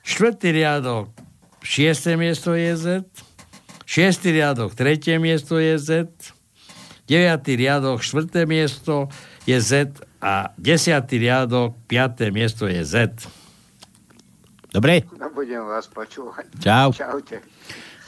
[0.00, 1.12] štvrtý riadok,
[1.60, 2.86] šiesté miesto je Z,
[3.84, 6.08] šiestý riadok, tretie miesto je Z,
[7.04, 9.12] deviatý riadok, štvrté miesto
[9.44, 9.92] je Z
[10.24, 13.12] a desiatý riadok, piaté miesto je Z.
[14.72, 15.04] Dobre?
[15.20, 16.48] No budem vás počúvať.
[16.64, 16.96] Čau.
[16.96, 17.44] Čaute.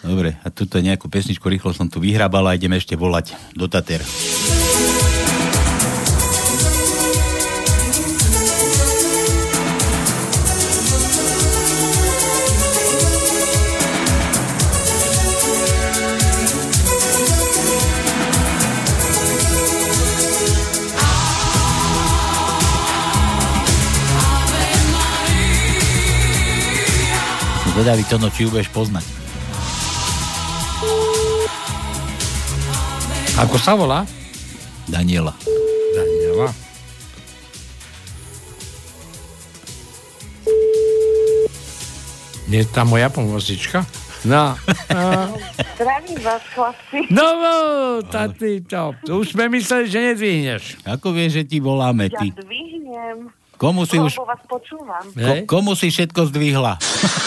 [0.04, 4.04] Dobre, a tuto nejakú pesničku rýchlo som tu vyhrabal a ideme ešte volať do Tater.
[27.76, 29.25] Zvedavý to, no, či ju budeš poznať.
[33.36, 34.08] Ako sa volá?
[34.88, 35.36] Daniela.
[35.92, 36.48] Daniela.
[42.46, 43.82] Nie je tam moja pomocnička?
[44.22, 44.54] No.
[44.90, 45.10] no.
[45.76, 46.98] Zdravím vás, chlapci.
[47.10, 47.54] No, no,
[48.02, 48.94] taty, to.
[49.12, 50.62] Už sme mysleli, že nedvihneš.
[50.82, 52.30] Ako vieš, že ti voláme, Ja ty?
[52.32, 53.30] dvihnem.
[53.56, 55.04] Komu si lebo už- vás počúvam.
[55.10, 56.78] Ko- komu si všetko zdvihla?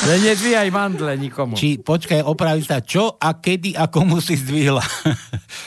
[0.00, 1.52] Ne, nedvíhaj mandle nikomu.
[1.52, 4.80] Či, počkaj, opravi sa, čo a kedy a komu si zdvihla?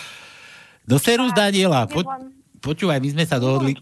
[0.90, 2.02] Do serus, Daniela, po,
[2.60, 3.78] počúvaj, my sme sa dohodli.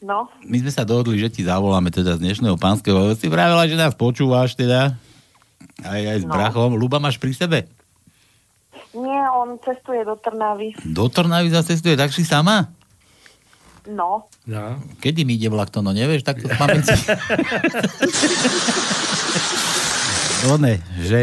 [0.00, 3.12] No, my sme sa dohodli, že ti zavoláme teda z dnešného pánskeho.
[3.12, 4.96] Si vravela, že nás počúvaš teda.
[5.80, 6.30] Aj, aj s No.
[6.30, 6.70] brachom.
[6.74, 7.58] Luba máš pri sebe?
[8.94, 10.70] nie, on cestuje do Trnavy.
[10.86, 12.70] Do Trnavy zcestuje, tak si sama?
[13.84, 14.80] No, No.
[14.96, 16.94] Kedy mi ide vlak, to no nevieš, tak to pamäti.
[20.44, 21.22] One, že,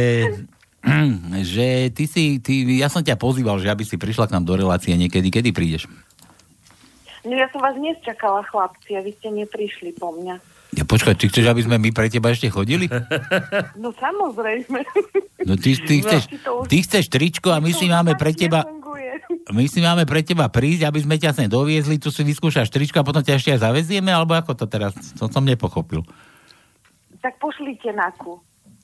[1.53, 4.57] že ty si, ty, ja som ťa pozýval, že aby si prišla k nám do
[4.57, 5.29] relácie niekedy.
[5.29, 5.85] Kedy prídeš?
[7.21, 10.41] no ja som vás nečakala, chlapci, a vy ste neprišli po mňa.
[10.71, 12.87] Ja počkaj, ty chceš, aby sme my pre teba ešte chodili?
[13.75, 14.79] No samozrejme.
[15.43, 16.31] No ty, ty, chceš,
[16.69, 18.63] ty chceš tričko a my si máme pre teba,
[19.51, 23.03] my si máme pre teba prísť, aby sme ťa sem doviezli, tu si vyskúšaš tričko
[23.03, 24.95] a potom ťa ešte aj zavezieme, alebo ako to teraz?
[25.19, 26.07] To som nepochopil.
[27.21, 28.41] Tak pošlite naku,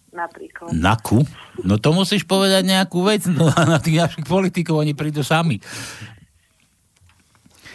[0.09, 0.69] napríklad.
[0.72, 1.26] Naku?
[1.61, 5.57] No to musíš povedať nejakú vec, no a na tých našich politikov oni prídu sami.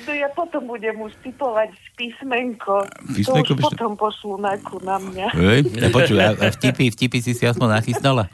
[0.02, 2.82] To ja potom budem už typovať písmenko.
[3.14, 5.26] Písmenko to už si- potom pošlú naku na mňa.
[5.30, 8.26] Hej, a počuj, a a vtipy, vtipy si si aspoň nachystala?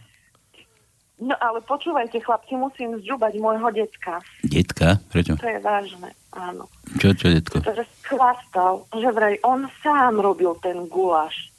[1.19, 4.23] No ale počúvajte, chlapci, musím zžubať môjho detka.
[4.41, 5.03] Detka?
[5.11, 5.35] Prečo?
[5.35, 6.71] To je vážne, áno.
[6.97, 7.59] Čo, čo, detko?
[7.59, 11.51] Pretože chlastal, že vraj on sám robil ten guláš.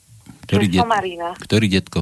[0.50, 1.28] Ktorý, To je det, somarina.
[1.38, 2.00] ktorý detko?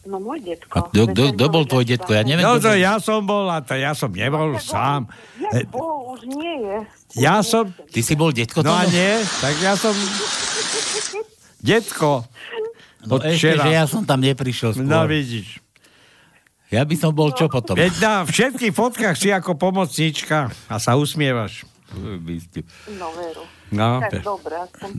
[0.00, 0.72] No môj detko.
[0.72, 2.10] A kto, kto, kto bol tvoj detko?
[2.14, 2.40] Ja neviem.
[2.40, 5.10] No to ja som bol a to ja som nebol sám.
[5.36, 6.78] Ja bol, už nie je.
[7.20, 7.68] Ja som...
[7.68, 8.62] Ty si bol detko?
[8.62, 9.92] No a nie, tak ja som...
[11.60, 12.24] Detko.
[13.04, 14.84] No ešte, že ja som tam neprišiel skôr.
[14.84, 15.60] No vidíš.
[16.70, 17.74] Ja by som bol čo potom?
[17.74, 21.66] Veď na všetkých fotkách si ako pomocníčka a sa usmievaš.
[21.90, 23.42] No veru.
[23.68, 24.90] No, tak pe- dobre, aspoň,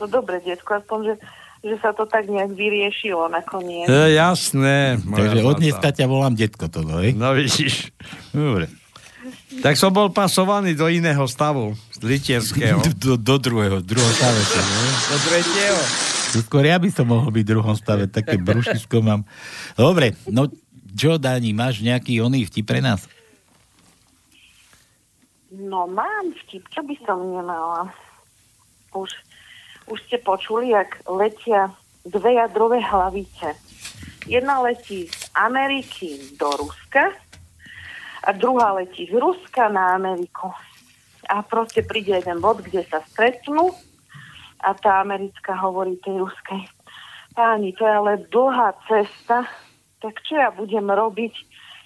[0.00, 1.14] no dobre, detko, aspoň, že,
[1.62, 3.90] že sa to tak nejak vyriešilo nakoniec.
[3.90, 5.02] E, jasné.
[5.02, 7.18] Takže od dneska ťa volám detko to, hej?
[7.18, 7.90] No vidíš.
[8.30, 8.70] Dobre.
[9.58, 12.78] Tak som bol pasovaný do iného stavu, z litierského.
[13.02, 14.38] Do, do druhého, druhého stave.
[14.44, 14.80] sa, no.
[14.86, 15.80] Do tretieho.
[16.28, 19.24] To Skôr ja by som mohol byť v druhom stave, také brušisko mám.
[19.74, 20.46] Dobre, no
[20.92, 23.08] čo, Dani, máš nejaký oný vtip pre nás?
[25.48, 27.88] No mám vtip, čo by som nemala.
[28.92, 29.08] Už,
[29.88, 31.72] už ste počuli, jak letia
[32.04, 33.56] dve jadrové hlavice.
[34.28, 37.12] Jedna letí z Ameriky do Ruska
[38.24, 40.52] a druhá letí z Ruska na Ameriku.
[41.28, 43.72] A proste príde jeden bod, kde sa stretnú
[44.64, 46.64] a tá americká hovorí tej ruskej,
[47.36, 49.46] páni, to je ale dlhá cesta,
[50.02, 51.34] tak čo ja budem robiť?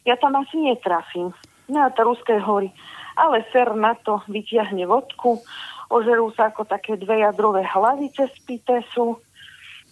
[0.08, 1.36] Ja tam asi netrafím.
[1.68, 2.72] No a tá ruská hovorí,
[3.16, 5.44] ale ser na to vyťahne vodku,
[5.92, 9.20] ožerú sa ako také dve jadrové hlavice spité sú.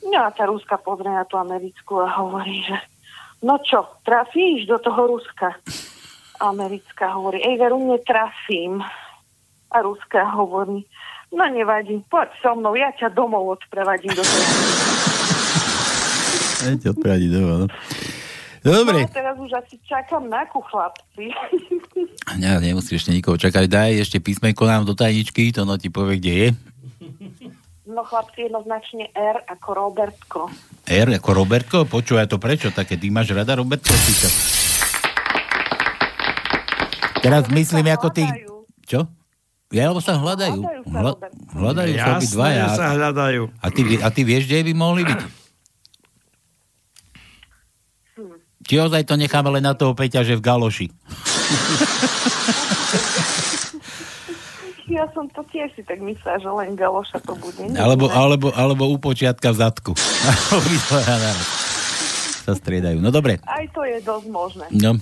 [0.01, 2.81] No a tá Ruska pozrie na tú americkú a hovorí, že
[3.44, 5.60] no čo, trafíš do toho Ruska?
[6.40, 8.81] Americká hovorí, ej veru, netrafím.
[9.70, 10.89] A Ruská hovorí,
[11.28, 14.44] no nevadí, poď so mnou, ja ťa domov odprevadím do toho.
[16.64, 17.66] Ja ti odpradi doma, no.
[18.61, 21.32] Dobre, No teraz už asi čakám na ku chlapci.
[22.37, 26.16] ja, nemusíš ešte nikoho čakať, daj ešte písmenko nám do tajničky, to no ti povie,
[26.16, 26.49] kde je.
[27.85, 30.41] No chlapci jednoznačne R ako Robertko.
[30.85, 33.89] R ako Robertko, počúvaj to prečo také, ty máš rada Robertko?
[33.89, 34.28] Ty čo?
[37.20, 38.24] Teraz myslím ako ty...
[38.82, 39.09] Čo?
[39.70, 40.61] Ja, lebo sa hľadajú.
[40.61, 41.32] Hľadajú sa, Hľa, Robert.
[41.53, 42.65] hľadajú sa Jasné, obidvaja.
[42.70, 43.43] sa hľadajú.
[43.57, 45.20] A ty, a ty vieš, kde by mohli byť?
[48.70, 50.86] Či ozaj to necháme len na toho Peťa, že v Galoši?
[54.86, 57.62] Ja som to tiež si tak myslela, že len galoša to bude.
[57.66, 59.92] Nie, Alebo, alebo, alebo u počiatka v zadku.
[62.47, 63.02] Sa striedajú.
[63.02, 63.42] No dobre.
[63.42, 64.66] Aj to je dosť možné.
[64.70, 64.98] No.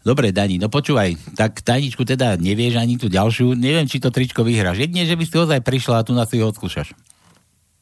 [0.00, 4.40] Dobre, Dani, no počúvaj, tak tajničku teda nevieš ani tú ďalšiu, neviem, či to tričko
[4.40, 4.84] vyhráš.
[4.84, 6.96] Jedine, že by si ozaj prišla a tu na si ho odskúšaš.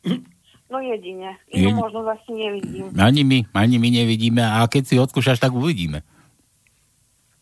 [0.73, 1.37] No jedine.
[1.53, 2.89] Inú možnosť asi nevidím.
[2.97, 6.01] Ani my, ani my nevidíme a keď si odskúšaš, tak uvidíme.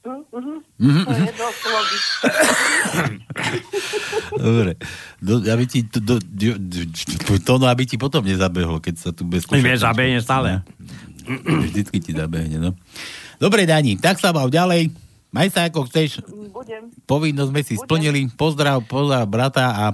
[0.02, 0.54] Mhm, mhm.
[0.82, 1.62] Mhm, To je dosť.
[4.42, 4.72] Dobre.
[5.22, 6.80] Do, aby ti, do, do, do,
[7.38, 10.66] to, no, aby ti potom nezabehlo, keď sa tu bez Mne zabehne stále.
[11.46, 12.70] Vždycky ti zabehne, no.
[13.38, 14.90] Dobre, Dani, tak sa bav ďalej.
[15.30, 16.18] Maj sa ako chceš.
[16.52, 16.90] Budem.
[17.08, 18.26] Povinnosť sme si splnili.
[18.34, 19.84] Pozdrav, pozdrav brata a,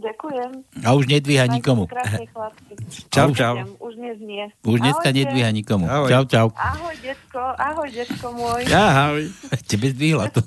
[0.00, 0.50] Ďakujem.
[0.82, 1.84] a už nedvíha nikomu.
[1.86, 2.72] Krásne chlapci.
[3.12, 3.54] Čau, čau.
[3.78, 4.48] Už dnes nie.
[4.64, 5.84] Už dneska nedvíha nikomu.
[5.86, 6.08] Ahoj.
[6.08, 6.46] Čau, čau.
[6.56, 7.42] Ahoj, detko.
[7.54, 8.62] Ahoj, detko môj.
[8.72, 9.22] Ahoj.
[9.68, 10.40] Tebe zdvihla to.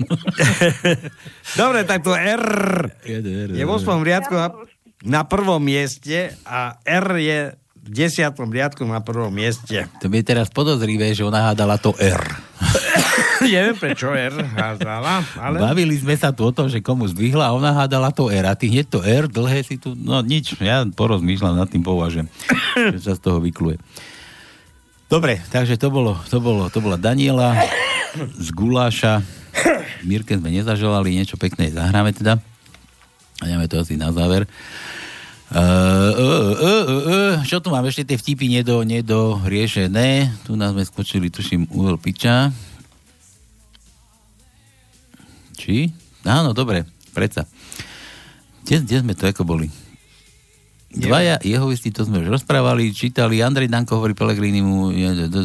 [1.61, 2.45] Dobre, tak to R
[3.05, 4.01] je v 8.
[4.01, 4.47] riadku na,
[5.05, 7.39] na prvom mieste a R je
[7.85, 8.33] v 10.
[8.33, 9.85] riadku na prvom mieste.
[10.01, 12.21] To mi je teraz podozrivé, že ona hádala to R.
[13.43, 15.57] Neviem, prečo R hádala, ale...
[15.59, 18.47] Bavili sme sa tu o tom, že komu zdvihla a ona hádala to R.
[18.47, 19.91] A ty hneď to R, dlhé si tu...
[19.97, 22.31] No nič, ja porozmýšľam, nad tým považujem,
[22.95, 23.81] že sa z toho vykluje.
[25.05, 27.53] Dobre, takže to bolo, to bolo, to bola Daniela
[28.17, 29.21] z Guláša.
[30.01, 32.41] Mirke sme nezaželali, niečo pekné zahráme teda.
[33.41, 34.47] A dáme to asi na záver.
[35.45, 37.85] Uh, uh, uh, čo tu mám?
[37.85, 40.33] Ešte tie vtipy nedo, nedo riešené.
[40.41, 42.49] Tu nás sme skočili, tuším, uhol piča.
[45.55, 45.89] Či?
[46.27, 46.83] Áno, dobre,
[47.15, 47.47] predsa.
[48.65, 49.67] Kde, kde sme to ako boli?
[50.95, 55.35] Dvaja jehovisti, to sme už rozprávali, čítali, Andrej Danko hovorí d,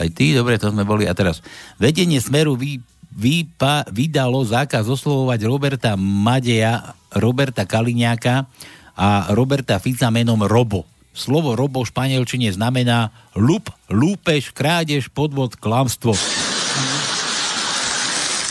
[0.00, 1.04] aj ty, dobre, to sme boli.
[1.04, 1.44] A teraz,
[1.76, 2.80] vedenie Smeru vy,
[3.12, 8.48] vypa, vydalo zákaz oslovovať Roberta Madeja, Roberta Kaliňáka
[8.96, 10.88] a Roberta Fica menom Robo.
[11.14, 16.16] Slovo Robo v španielčine znamená lup, lúpež, krádež, podvod, klamstvo.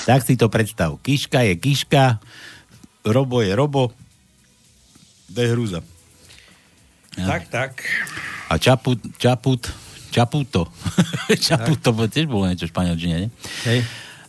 [0.04, 1.00] Tak si to predstav.
[1.00, 2.20] Kiška je kiška,
[3.08, 3.92] Robo je Robo,
[5.34, 5.80] to je hrúza.
[7.14, 7.84] Tak, tak.
[8.50, 9.70] A čaput, čaput,
[10.10, 10.70] čaputo.
[11.48, 13.30] čaputo, bo tiež bolo niečo v španielčine, ne?
[13.70, 13.80] Hej.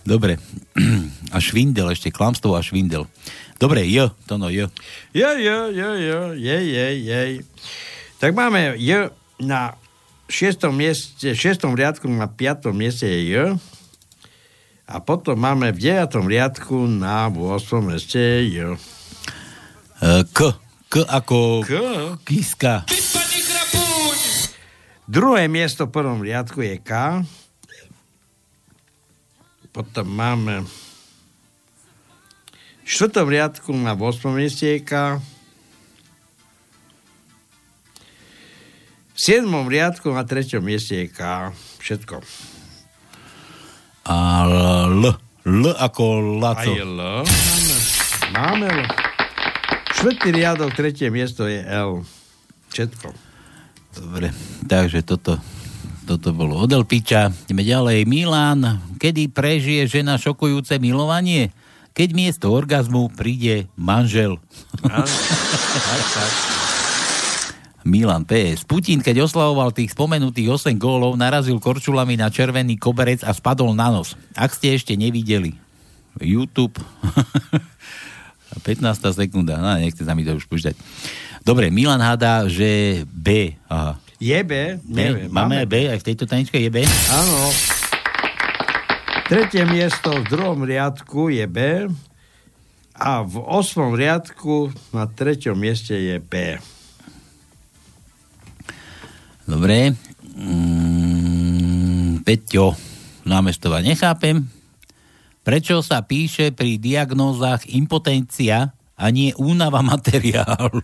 [0.05, 0.37] Dobre.
[1.35, 3.09] A švindel ešte, klamstvo a švindel.
[3.59, 4.69] Dobre, J, to no J.
[5.17, 7.31] Jo, jo, jo, jo, jej, jej, jej.
[8.21, 9.11] Tak máme J
[9.41, 9.75] na
[10.29, 10.61] 6.
[10.71, 11.65] mieste, 6.
[11.75, 12.71] riadku na 5.
[12.71, 13.35] mieste je J.
[14.85, 16.29] A potom máme v 9.
[16.29, 17.81] riadku na 8.
[17.81, 18.57] mieste je J.
[20.05, 20.39] E, K.
[20.93, 21.73] K ako K.
[22.29, 22.85] kiska.
[25.09, 27.25] Druhé miesto v prvom riadku je K.
[29.73, 30.69] Potom máme
[32.85, 34.37] v štvrtom riadku na 8.
[34.37, 35.17] mieste je K.
[39.17, 39.49] V 7.
[39.49, 40.61] riadku na 3.
[40.61, 41.51] mieste je K.
[41.81, 42.21] Všetko.
[44.05, 44.45] A
[44.93, 45.03] L.
[45.45, 46.05] L ako
[46.41, 46.73] Laco.
[46.73, 46.99] Aj L.
[47.25, 47.77] Máme,
[48.37, 48.81] máme L.
[49.97, 52.05] Štvrtý riadok, tretie miesto je L.
[52.69, 53.09] Všetko.
[53.95, 54.35] Dobre,
[54.67, 55.41] takže toto,
[56.05, 57.33] toto bolo od Elpiča.
[57.49, 58.05] Ideme ďalej.
[58.05, 61.55] Milan, kedy prežije žena šokujúce milovanie?
[61.95, 64.43] Keď miesto orgazmu príde manžel.
[67.85, 68.65] Milan PS.
[68.65, 73.93] Putin, keď oslavoval tých spomenutých 8 gólov, narazil korčulami na červený koberec a spadol na
[73.93, 74.17] nos.
[74.33, 75.53] Ak ste ešte nevideli,
[76.17, 76.81] YouTube
[78.65, 78.89] 15.
[79.13, 80.75] sekunda, no nechce sa mi to už púšťať.
[81.45, 83.53] Dobre, Milan hádá, že B.
[83.69, 84.01] Aha.
[84.17, 84.81] Je B?
[84.89, 85.29] Neviem.
[85.29, 86.89] Máme, máme B, aj v tejto taničke je B?
[87.13, 87.53] Áno.
[89.29, 91.89] Tretie miesto v druhom riadku je B
[92.95, 96.57] a v osmom riadku na treťom mieste je B.
[99.45, 99.93] Dobre.
[100.35, 102.73] Mm, Peťo,
[103.29, 104.45] námestova, nechápem,
[105.45, 110.81] prečo sa píše pri diagnózach impotencia a nie únava materiálu.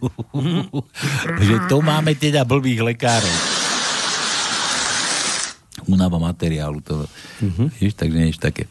[1.46, 3.36] že to máme teda blbých lekárov.
[5.88, 6.84] Únava materiálu.
[6.84, 7.68] To, uh-huh.
[7.80, 8.68] Jež, takže niečo také.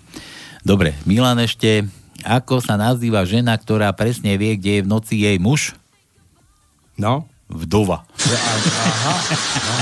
[0.61, 1.87] Dobre, Milan ešte,
[2.23, 5.73] ako sa nazýva žena, ktorá presne vie, kde je v noci jej muž?
[6.99, 7.25] No.
[7.49, 8.05] Vdova.
[8.05, 9.13] Aha.
[9.65, 9.73] No.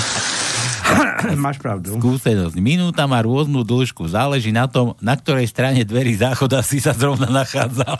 [1.35, 1.99] Máš pravdu.
[1.99, 2.55] Skúsenosť.
[2.63, 4.07] Minúta má rôznu dĺžku.
[4.07, 7.99] Záleží na tom, na ktorej strane dverí záchoda si sa zrovna nachádzal.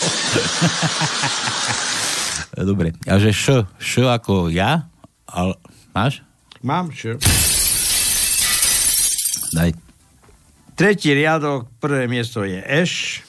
[2.64, 2.96] Dobre.
[3.06, 4.88] A že š, š ako ja?
[5.28, 5.60] Ale,
[5.92, 6.24] máš?
[6.64, 7.20] Mám čo.
[9.52, 9.76] Daj.
[10.80, 13.27] Tretí riadok, prvé miesto je eš.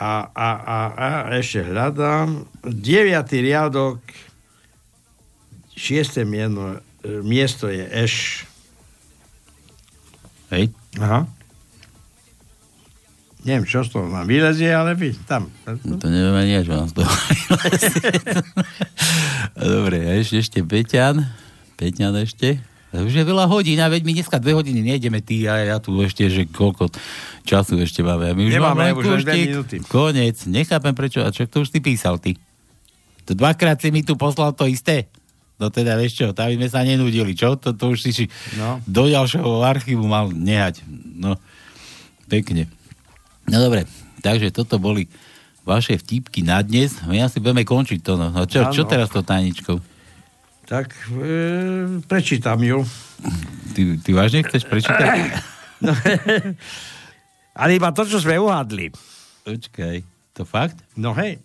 [0.00, 2.48] A, a, a, a ešte hľadám.
[2.64, 4.00] Deviatý riadok,
[5.76, 8.48] šiesté mieno, e, miesto je eš.
[10.48, 10.72] Hej.
[10.96, 11.28] Aha.
[13.44, 15.48] Neviem, čo z toho mám vylezie, ale vy, tam.
[15.68, 17.08] To neviem ani ja, čo mám z toho
[19.80, 21.24] Dobre, ešte, ešte Peťan.
[21.80, 22.60] Peťan ešte.
[22.90, 25.94] Už je veľa hodín, a veď my dneska dve hodiny nejdeme, ty a ja tu
[26.02, 26.90] ešte, že koľko
[27.46, 28.34] času ešte máme.
[28.34, 29.78] My už Nemáme, máme už len minúty.
[29.86, 32.34] Konec, nechápem prečo, a čo to už ty písal, ty?
[33.30, 35.06] To dvakrát si mi tu poslal to isté.
[35.54, 37.54] No teda, vieš čo, tam sme sa nenudili, čo?
[37.54, 38.26] To, to už si
[38.58, 38.82] No.
[38.88, 40.82] do ďalšieho archívu mal nehať.
[41.14, 41.38] No,
[42.26, 42.66] pekne.
[43.46, 43.86] No dobre,
[44.18, 45.06] takže toto boli
[45.62, 46.98] vaše vtipky na dnes.
[47.04, 48.16] My asi budeme končiť to.
[48.18, 48.90] No, no čo, čo Áno.
[48.90, 49.78] teraz to tajničkou?
[50.70, 52.86] Tak e, prečítam ju.
[53.74, 55.10] Ty, ty vážne chceš prečítať?
[55.80, 55.96] No,
[57.64, 58.92] ale iba to, čo sme uhádli.
[59.48, 60.04] Počkaj,
[60.36, 60.76] to fakt?
[60.92, 61.40] No hej.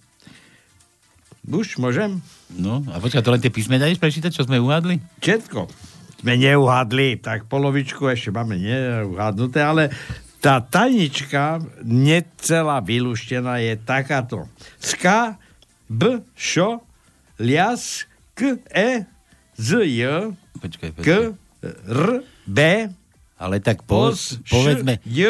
[1.47, 2.19] Už môžem?
[2.51, 4.99] No, a počkaj, to len tie písmena ideš prečítať, čo sme uhádli?
[5.23, 5.71] Všetko.
[6.19, 9.87] Sme neuhádli, tak polovičku ešte máme neuhádnuté, ale
[10.43, 14.51] tá tajnička necelá vylúštená je takáto.
[14.83, 15.39] Ska,
[15.87, 16.83] b, šo,
[17.39, 18.03] lias,
[18.35, 19.14] k, e,
[19.55, 20.01] z, j,
[20.55, 21.03] Počkaj, počkaj.
[21.03, 21.09] k,
[21.85, 22.01] r,
[22.45, 22.59] b,
[23.35, 25.21] Ale tak pos, po, povedzme, š, j,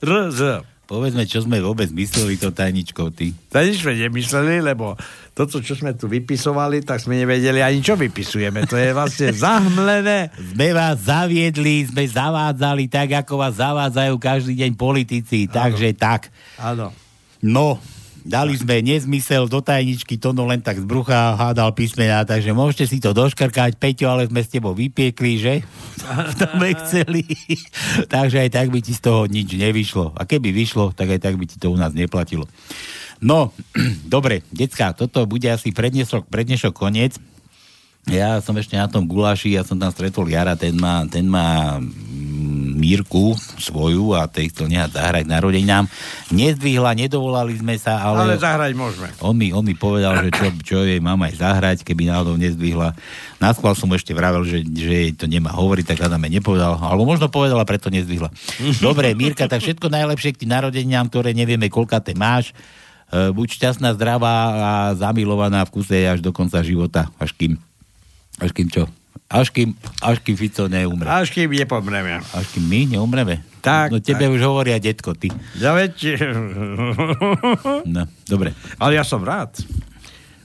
[0.00, 0.40] r, z.
[0.84, 3.36] povedzme, čo sme vôbec mysleli to tajničkou, ty.
[3.52, 4.96] To nič sme nemysleli, lebo
[5.32, 8.64] toto, čo sme tu vypisovali, tak sme nevedeli ani čo vypisujeme.
[8.64, 10.32] To je vlastne zahmlené.
[10.32, 15.44] Sme vás zaviedli, sme zavádzali tak, ako vás zavádzajú každý deň politici.
[15.44, 16.32] Takže tak.
[16.56, 16.90] Áno.
[17.38, 17.76] No,
[18.28, 22.84] dali sme nezmysel do tajničky, to no len tak z brucha hádal písmená, takže môžete
[22.84, 23.80] si to doškrkať.
[23.80, 25.54] Peťo, ale sme s tebou vypiekli, že?
[26.38, 27.24] to sme chceli.
[28.12, 30.12] takže aj tak by ti z toho nič nevyšlo.
[30.12, 32.44] A keby vyšlo, tak aj tak by ti to u nás neplatilo.
[33.24, 33.50] No,
[34.04, 37.16] dobre, decka, toto bude asi prednešok, prednešok koniec.
[38.08, 41.76] Ja som ešte na tom guláši, ja som tam stretol Jara, ten má, ten má
[41.76, 45.84] mm, Mírku svoju a tej chcel nehať zahrať narodeninám.
[46.32, 49.12] Nezdvihla, nedovolali sme sa, Ale, ale, zahrať môžeme.
[49.20, 52.96] on, mi, on mi povedal, že čo, čo jej mám aj zahrať, keby náhodou nezdvihla.
[53.36, 56.80] Na schvál som ešte vravel, že, že jej to nemá hovoriť, tak Adame nepovedal.
[56.80, 58.32] Alebo možno povedala, preto nezdvihla.
[58.80, 62.56] Dobre, Mírka, tak všetko najlepšie k tým narodeninám, ktoré nevieme, koľka te máš.
[63.12, 67.56] E, buď šťastná, zdravá a zamilovaná v kuse až do konca života, až kým,
[68.38, 68.86] až kým čo?
[69.28, 71.04] Až kým, až kým Fico neumre.
[71.04, 72.16] Až kým nepomreme.
[72.32, 73.44] Až kým my neumreme?
[73.60, 74.32] Tak, No tebe tak.
[74.32, 75.28] už hovoria detko, ty.
[75.60, 76.16] Ja veď...
[77.84, 78.56] No, dobre.
[78.80, 79.52] Ale ja som rád.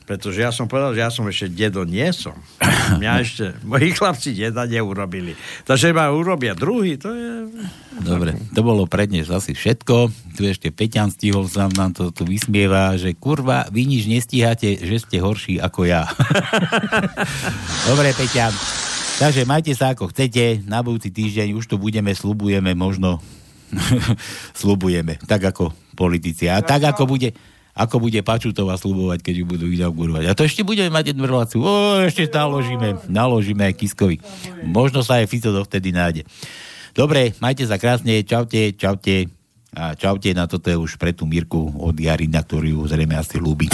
[0.03, 2.35] Pretože ja som povedal, že ja som ešte dedo nie som.
[2.99, 5.33] Mňa ešte, moji chlapci deda neurobili.
[5.63, 7.31] Takže ma urobia druhý, to je...
[8.03, 10.11] Dobre, to bolo pre dnes asi všetko.
[10.35, 14.97] Tu ešte Peťan stihol sa nám to tu vysmieva, že kurva, vy nič nestíhate, že
[14.99, 16.03] ste horší ako ja.
[17.89, 18.51] Dobre, Peťan.
[19.23, 20.65] Takže majte sa ako chcete.
[20.65, 23.21] Na budúci týždeň už tu budeme, slubujeme možno.
[24.59, 25.21] slubujeme.
[25.23, 26.49] Tak ako politici.
[26.49, 27.31] A tak ako bude
[27.73, 30.29] ako bude Pačutová slubovať, keď ju budú inaugurovať.
[30.29, 31.59] A to ešte budeme mať jednu reláciu.
[31.65, 34.21] O, ešte naložíme, naložíme aj Kiskovi.
[34.61, 36.29] Možno sa aj Fico dovtedy nájde.
[36.93, 39.33] Dobre, majte sa krásne, čaute, čaute.
[39.73, 43.73] A čaute, na toto je už pre tú Mirku od Jarina, ktorú zrejme asi ľúbi.